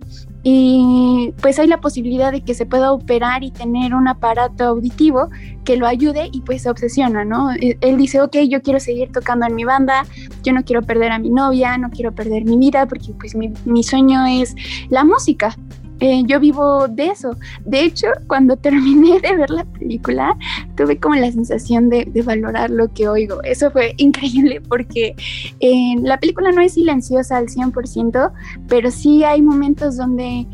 y 0.50 1.34
pues 1.42 1.60
hay 1.60 1.68
la 1.68 1.82
posibilidad 1.82 2.32
de 2.32 2.40
que 2.40 2.54
se 2.54 2.66
pueda 2.66 2.94
operar 2.94 3.44
y 3.44 3.52
tener 3.52 3.94
un 3.94 4.08
aparato 4.08 4.64
auditivo 4.64 5.28
que 5.66 5.76
lo 5.76 5.86
ayude 5.86 6.30
y 6.32 6.40
pues 6.40 6.62
se 6.62 6.70
obsesiona, 6.70 7.26
¿no? 7.26 7.52
E, 7.52 7.78
él 7.82 7.98
dice, 7.98 8.22
ok, 8.22 8.38
yo 8.48 8.62
quiero 8.62 8.80
seguir 8.80 9.12
tocando 9.12 9.46
en 9.46 9.56
mi 9.56 9.66
banda, 9.66 10.06
yo 10.44 10.54
no 10.54 10.64
quiero 10.64 10.84
perder 10.84 11.12
a 11.12 11.20
mi 11.20 11.32
novia, 11.32 11.78
no 11.78 11.90
quiero 11.90 12.16
perder 12.16 12.46
mi 12.46 12.58
vida 12.58 12.86
porque 12.86 13.12
pues 13.20 13.36
mi, 13.36 13.52
mi 13.66 13.84
sueño 13.84 14.26
es 14.26 14.56
la 14.88 15.04
música. 15.04 15.54
Eh, 16.00 16.24
yo 16.26 16.40
vivo 16.40 16.88
de 16.88 17.08
eso. 17.08 17.36
De 17.66 17.82
hecho, 17.82 18.08
cuando 18.28 18.56
terminé 18.68 19.20
de 19.20 19.36
ver 19.36 19.50
la 19.50 19.66
película, 19.66 20.38
tuve 20.76 21.00
como 21.00 21.16
la 21.16 21.32
sensación 21.32 21.90
de, 21.90 22.06
valorar 22.26 22.70
lo 22.70 22.92
que 22.94 23.08
oigo. 23.08 23.42
Eso 23.44 23.72
fue 23.72 23.94
increíble 23.98 24.62
porque 24.62 25.16
eh, 25.60 25.96
la 26.02 26.20
película 26.20 26.52
no 26.52 26.62
es 26.62 26.74
silenciosa 26.74 27.38
al 27.38 27.48
100%, 27.48 28.32
pero 28.68 28.92
sí 28.92 29.24
hay 29.24 29.42
momentos 29.42 29.98
donde 29.98 30.46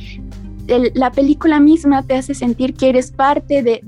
la 0.68 1.12
película 1.12 1.60
misma 1.60 2.04
te 2.04 2.16
hace 2.16 2.34
sentir 2.34 2.74
que 2.74 2.89
eres 2.89 3.12
parte 3.12 3.64
de, 3.64 3.82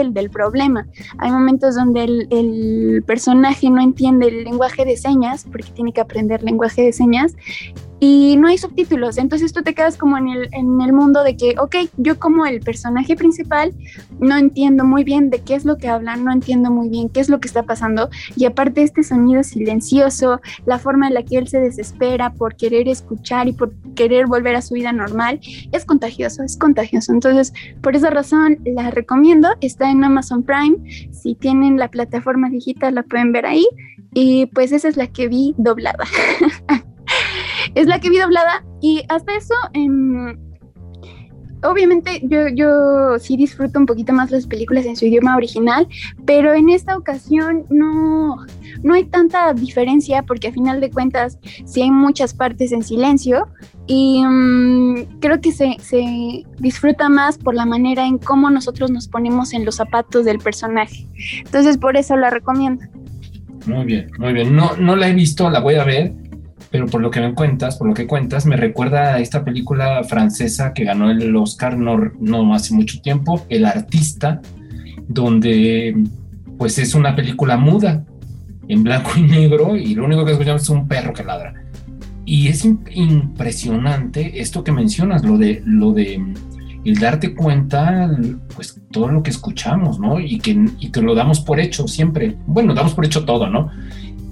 él, 0.00 0.12
del 0.12 0.30
problema. 0.30 0.86
Hay 1.18 1.30
momentos 1.30 1.76
donde 1.76 2.04
el, 2.04 2.28
el, 2.30 3.04
personaje 3.06 3.70
no 3.70 3.80
entiende 3.80 4.26
el 4.28 4.44
lenguaje 4.44 4.84
de 4.84 4.96
señas, 4.96 5.46
porque 5.50 5.70
tiene 5.70 5.92
que 5.92 6.00
aprender 6.00 6.42
lenguaje 6.42 6.82
de 6.82 6.92
señas, 6.92 7.36
y 8.00 8.36
no 8.36 8.48
hay 8.48 8.58
subtítulos. 8.58 9.18
Entonces 9.18 9.52
tú 9.52 9.62
te 9.62 9.74
quedas 9.74 9.96
como 9.96 10.16
en 10.16 10.28
el, 10.28 10.48
en 10.52 10.80
el 10.80 10.92
mundo 10.92 11.22
de 11.22 11.36
que, 11.36 11.54
ok, 11.58 11.76
yo 11.96 12.18
como 12.18 12.46
el 12.46 12.60
personaje 12.60 13.16
principal 13.16 13.72
no 14.20 14.36
entiendo 14.36 14.84
muy 14.84 15.04
bien 15.04 15.30
de 15.30 15.40
qué 15.40 15.54
es 15.54 15.64
lo 15.64 15.76
que 15.78 15.88
hablan, 15.88 16.24
no 16.24 16.32
entiendo 16.32 16.70
muy 16.70 16.88
bien 16.88 17.08
qué 17.08 17.20
es 17.20 17.28
lo 17.28 17.40
que 17.40 17.48
está 17.48 17.64
pasando. 17.64 18.08
Y 18.36 18.44
aparte 18.44 18.82
este 18.82 19.02
sonido 19.02 19.42
silencioso, 19.42 20.40
la 20.66 20.78
forma 20.78 21.08
en 21.08 21.14
la 21.14 21.24
que 21.24 21.38
él 21.38 21.48
se 21.48 21.60
desespera 21.60 22.32
por 22.32 22.56
querer 22.56 22.88
escuchar 22.88 23.48
y 23.48 23.52
por 23.52 23.74
querer 23.94 24.26
volver 24.26 24.54
a 24.54 24.62
su 24.62 24.74
vida 24.74 24.92
normal, 24.92 25.40
es 25.72 25.84
contagioso, 25.84 26.42
es 26.42 26.56
contagioso. 26.56 27.12
Entonces, 27.12 27.52
por 27.82 27.96
esa 27.96 28.10
razón 28.10 28.58
la 28.64 28.90
recomiendo. 28.90 29.48
Está 29.60 29.90
en 29.90 30.04
Amazon 30.04 30.42
Prime. 30.42 30.76
Si 31.12 31.34
tienen 31.34 31.78
la 31.78 31.88
plataforma 31.88 32.48
digital 32.48 32.94
la 32.94 33.02
pueden 33.02 33.32
ver 33.32 33.46
ahí. 33.46 33.66
Y 34.14 34.46
pues 34.46 34.72
esa 34.72 34.88
es 34.88 34.96
la 34.96 35.06
que 35.08 35.28
vi 35.28 35.54
doblada. 35.58 36.04
es 37.74 37.86
la 37.86 38.00
que 38.00 38.10
vi 38.10 38.18
doblada 38.18 38.64
y 38.80 39.02
hasta 39.08 39.34
eso, 39.34 39.54
em, 39.72 40.36
obviamente 41.62 42.20
yo, 42.24 42.48
yo 42.48 43.18
sí 43.18 43.36
disfruto 43.36 43.78
un 43.78 43.86
poquito 43.86 44.12
más 44.12 44.30
las 44.30 44.46
películas 44.46 44.86
en 44.86 44.96
su 44.96 45.06
idioma 45.06 45.36
original, 45.36 45.88
pero 46.24 46.54
en 46.54 46.68
esta 46.68 46.96
ocasión 46.96 47.64
no, 47.70 48.36
no 48.82 48.94
hay 48.94 49.04
tanta 49.04 49.52
diferencia 49.54 50.22
porque 50.22 50.48
a 50.48 50.52
final 50.52 50.80
de 50.80 50.90
cuentas 50.90 51.38
sí 51.64 51.82
hay 51.82 51.90
muchas 51.90 52.34
partes 52.34 52.72
en 52.72 52.82
silencio 52.82 53.48
y 53.86 54.22
mm, 54.24 55.18
creo 55.20 55.40
que 55.40 55.52
se, 55.52 55.76
se, 55.80 56.44
disfruta 56.58 57.08
más 57.08 57.38
por 57.38 57.54
la 57.54 57.66
manera 57.66 58.06
en 58.06 58.18
cómo 58.18 58.50
nosotros 58.50 58.90
nos 58.90 59.08
ponemos 59.08 59.52
en 59.52 59.64
los 59.64 59.76
zapatos 59.76 60.24
del 60.24 60.38
personaje. 60.38 61.06
Entonces 61.44 61.78
por 61.78 61.96
eso 61.96 62.16
la 62.16 62.30
recomiendo. 62.30 62.84
Muy 63.66 63.84
bien, 63.84 64.10
muy 64.18 64.32
bien. 64.32 64.54
No, 64.54 64.76
no 64.76 64.96
la 64.96 65.08
he 65.08 65.14
visto, 65.14 65.50
la 65.50 65.60
voy 65.60 65.74
a 65.74 65.84
ver 65.84 66.27
pero 66.70 66.86
por 66.86 67.00
lo 67.00 67.10
que 67.10 67.20
me 67.20 67.34
cuentas, 67.34 67.76
por 67.76 67.88
lo 67.88 67.94
que 67.94 68.06
cuentas, 68.06 68.46
me 68.46 68.56
recuerda 68.56 69.14
a 69.14 69.20
esta 69.20 69.44
película 69.44 70.04
francesa 70.04 70.72
que 70.72 70.84
ganó 70.84 71.10
el 71.10 71.34
Oscar 71.36 71.78
no, 71.78 71.98
no 72.20 72.54
hace 72.54 72.74
mucho 72.74 73.00
tiempo, 73.00 73.44
El 73.48 73.64
Artista, 73.64 74.40
donde 75.08 75.96
pues 76.58 76.78
es 76.78 76.94
una 76.94 77.14
película 77.14 77.56
muda, 77.56 78.04
en 78.68 78.82
blanco 78.82 79.12
y 79.16 79.22
negro, 79.22 79.76
y 79.76 79.94
lo 79.94 80.04
único 80.04 80.24
que 80.24 80.32
escuchamos 80.32 80.62
es 80.62 80.68
un 80.68 80.88
perro 80.88 81.12
que 81.12 81.24
ladra. 81.24 81.54
Y 82.24 82.48
es 82.48 82.68
impresionante 82.90 84.40
esto 84.40 84.62
que 84.62 84.72
mencionas, 84.72 85.24
lo 85.24 85.38
de, 85.38 85.62
lo 85.64 85.92
de 85.92 86.20
el 86.84 86.98
darte 86.98 87.34
cuenta, 87.34 88.10
pues 88.54 88.80
todo 88.90 89.08
lo 89.08 89.22
que 89.22 89.30
escuchamos, 89.30 89.98
¿no? 89.98 90.20
Y 90.20 90.38
que, 90.38 90.66
y 90.78 90.90
que 90.90 91.00
lo 91.00 91.14
damos 91.14 91.40
por 91.40 91.60
hecho 91.60 91.88
siempre. 91.88 92.36
Bueno, 92.46 92.74
damos 92.74 92.94
por 92.94 93.04
hecho 93.04 93.24
todo, 93.24 93.48
¿no? 93.48 93.70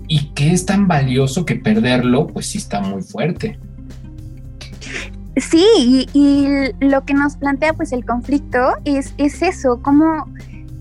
Y 0.09 0.31
que 0.35 0.53
es 0.53 0.67
tan 0.67 0.89
valioso 0.89 1.45
que 1.45 1.57
perderlo, 1.57 2.27
pues 2.27 2.47
sí 2.47 2.59
está 2.59 2.81
muy 2.81 3.03
fuerte. 3.03 3.59
Sí, 5.37 6.07
y, 6.15 6.47
lo 6.81 7.05
que 7.05 7.13
nos 7.13 7.37
plantea 7.37 7.75
pues 7.75 7.93
el 7.93 8.07
conflicto 8.07 8.75
es, 8.85 9.13
es 9.19 9.43
eso, 9.43 9.83
como 9.83 10.25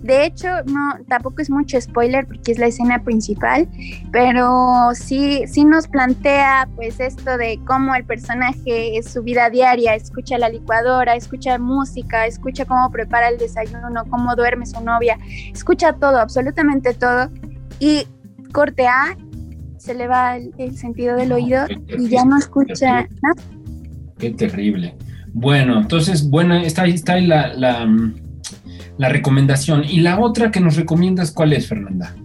de 0.01 0.23
hecho 0.23 0.47
no 0.67 0.93
tampoco 1.09 1.41
es 1.41 1.49
mucho 1.49 1.81
spoiler 1.81 2.27
porque 2.27 2.51
es 2.51 2.59
la 2.59 2.67
escena 2.67 3.03
principal, 3.03 3.67
pero 4.11 4.91
sí 4.93 5.43
sí 5.47 5.65
nos 5.65 5.87
plantea 5.87 6.69
pues 6.75 6.99
esto 6.99 7.37
de 7.37 7.59
cómo 7.65 7.95
el 7.95 8.05
personaje 8.05 8.97
es 8.97 9.11
su 9.11 9.23
vida 9.23 9.49
diaria, 9.49 9.95
escucha 9.95 10.37
la 10.37 10.47
licuadora, 10.47 11.15
escucha 11.15 11.57
música, 11.57 12.27
escucha 12.27 12.65
cómo 12.65 12.91
prepara 12.91 13.29
el 13.29 13.39
desayuno, 13.39 14.05
cómo 14.09 14.35
duerme 14.35 14.67
su 14.67 14.79
novia, 14.79 15.17
escucha 15.51 15.93
todo, 15.93 16.19
absolutamente 16.19 16.93
todo 16.93 17.29
y 17.79 18.07
corte 18.55 18.87
A, 18.87 19.17
se 19.77 19.93
le 19.93 20.07
va 20.07 20.37
el, 20.37 20.77
sentido 20.77 21.17
del 21.17 21.33
oído 21.33 21.65
y 21.89 22.07
ya 22.07 22.23
no 22.23 22.37
escucha 22.37 23.01
nada. 23.21 23.35
Qué 24.17 24.31
terrible. 24.31 24.95
Bueno, 25.33 25.81
entonces, 25.81 26.29
bueno, 26.29 26.55
está 26.55 26.83
ahí, 26.83 26.93
está 26.93 27.13
ahí 27.15 27.27
la, 27.27 27.53
la, 27.53 27.85
la 28.97 29.09
recomendación. 29.09 29.83
¿Y 29.83 29.99
la 29.99 30.21
otra 30.21 30.51
que 30.51 30.61
nos 30.61 30.77
recomiendas 30.77 31.31
cuál 31.31 31.51
es, 31.51 31.67
Fernanda? 31.67 32.15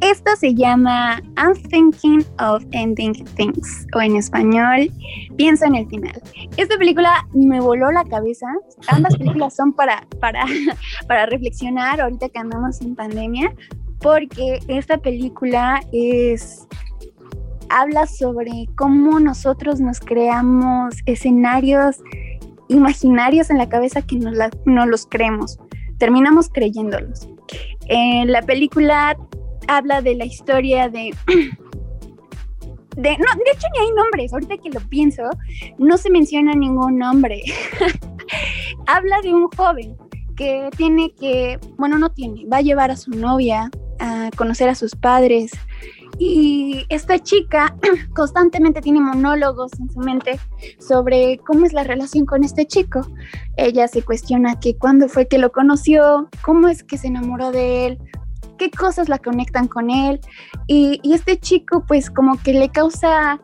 Esta 0.00 0.34
se 0.34 0.52
llama 0.52 1.22
I'm 1.38 1.54
Thinking 1.70 2.24
of 2.40 2.64
Ending 2.72 3.24
Things, 3.36 3.86
o 3.94 4.00
en 4.00 4.16
español, 4.16 4.90
Pienso 5.36 5.64
en 5.66 5.76
el 5.76 5.86
final. 5.88 6.20
Esta 6.56 6.76
película 6.76 7.26
me 7.32 7.60
voló 7.60 7.92
la 7.92 8.04
cabeza. 8.04 8.46
Ambas 8.88 9.16
películas 9.18 9.54
son 9.54 9.72
para, 9.72 10.06
para, 10.20 10.44
para 11.08 11.26
reflexionar 11.26 12.00
ahorita 12.00 12.28
que 12.30 12.38
andamos 12.38 12.80
en 12.80 12.96
pandemia, 12.96 13.54
porque 14.00 14.60
esta 14.68 14.98
película 14.98 15.80
es 15.92 16.66
habla 17.68 18.06
sobre 18.06 18.68
cómo 18.76 19.18
nosotros 19.18 19.80
nos 19.80 20.00
creamos 20.00 20.94
escenarios 21.06 21.96
imaginarios 22.68 23.50
en 23.50 23.58
la 23.58 23.68
cabeza 23.68 24.02
que 24.02 24.16
no, 24.16 24.86
los 24.86 25.06
creemos, 25.06 25.58
terminamos 25.98 26.48
creyéndolos. 26.48 27.28
la 27.88 28.42
película 28.42 29.16
habla 29.68 30.02
de 30.02 30.14
la 30.16 30.24
historia 30.24 30.88
de... 30.88 31.14
De, 32.96 33.10
no, 33.10 33.26
de 33.44 33.50
hecho 33.52 33.66
ni 33.74 33.86
hay 33.86 33.92
nombres, 33.94 34.32
ahorita 34.32 34.56
que 34.56 34.70
lo 34.70 34.80
pienso, 34.88 35.22
no 35.76 35.98
se 35.98 36.08
menciona 36.08 36.54
ningún 36.54 36.96
nombre. 36.96 37.42
habla 38.86 39.20
de 39.20 39.34
un 39.34 39.48
joven 39.48 39.94
que 40.34 40.70
tiene 40.78 41.12
que, 41.12 41.58
bueno, 41.76 41.98
no 41.98 42.08
tiene, 42.08 42.46
va 42.46 42.56
a 42.56 42.62
llevar 42.62 42.90
a 42.90 42.96
su 42.96 43.10
novia 43.10 43.70
a 43.98 44.30
conocer 44.36 44.68
a 44.68 44.74
sus 44.74 44.94
padres, 44.94 45.52
y 46.18 46.86
esta 46.88 47.18
chica 47.18 47.74
constantemente 48.14 48.80
tiene 48.80 49.00
monólogos 49.00 49.72
en 49.78 49.90
su 49.90 50.00
mente 50.00 50.38
sobre 50.78 51.38
cómo 51.46 51.66
es 51.66 51.72
la 51.72 51.84
relación 51.84 52.24
con 52.24 52.42
este 52.42 52.66
chico. 52.66 53.06
Ella 53.56 53.86
se 53.88 54.02
cuestiona 54.02 54.58
que 54.58 54.76
cuándo 54.76 55.08
fue 55.08 55.28
que 55.28 55.38
lo 55.38 55.52
conoció, 55.52 56.28
cómo 56.42 56.68
es 56.68 56.82
que 56.82 56.96
se 56.96 57.08
enamoró 57.08 57.50
de 57.50 57.86
él, 57.86 57.98
qué 58.58 58.70
cosas 58.70 59.08
la 59.08 59.18
conectan 59.18 59.68
con 59.68 59.90
él. 59.90 60.20
Y, 60.66 61.00
este 61.12 61.38
chico 61.38 61.84
pues 61.86 62.10
como 62.10 62.38
que 62.42 62.54
le 62.54 62.70
causa, 62.70 63.38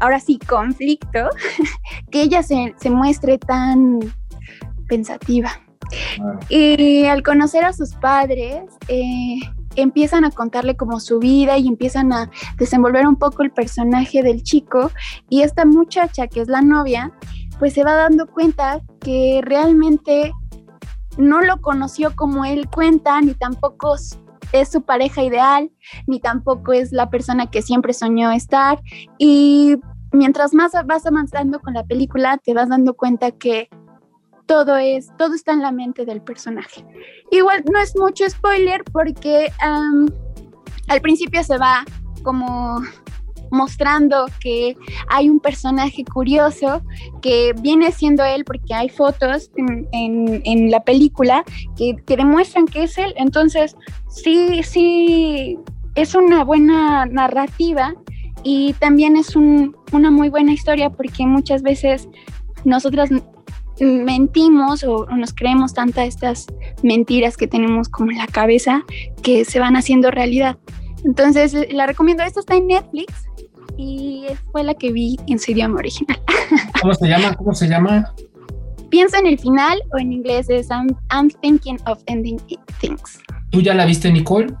ahora 0.00 0.20
sí, 0.20 0.38
conflicto, 0.38 1.28
que 2.10 2.22
ella 2.22 2.42
se, 2.42 2.74
se 2.78 2.88
muestre 2.88 3.38
tan 3.38 4.00
pensativa. 4.88 5.50
Y 6.48 7.04
al 7.06 7.22
conocer 7.22 7.64
a 7.64 7.72
sus 7.72 7.94
padres, 7.94 8.64
eh, 8.88 9.38
empiezan 9.76 10.24
a 10.24 10.30
contarle 10.30 10.76
como 10.76 11.00
su 11.00 11.18
vida 11.18 11.58
y 11.58 11.68
empiezan 11.68 12.12
a 12.12 12.30
desenvolver 12.58 13.06
un 13.06 13.16
poco 13.16 13.42
el 13.42 13.50
personaje 13.50 14.22
del 14.22 14.42
chico 14.42 14.90
y 15.28 15.42
esta 15.42 15.64
muchacha 15.64 16.28
que 16.28 16.40
es 16.40 16.48
la 16.48 16.62
novia, 16.62 17.12
pues 17.58 17.74
se 17.74 17.84
va 17.84 17.94
dando 17.94 18.26
cuenta 18.26 18.80
que 19.00 19.40
realmente 19.42 20.32
no 21.16 21.40
lo 21.40 21.60
conoció 21.60 22.14
como 22.14 22.44
él 22.44 22.68
cuenta, 22.68 23.20
ni 23.20 23.34
tampoco 23.34 23.94
es 24.52 24.68
su 24.68 24.82
pareja 24.82 25.22
ideal, 25.22 25.70
ni 26.06 26.20
tampoco 26.20 26.72
es 26.72 26.92
la 26.92 27.10
persona 27.10 27.50
que 27.50 27.62
siempre 27.62 27.92
soñó 27.92 28.32
estar. 28.32 28.80
Y 29.18 29.76
mientras 30.12 30.54
más 30.54 30.72
vas 30.86 31.06
avanzando 31.06 31.60
con 31.60 31.74
la 31.74 31.84
película, 31.84 32.38
te 32.38 32.54
vas 32.54 32.68
dando 32.68 32.94
cuenta 32.94 33.30
que 33.32 33.68
todo 34.46 34.76
es, 34.76 35.10
todo 35.16 35.34
está 35.34 35.52
en 35.52 35.62
la 35.62 35.72
mente 35.72 36.04
del 36.04 36.22
personaje. 36.22 36.84
Igual 37.30 37.64
no 37.70 37.78
es 37.78 37.96
mucho 37.96 38.28
spoiler 38.28 38.84
porque 38.84 39.52
al 39.60 41.00
principio 41.00 41.42
se 41.42 41.58
va 41.58 41.84
como 42.22 42.80
mostrando 43.50 44.26
que 44.40 44.76
hay 45.08 45.30
un 45.30 45.40
personaje 45.40 46.04
curioso 46.04 46.82
que 47.22 47.54
viene 47.60 47.92
siendo 47.92 48.24
él 48.24 48.44
porque 48.44 48.74
hay 48.74 48.88
fotos 48.88 49.50
en, 49.56 50.70
la 50.70 50.82
película 50.82 51.44
que, 51.76 51.96
demuestran 52.06 52.66
que 52.66 52.84
es 52.84 52.98
él. 52.98 53.14
Entonces, 53.16 53.76
sí, 54.08 54.62
sí, 54.62 55.58
es 55.94 56.14
una 56.14 56.44
buena 56.44 57.06
narrativa 57.06 57.94
y 58.42 58.74
también 58.74 59.16
es 59.16 59.36
una 59.36 60.10
muy 60.10 60.28
buena 60.28 60.52
historia 60.52 60.90
porque 60.90 61.26
muchas 61.26 61.62
veces 61.62 62.08
nosotras 62.64 63.10
mentimos 63.80 64.84
o, 64.84 65.06
nos 65.06 65.32
creemos 65.32 65.74
tantas 65.74 66.08
estas 66.08 66.46
mentiras 66.82 67.36
que 67.36 67.46
tenemos 67.46 67.88
como 67.88 68.10
en 68.10 68.18
la 68.18 68.26
cabeza 68.26 68.84
que 69.22 69.44
se 69.44 69.58
van 69.58 69.76
haciendo 69.76 70.10
realidad. 70.10 70.56
Entonces, 71.04 71.54
la 71.70 71.86
recomiendo. 71.86 72.22
Esta 72.22 72.40
está 72.40 72.54
en 72.54 72.68
Netflix 72.68 73.26
y 73.76 74.26
fue 74.52 74.62
la 74.62 74.74
que 74.74 74.92
vi 74.92 75.18
en 75.26 75.38
su 75.38 75.52
idioma 75.52 75.78
original. 75.78 76.20
¿Cómo 76.80 76.94
se 76.94 77.08
llama? 77.08 77.34
¿Cómo 77.34 77.54
se 77.54 77.68
llama? 77.68 78.14
Piensa 78.90 79.18
en 79.18 79.26
el 79.26 79.38
final 79.38 79.82
o 79.92 79.98
en 79.98 80.12
inglés 80.12 80.48
es 80.48 80.68
I'm, 80.70 81.30
thinking 81.40 81.78
of 81.86 82.00
ending 82.06 82.40
things. 82.80 83.18
¿Tú 83.50 83.60
ya 83.60 83.74
la 83.74 83.84
viste, 83.86 84.10
Nicole? 84.12 84.54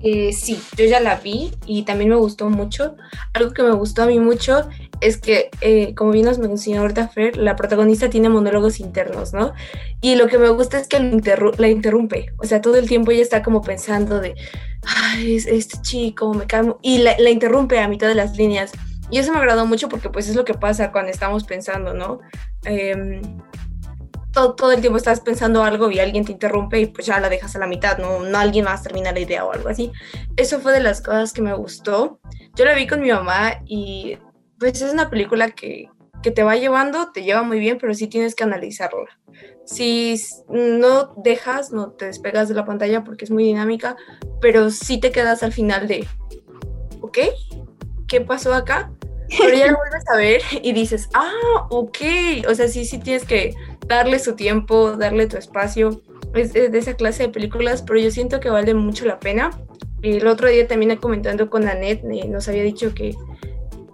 Eh, 0.00 0.32
sí, 0.32 0.58
yo 0.76 0.84
ya 0.84 1.00
la 1.00 1.16
vi 1.16 1.50
y 1.66 1.82
también 1.82 2.10
me 2.10 2.16
gustó 2.16 2.50
mucho. 2.50 2.96
Algo 3.34 3.52
que 3.52 3.62
me 3.62 3.72
gustó 3.72 4.02
a 4.02 4.06
mí 4.06 4.18
mucho 4.18 4.68
es 5.00 5.18
que, 5.18 5.50
eh, 5.60 5.94
como 5.94 6.10
bien 6.10 6.26
nos 6.26 6.38
mencionó 6.38 6.82
ahorita 6.82 7.08
Fer, 7.08 7.36
la 7.36 7.56
protagonista 7.56 8.10
tiene 8.10 8.28
monólogos 8.28 8.80
internos, 8.80 9.32
¿no? 9.32 9.52
Y 10.00 10.16
lo 10.16 10.26
que 10.26 10.38
me 10.38 10.48
gusta 10.48 10.78
es 10.78 10.88
que 10.88 10.98
la 10.98 11.68
interrumpe, 11.68 12.32
o 12.38 12.44
sea, 12.44 12.60
todo 12.60 12.76
el 12.76 12.88
tiempo 12.88 13.10
ella 13.10 13.22
está 13.22 13.42
como 13.42 13.62
pensando 13.62 14.20
de, 14.20 14.34
ay, 14.82 15.36
este 15.36 15.80
chico, 15.82 16.34
me 16.34 16.46
calmo, 16.46 16.78
y 16.82 16.98
la, 16.98 17.30
interrumpe 17.30 17.78
a 17.78 17.88
mitad 17.88 18.08
de 18.08 18.14
las 18.14 18.36
líneas. 18.36 18.72
Y 19.10 19.18
eso 19.18 19.32
me 19.32 19.38
agradó 19.38 19.64
mucho 19.66 19.88
porque 19.88 20.10
pues 20.10 20.28
es 20.28 20.36
lo 20.36 20.44
que 20.44 20.54
pasa 20.54 20.92
cuando 20.92 21.10
estamos 21.10 21.44
pensando, 21.44 21.94
¿no? 21.94 22.20
Em, 22.64 23.22
todo, 24.32 24.54
todo, 24.54 24.72
el 24.72 24.80
tiempo 24.80 24.98
estás 24.98 25.20
pensando 25.20 25.64
algo 25.64 25.90
y 25.90 25.98
alguien 25.98 26.24
te 26.24 26.32
interrumpe 26.32 26.78
y 26.80 26.86
pues 26.86 27.06
ya 27.06 27.18
la 27.18 27.30
dejas 27.30 27.56
a 27.56 27.58
la 27.58 27.66
mitad, 27.66 27.98
¿no? 27.98 28.20
No 28.20 28.38
alguien 28.38 28.66
más 28.66 28.82
termina 28.82 29.10
la 29.12 29.20
idea 29.20 29.44
o 29.44 29.52
algo 29.52 29.70
así. 29.70 29.90
Eso 30.36 30.60
fue 30.60 30.72
de 30.72 30.80
las 30.80 31.00
cosas 31.00 31.32
que 31.32 31.40
me 31.40 31.54
gustó. 31.54 32.20
Yo 32.54 32.66
la 32.66 32.74
vi 32.74 32.86
con 32.86 33.00
mi 33.00 33.10
mamá 33.10 33.62
y 33.64 34.18
pues 34.58 34.80
es 34.82 34.92
una 34.92 35.10
película 35.10 35.50
que, 35.50 35.88
te 36.22 36.42
va 36.42 36.56
llevando, 36.56 37.10
te 37.12 37.22
lleva 37.22 37.42
muy 37.42 37.58
bien, 37.58 37.78
pero 37.80 37.94
sí 37.94 38.06
tienes 38.06 38.34
que 38.34 38.44
analizarla. 38.44 39.06
Si 39.64 40.20
no 40.48 41.14
dejas, 41.16 41.72
no 41.72 41.92
te 41.92 42.06
despegas 42.06 42.48
de 42.48 42.54
la 42.54 42.66
pantalla 42.66 43.02
porque 43.02 43.24
es 43.24 43.30
muy 43.30 43.44
dinámica, 43.44 43.96
pero 44.40 44.70
sí 44.70 45.00
te 45.00 45.10
quedas 45.10 45.42
al 45.42 45.52
final 45.52 45.88
de, 45.88 46.06
¿ok? 47.00 47.18
¿Qué 48.06 48.20
pasó 48.20 48.52
acá? 48.52 48.90
Pero 49.38 49.56
ya 49.56 49.70
lo 49.70 49.76
vuelves 49.78 50.04
a 50.12 50.16
ver 50.16 50.42
y 50.62 50.72
dices, 50.72 51.08
ah, 51.14 51.66
ok. 51.70 51.98
O 52.48 52.54
sea, 52.54 52.68
sí, 52.68 52.84
sí 52.84 52.98
tienes 52.98 53.24
que 53.24 53.54
darle 53.86 54.18
su 54.18 54.34
tiempo, 54.34 54.96
darle 54.96 55.26
tu 55.26 55.36
espacio. 55.36 56.02
Es 56.34 56.52
de, 56.52 56.70
esa 56.76 56.94
clase 56.94 57.24
de 57.24 57.28
películas, 57.30 57.82
pero 57.82 57.98
yo 57.98 58.10
siento 58.10 58.40
que 58.40 58.50
vale 58.50 58.74
mucho 58.74 59.06
la 59.06 59.18
pena. 59.18 59.50
El 60.02 60.26
otro 60.26 60.48
día 60.48 60.66
también 60.68 60.96
comentando 60.96 61.50
con 61.50 61.66
Annette, 61.66 62.04
eh, 62.04 62.28
nos 62.28 62.48
había 62.48 62.62
dicho 62.62 62.94
que 62.94 63.16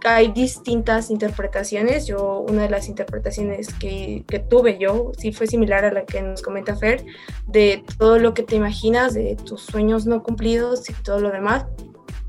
hay 0.04 0.32
distintas 0.32 1.10
interpretaciones. 1.10 2.06
Yo, 2.06 2.40
una 2.40 2.62
de 2.62 2.70
las 2.70 2.88
interpretaciones 2.88 3.72
que, 3.74 4.24
tuve 4.48 4.78
yo, 4.78 5.12
sí 5.16 5.32
fue 5.32 5.46
similar 5.46 5.84
a 5.84 5.92
la 5.92 6.04
que 6.04 6.20
nos 6.22 6.42
comenta 6.42 6.76
Fer, 6.76 7.04
de 7.46 7.82
todo 7.98 8.18
lo 8.18 8.34
que 8.34 8.42
te 8.42 8.56
imaginas, 8.56 9.14
de 9.14 9.36
tus 9.36 9.62
sueños 9.62 10.06
no 10.06 10.22
cumplidos 10.22 10.88
y 10.90 10.92
todo 10.92 11.20
lo 11.20 11.30
demás. 11.30 11.66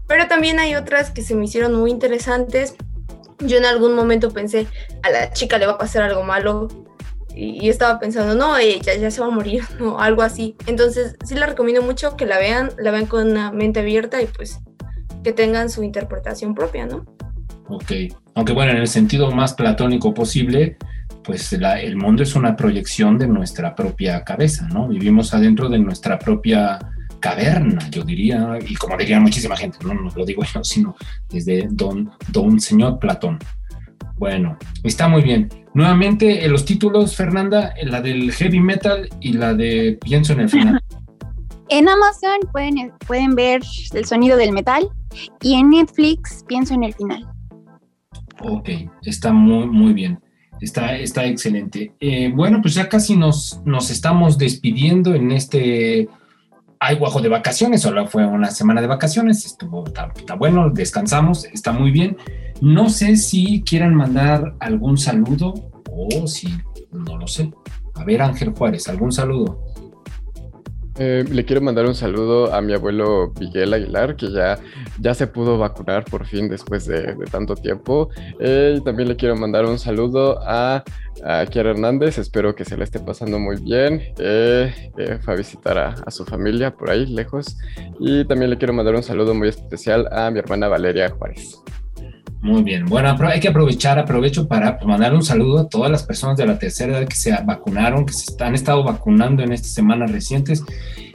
Pero 0.07 0.27
también 0.27 0.59
hay 0.59 0.75
otras 0.75 1.11
que 1.11 1.21
se 1.21 1.35
me 1.35 1.45
hicieron 1.45 1.73
muy 1.73 1.91
interesantes. 1.91 2.75
Yo 3.39 3.57
en 3.57 3.65
algún 3.65 3.95
momento 3.95 4.31
pensé, 4.31 4.67
a 5.03 5.09
la 5.09 5.33
chica 5.33 5.57
le 5.57 5.65
va 5.65 5.73
a 5.73 5.77
pasar 5.77 6.03
algo 6.03 6.23
malo. 6.23 6.67
Y, 7.37 7.67
estaba 7.67 7.99
pensando, 7.99 8.33
no, 8.33 8.55
ella 8.55 8.95
ya 8.95 9.11
se 9.11 9.19
va 9.19 9.27
a 9.27 9.29
morir, 9.29 9.63
o 9.81 9.99
algo 9.99 10.21
así. 10.21 10.55
Entonces, 10.67 11.15
sí 11.25 11.35
la 11.35 11.47
recomiendo 11.47 11.81
mucho 11.81 12.15
que 12.15 12.25
la 12.25 12.37
vean, 12.37 12.71
la 12.77 12.91
vean 12.91 13.07
con 13.07 13.29
una 13.29 13.51
mente 13.51 13.81
abierta 13.81 14.21
y 14.21 14.27
pues 14.27 14.59
que 15.21 15.33
tengan 15.33 15.69
su 15.69 15.83
interpretación 15.83 16.53
propia, 16.53 16.85
¿no? 16.85 17.14
Ok, 17.67 17.91
aunque 18.35 18.53
bueno, 18.53 18.71
en 18.71 18.77
el 18.77 18.87
sentido 18.87 19.31
más 19.31 19.53
platónico 19.53 20.13
posible, 20.13 20.77
pues 21.23 21.51
el 21.53 21.95
mundo 21.95 22.23
es 22.23 22.35
una 22.35 22.55
proyección 22.55 23.17
de 23.17 23.27
nuestra 23.27 23.73
propia 23.73 24.23
cabeza, 24.23 24.67
¿no? 24.67 24.87
Vivimos 24.87 25.33
adentro 25.33 25.69
de 25.69 25.79
nuestra 25.79 26.19
propia 26.19 26.79
caverna, 27.19 27.89
yo 27.89 28.03
diría, 28.03 28.59
y 28.67 28.75
como 28.75 28.97
diría 28.97 29.19
muchísima 29.19 29.57
gente, 29.57 29.79
no, 29.83 29.95
no 29.95 30.11
lo 30.15 30.25
digo 30.25 30.43
yo, 30.43 30.63
sino 30.63 30.95
desde 31.29 31.67
don, 31.71 32.11
don 32.31 32.59
señor 32.59 32.99
Platón. 32.99 33.39
Bueno, 34.17 34.57
está 34.83 35.07
muy 35.07 35.23
bien. 35.23 35.49
Nuevamente, 35.73 36.47
los 36.47 36.63
títulos, 36.63 37.15
Fernanda, 37.15 37.73
la 37.83 38.01
del 38.01 38.31
heavy 38.31 38.59
metal 38.59 39.09
y 39.19 39.33
la 39.33 39.53
de 39.53 39.97
pienso 40.01 40.33
en 40.33 40.41
el 40.41 40.49
final. 40.49 40.81
En 41.69 41.89
Amazon 41.89 42.37
pueden, 42.51 42.93
pueden 43.07 43.33
ver 43.33 43.59
el 43.93 44.05
sonido 44.05 44.37
del 44.37 44.51
metal 44.51 44.87
y 45.41 45.55
en 45.55 45.71
Netflix 45.71 46.45
pienso 46.47 46.75
en 46.75 46.83
el 46.83 46.93
final. 46.93 47.27
Ok, 48.47 48.69
está 49.03 49.33
muy, 49.33 49.67
muy 49.67 49.93
bien. 49.93 50.19
Está, 50.61 50.95
está 50.97 51.25
excelente. 51.25 51.93
Eh, 51.99 52.31
bueno, 52.33 52.61
pues 52.61 52.75
ya 52.75 52.87
casi 52.87 53.15
nos, 53.15 53.61
nos 53.65 53.89
estamos 53.89 54.37
despidiendo 54.37 55.13
en 55.13 55.31
este 55.31 56.07
hay 56.79 56.97
guajo 56.97 57.19
de 57.19 57.29
vacaciones, 57.29 57.81
solo 57.81 58.05
fue 58.05 58.25
una 58.25 58.51
semana 58.51 58.79
de 58.79 58.85
vacaciones, 58.87 59.45
estuvo, 59.45 59.85
está, 59.85 60.35
bueno, 60.35 60.69
descansamos, 60.69 61.45
está 61.45 61.71
muy 61.71 61.89
bien. 61.89 62.17
No 62.61 62.89
sé 62.89 63.15
si 63.15 63.63
quieran 63.63 63.95
mandar 63.95 64.55
algún 64.59 64.97
saludo 64.97 65.53
o 65.91 66.27
si, 66.27 66.47
no 66.91 67.17
lo 67.17 67.27
sé. 67.27 67.51
A 67.95 68.03
ver, 68.03 68.21
Ángel 68.21 68.53
Juárez, 68.53 68.87
algún 68.87 69.11
saludo. 69.11 69.64
Eh, 70.97 71.25
le 71.29 71.43
quiero 71.43 71.61
mandar 71.61 71.85
un 71.85 71.95
saludo 71.95 72.53
a 72.53 72.61
mi 72.61 72.73
abuelo 72.73 73.33
Miguel 73.39 73.73
Aguilar, 73.73 74.15
que 74.15 74.31
ya, 74.31 74.57
ya 74.99 75.13
se 75.13 75.27
pudo 75.27 75.57
vacunar 75.57 76.05
por 76.05 76.25
fin 76.25 76.47
después 76.47 76.85
de, 76.85 77.15
tanto 77.29 77.55
tiempo. 77.55 78.09
Eh, 78.39 78.75
y 78.77 78.83
también 78.83 79.09
le 79.09 79.15
quiero 79.15 79.35
mandar 79.35 79.65
un 79.65 79.77
saludo 79.77 80.39
a, 80.41 80.83
a 81.23 81.45
Kiara 81.47 81.71
Hernández, 81.71 82.17
espero 82.17 82.55
que 82.55 82.63
se 82.63 82.77
le 82.77 82.85
esté 82.85 82.99
pasando 82.99 83.39
muy 83.39 83.57
bien. 83.57 84.01
Eh, 84.19 84.91
fue 85.21 85.33
a 85.33 85.37
visitar 85.37 85.77
a, 85.77 85.95
a, 86.05 86.11
su 86.11 86.23
familia 86.25 86.71
por 86.75 86.89
ahí, 86.89 87.05
lejos. 87.05 87.57
Y 87.99 88.23
también 88.25 88.49
le 88.51 88.57
quiero 88.57 88.73
mandar 88.73 88.95
un 88.95 89.03
saludo 89.03 89.33
muy 89.33 89.49
especial 89.49 90.07
a 90.11 90.31
mi 90.31 90.39
hermana 90.39 90.69
Valeria 90.69 91.09
Juárez. 91.09 91.61
Muy 92.45 92.61
bien. 92.61 92.85
Bueno, 92.85 93.17
hay 93.27 93.39
que 93.39 93.47
aprovechar, 93.47 93.97
aprovecho 93.97 94.47
para 94.47 94.77
mandar 94.85 95.15
un 95.15 95.23
saludo 95.23 95.61
a 95.61 95.67
todas 95.67 95.89
las 95.89 96.03
personas 96.03 96.37
de 96.37 96.45
la 96.45 96.59
tercera 96.59 96.99
edad 96.99 97.07
que 97.07 97.15
se 97.15 97.35
vacunaron, 97.43 98.05
que 98.05 98.13
se 98.13 98.31
han 98.43 98.53
estado 98.53 98.83
vacunando 98.83 99.41
en 99.41 99.51
estas 99.51 99.73
semanas 99.73 100.11
recientes. 100.11 100.63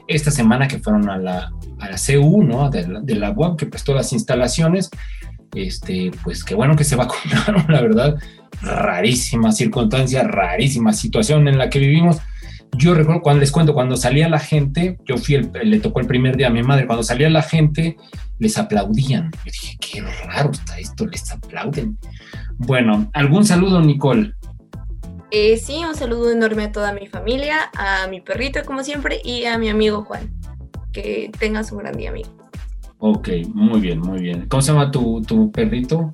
Esta 0.09 0.33
semana 0.33 0.67
que 0.67 0.81
fueron 0.81 1.09
a 1.09 1.19
la, 1.19 1.53
a 1.79 1.89
la 1.89 1.97
CU, 1.97 2.43
¿no? 2.43 2.69
De 2.69 2.85
la, 2.85 3.01
de 3.01 3.15
la 3.15 3.31
UAM, 3.31 3.57
que 3.57 3.67
prestó 3.67 3.95
las 3.95 4.13
instalaciones. 4.13 4.91
Este, 5.55 6.11
pues 6.25 6.43
qué 6.43 6.57
bueno 6.57 6.75
que 6.75 6.83
se 6.83 6.97
vacunaron, 6.97 7.65
la 7.69 7.81
verdad. 7.81 8.17
Rarísima 8.61 9.53
circunstancia, 9.53 10.25
rarísima 10.25 10.93
situación 10.93 11.47
en 11.47 11.59
la 11.59 11.71
que 11.71 11.79
vivimos. 11.79 12.17
Yo 12.77 12.95
recuerdo 12.95 13.23
cuando 13.23 13.41
les 13.41 13.53
cuento, 13.53 13.75
cuando 13.75 13.97
salía 13.97 14.29
la 14.29 14.39
gente, 14.39 14.99
yo 15.05 15.17
fui, 15.17 15.35
el, 15.35 15.51
le 15.65 15.81
tocó 15.81 16.01
el 16.01 16.07
primer 16.07 16.37
día 16.37 16.47
a 16.47 16.51
mi 16.51 16.63
madre, 16.63 16.87
cuando 16.87 17.03
salía 17.03 17.29
la 17.29 17.43
gente, 17.43 17.97
les 18.39 18.57
aplaudían. 18.59 19.31
Yo 19.45 19.53
dije, 19.53 19.77
qué 19.81 20.03
raro 20.27 20.51
está 20.51 20.79
esto, 20.79 21.07
les 21.07 21.31
aplauden. 21.31 21.99
Bueno, 22.57 23.11
¿algún 23.13 23.45
saludo, 23.45 23.81
Nicole? 23.81 24.35
Eh, 25.31 25.57
sí, 25.59 25.83
un 25.89 25.95
saludo 25.95 26.33
enorme 26.33 26.65
a 26.65 26.73
toda 26.73 26.93
mi 26.93 27.07
familia, 27.07 27.71
a 27.77 28.09
mi 28.09 28.21
perrito, 28.21 28.61
como 28.65 28.83
siempre, 28.83 29.21
y 29.25 29.45
a 29.45 29.59
mi 29.59 29.69
amigo 29.69 30.03
Juan. 30.03 30.33
Que 30.93 31.31
tengas 31.39 31.71
un 31.71 31.79
gran 31.79 31.97
día, 31.97 32.11
amigo. 32.11 32.31
Ok, 32.99 33.29
muy 33.55 33.81
bien, 33.81 34.01
muy 34.01 34.21
bien. 34.21 34.47
¿Cómo 34.49 34.61
se 34.61 34.73
llama 34.73 34.91
tu, 34.91 35.23
tu 35.23 35.51
perrito? 35.53 36.11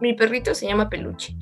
Mi 0.00 0.12
perrito 0.12 0.54
se 0.54 0.66
llama 0.66 0.88
Peluche. 0.88 1.36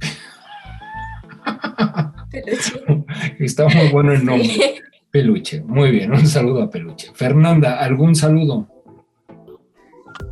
Peluche. 2.30 2.82
Está 3.38 3.68
muy 3.68 3.88
bueno 3.88 4.12
el 4.12 4.24
nombre. 4.24 4.82
Peluche, 5.10 5.62
muy 5.62 5.90
bien, 5.90 6.12
un 6.12 6.26
saludo 6.26 6.62
a 6.62 6.70
Peluche. 6.70 7.10
Fernanda, 7.14 7.80
¿algún 7.80 8.14
saludo? 8.14 8.68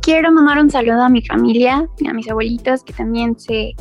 Quiero 0.01 0.31
mandar 0.31 0.59
un 0.59 0.69
saludo 0.69 1.03
a 1.03 1.09
mi 1.09 1.21
familia, 1.21 1.85
a 2.07 2.13
mis 2.13 2.29
abuelitos 2.29 2.83
que 2.83 2.93
también 2.93 3.37
se, 3.37 3.73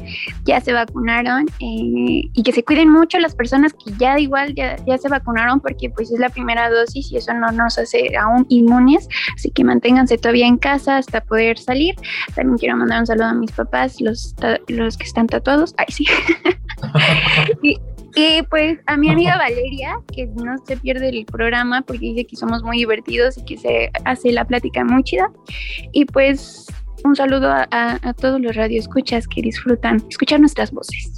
ya 0.45 0.61
se 0.61 0.73
vacunaron 0.73 1.47
eh, 1.61 2.23
y 2.33 2.43
que 2.43 2.53
se 2.53 2.65
cuiden 2.65 2.91
mucho 2.91 3.19
las 3.19 3.35
personas 3.35 3.73
que 3.73 3.93
ya 3.99 4.19
igual 4.19 4.55
ya, 4.55 4.77
ya, 4.85 4.99
se 4.99 5.09
vacunaron 5.09 5.61
porque 5.61 5.91
pues 5.91 6.11
es 6.11 6.19
la 6.19 6.29
primera 6.31 6.71
dosis 6.71 7.13
y 7.13 7.19
eso 7.19 7.33
no 7.35 7.53
nos 7.53 7.79
hace 7.79 8.17
aún 8.17 8.47
inmunes, 8.49 9.09
así 9.37 9.51
que 9.51 9.63
manténganse 9.65 10.19
todavía 10.19 10.47
en 10.47 10.57
casa 10.57 10.97
hasta 10.97 11.21
poder 11.21 11.59
salir. 11.59 11.95
También 12.35 12.59
quiero 12.59 12.77
mandar 12.77 13.01
un 13.01 13.07
saludo 13.07 13.27
a 13.27 13.35
mis 13.35 13.53
papás, 13.53 14.01
los, 14.01 14.35
los 14.67 14.97
que 14.97 15.05
están 15.05 15.29
tatuados, 15.29 15.75
ay 15.77 15.87
sí. 15.89 16.07
y, 17.63 17.79
y 18.19 18.43
pues 18.43 18.81
a 18.87 18.97
mi 18.97 19.11
amiga 19.11 19.37
Valeria, 19.37 20.01
que 20.13 20.27
no 20.27 20.57
se 20.67 20.77
pierde 20.77 21.09
el 21.09 21.25
programa 21.25 21.83
porque 21.83 22.01
dice 22.01 22.25
que 22.25 22.35
somos 22.35 22.65
muy 22.65 22.79
divertidos 22.79 23.39
y 23.39 23.45
que 23.45 23.57
se 23.57 23.93
hace 24.05 24.33
la 24.33 24.45
plática 24.45 24.85
muy 24.85 25.05
chida. 25.05 25.31
Y 25.93 26.05
pues 26.05 26.67
un 27.05 27.15
saludo 27.15 27.49
a, 27.49 28.15
todos 28.21 28.41
los 28.41 28.57
radioescuchas 28.57 29.29
que 29.29 29.41
disfrutan 29.41 30.03
escuchar 30.11 30.41
nuestras 30.41 30.73
voces. 30.73 31.13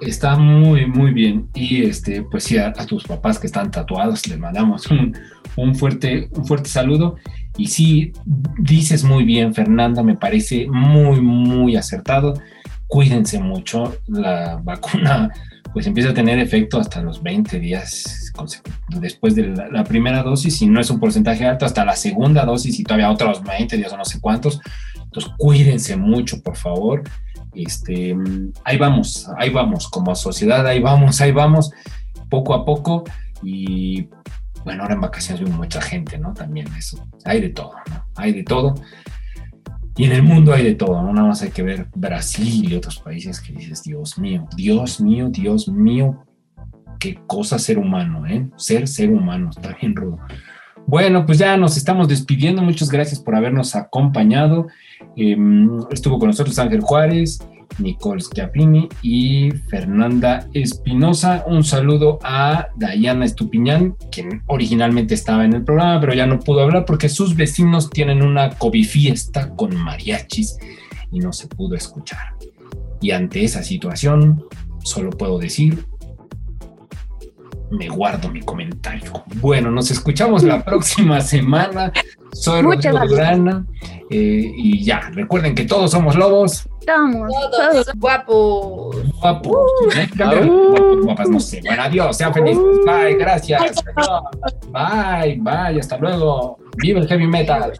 Está 0.00 0.36
muy, 0.36 0.86
muy 0.86 1.12
bien. 1.12 1.48
Y 1.52 1.84
este, 1.84 2.22
pues 2.22 2.44
sí, 2.44 2.58
a, 2.58 2.72
tus 2.72 3.02
papás 3.02 3.40
que 3.40 3.48
están 3.48 3.72
tatuados, 3.72 4.28
les 4.28 4.38
mandamos 4.38 4.86
un, 4.92 5.16
un, 5.56 5.74
fuerte, 5.74 6.28
un 6.30 6.46
fuerte 6.46 6.68
saludo. 6.68 7.16
Y 7.56 7.66
sí, 7.66 8.12
dices 8.58 9.02
muy 9.02 9.24
bien, 9.24 9.52
Fernanda, 9.52 10.04
me 10.04 10.14
parece 10.14 10.68
muy, 10.70 11.20
muy 11.20 11.74
acertado. 11.74 12.34
Cuídense 12.86 13.40
mucho. 13.40 13.96
La 14.06 14.60
vacuna 14.62 15.30
pues 15.74 15.88
empieza 15.88 16.10
a 16.10 16.14
tener 16.14 16.38
efecto 16.38 16.78
hasta 16.78 17.02
los 17.02 17.20
20 17.20 17.58
días 17.58 18.32
después 19.00 19.34
de 19.34 19.48
la, 19.48 19.82
primera 19.82 20.22
dosis, 20.22 20.62
y 20.62 20.66
no 20.66 20.80
es 20.80 20.88
un 20.88 21.00
porcentaje 21.00 21.44
alto, 21.44 21.66
hasta 21.66 21.84
la 21.84 21.96
segunda 21.96 22.44
dosis 22.44 22.78
y 22.78 22.84
todavía 22.84 23.10
otros 23.10 23.42
20 23.42 23.76
días 23.76 23.92
o 23.92 23.96
no 23.96 24.04
sé 24.04 24.20
cuántos. 24.20 24.60
Entonces, 24.94 25.32
cuídense 25.36 25.96
mucho, 25.96 26.40
por 26.42 26.56
favor. 26.56 27.02
Este, 27.52 28.16
ahí 28.62 28.78
vamos, 28.78 29.28
ahí 29.36 29.50
vamos, 29.50 29.88
como 29.88 30.14
sociedad, 30.14 30.64
ahí 30.64 30.80
vamos, 30.80 31.20
ahí 31.20 31.32
vamos, 31.32 31.72
poco 32.30 32.54
a 32.54 32.64
poco. 32.64 33.02
Y 33.42 34.08
bueno, 34.64 34.82
ahora 34.82 34.94
en 34.94 35.00
vacaciones 35.00 35.44
veo 35.44 35.52
mucha 35.52 35.80
gente, 35.80 36.18
¿no? 36.18 36.32
También 36.34 36.68
eso, 36.78 37.04
hay 37.24 37.40
de 37.40 37.48
todo, 37.48 37.74
¿no? 37.90 38.06
Hay 38.14 38.32
de 38.32 38.44
todo. 38.44 38.76
Y 39.96 40.04
en 40.04 40.12
el 40.12 40.22
mundo 40.22 40.52
hay 40.52 40.64
de 40.64 40.74
todo, 40.74 41.00
¿no? 41.02 41.12
Nada 41.12 41.28
más 41.28 41.42
hay 41.42 41.50
que 41.50 41.62
ver 41.62 41.86
Brasil 41.94 42.70
y 42.70 42.74
otros 42.74 42.98
países 42.98 43.40
que 43.40 43.52
dices, 43.52 43.82
Dios 43.82 44.18
mío, 44.18 44.48
Dios 44.56 45.00
mío, 45.00 45.28
Dios 45.30 45.68
mío, 45.68 46.24
qué 46.98 47.20
cosa 47.26 47.58
ser 47.58 47.78
humano, 47.78 48.26
¿eh? 48.26 48.48
Ser 48.56 48.88
ser 48.88 49.10
humano, 49.10 49.50
está 49.50 49.76
bien 49.80 49.94
rudo. 49.94 50.18
Bueno, 50.86 51.24
pues 51.24 51.38
ya 51.38 51.56
nos 51.56 51.76
estamos 51.76 52.08
despidiendo. 52.08 52.60
Muchas 52.60 52.90
gracias 52.90 53.20
por 53.20 53.36
habernos 53.36 53.74
acompañado. 53.74 54.66
Em, 55.16 55.70
estuvo 55.90 56.18
con 56.18 56.28
nosotros 56.28 56.58
Ángel 56.58 56.80
Juárez, 56.80 57.38
Nicole 57.78 58.20
Schiappini 58.20 58.88
y 59.02 59.50
Fernanda 59.68 60.48
Espinosa. 60.52 61.44
Un 61.46 61.64
saludo 61.64 62.18
a 62.22 62.68
Dayana 62.76 63.24
Estupiñán, 63.24 63.96
quien 64.10 64.42
originalmente 64.46 65.14
estaba 65.14 65.44
en 65.44 65.54
el 65.54 65.64
programa, 65.64 66.00
pero 66.00 66.14
ya 66.14 66.26
no 66.26 66.40
pudo 66.40 66.62
hablar 66.62 66.84
porque 66.84 67.08
sus 67.08 67.36
vecinos 67.36 67.90
tienen 67.90 68.22
una 68.22 68.50
fiesta 68.84 69.54
con 69.54 69.76
mariachis 69.76 70.58
y 71.10 71.20
no 71.20 71.32
se 71.32 71.46
pudo 71.46 71.76
escuchar. 71.76 72.34
Y 73.00 73.10
ante 73.10 73.44
esa 73.44 73.62
situación, 73.62 74.44
solo 74.82 75.10
puedo 75.10 75.38
decir, 75.38 75.84
me 77.70 77.88
guardo 77.88 78.28
mi 78.30 78.40
comentario. 78.40 79.24
Bueno, 79.36 79.70
nos 79.70 79.90
escuchamos 79.90 80.42
la 80.42 80.64
próxima 80.64 81.20
semana. 81.20 81.92
Soy 82.32 82.62
Rodrigo 82.62 82.98
Grana 83.08 83.64
eh, 84.10 84.52
y 84.56 84.84
ya, 84.84 85.10
recuerden 85.12 85.54
que 85.54 85.64
todos 85.64 85.90
somos 85.90 86.16
lobos. 86.16 86.68
Somos 86.84 87.32
todos, 87.50 87.90
guapos. 87.96 88.96
Guapos. 89.20 89.70
Uh, 89.86 91.04
guapas, 91.04 91.28
no 91.28 91.40
sé. 91.40 91.60
Bueno, 91.64 91.82
adiós, 91.82 92.16
sean 92.16 92.34
felices. 92.34 92.62
Bye, 92.84 93.14
gracias. 93.14 93.82
Bye, 94.70 95.38
bye, 95.40 95.80
hasta 95.80 95.96
luego. 95.98 96.58
Viva 96.76 97.00
el 97.00 97.08
heavy 97.08 97.26
metal. 97.26 97.72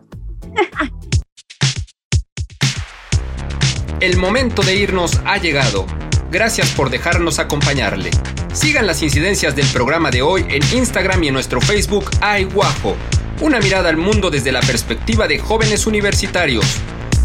El 4.01 4.17
momento 4.19 4.63
de 4.63 4.77
irnos 4.77 5.21
ha 5.25 5.39
llegado. 5.39 5.87
Gracias 6.35 6.71
por 6.73 6.91
dejarnos 6.91 7.39
acompañarle. 7.39 8.11
Sigan 8.53 8.89
las 8.89 9.03
incidencias 9.03 9.55
del 9.55 9.69
programa 9.69 10.11
de 10.11 10.23
hoy 10.23 10.45
en 10.49 10.65
Instagram 10.77 11.23
y 11.23 11.29
en 11.29 11.35
nuestro 11.35 11.61
Facebook 11.61 12.11
Guajo. 12.53 12.97
Una 13.41 13.61
mirada 13.61 13.89
al 13.89 13.97
mundo 13.97 14.33
desde 14.33 14.51
la 14.51 14.59
perspectiva 14.59 15.29
de 15.29 15.39
jóvenes 15.39 15.87
universitarios. 15.87 16.67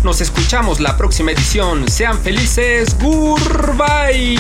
Nos 0.04 0.22
escuchamos 0.22 0.80
la 0.80 0.96
próxima 0.96 1.32
edición. 1.32 1.90
Sean 1.90 2.20
felices. 2.20 2.96
Goodbye. 3.02 4.40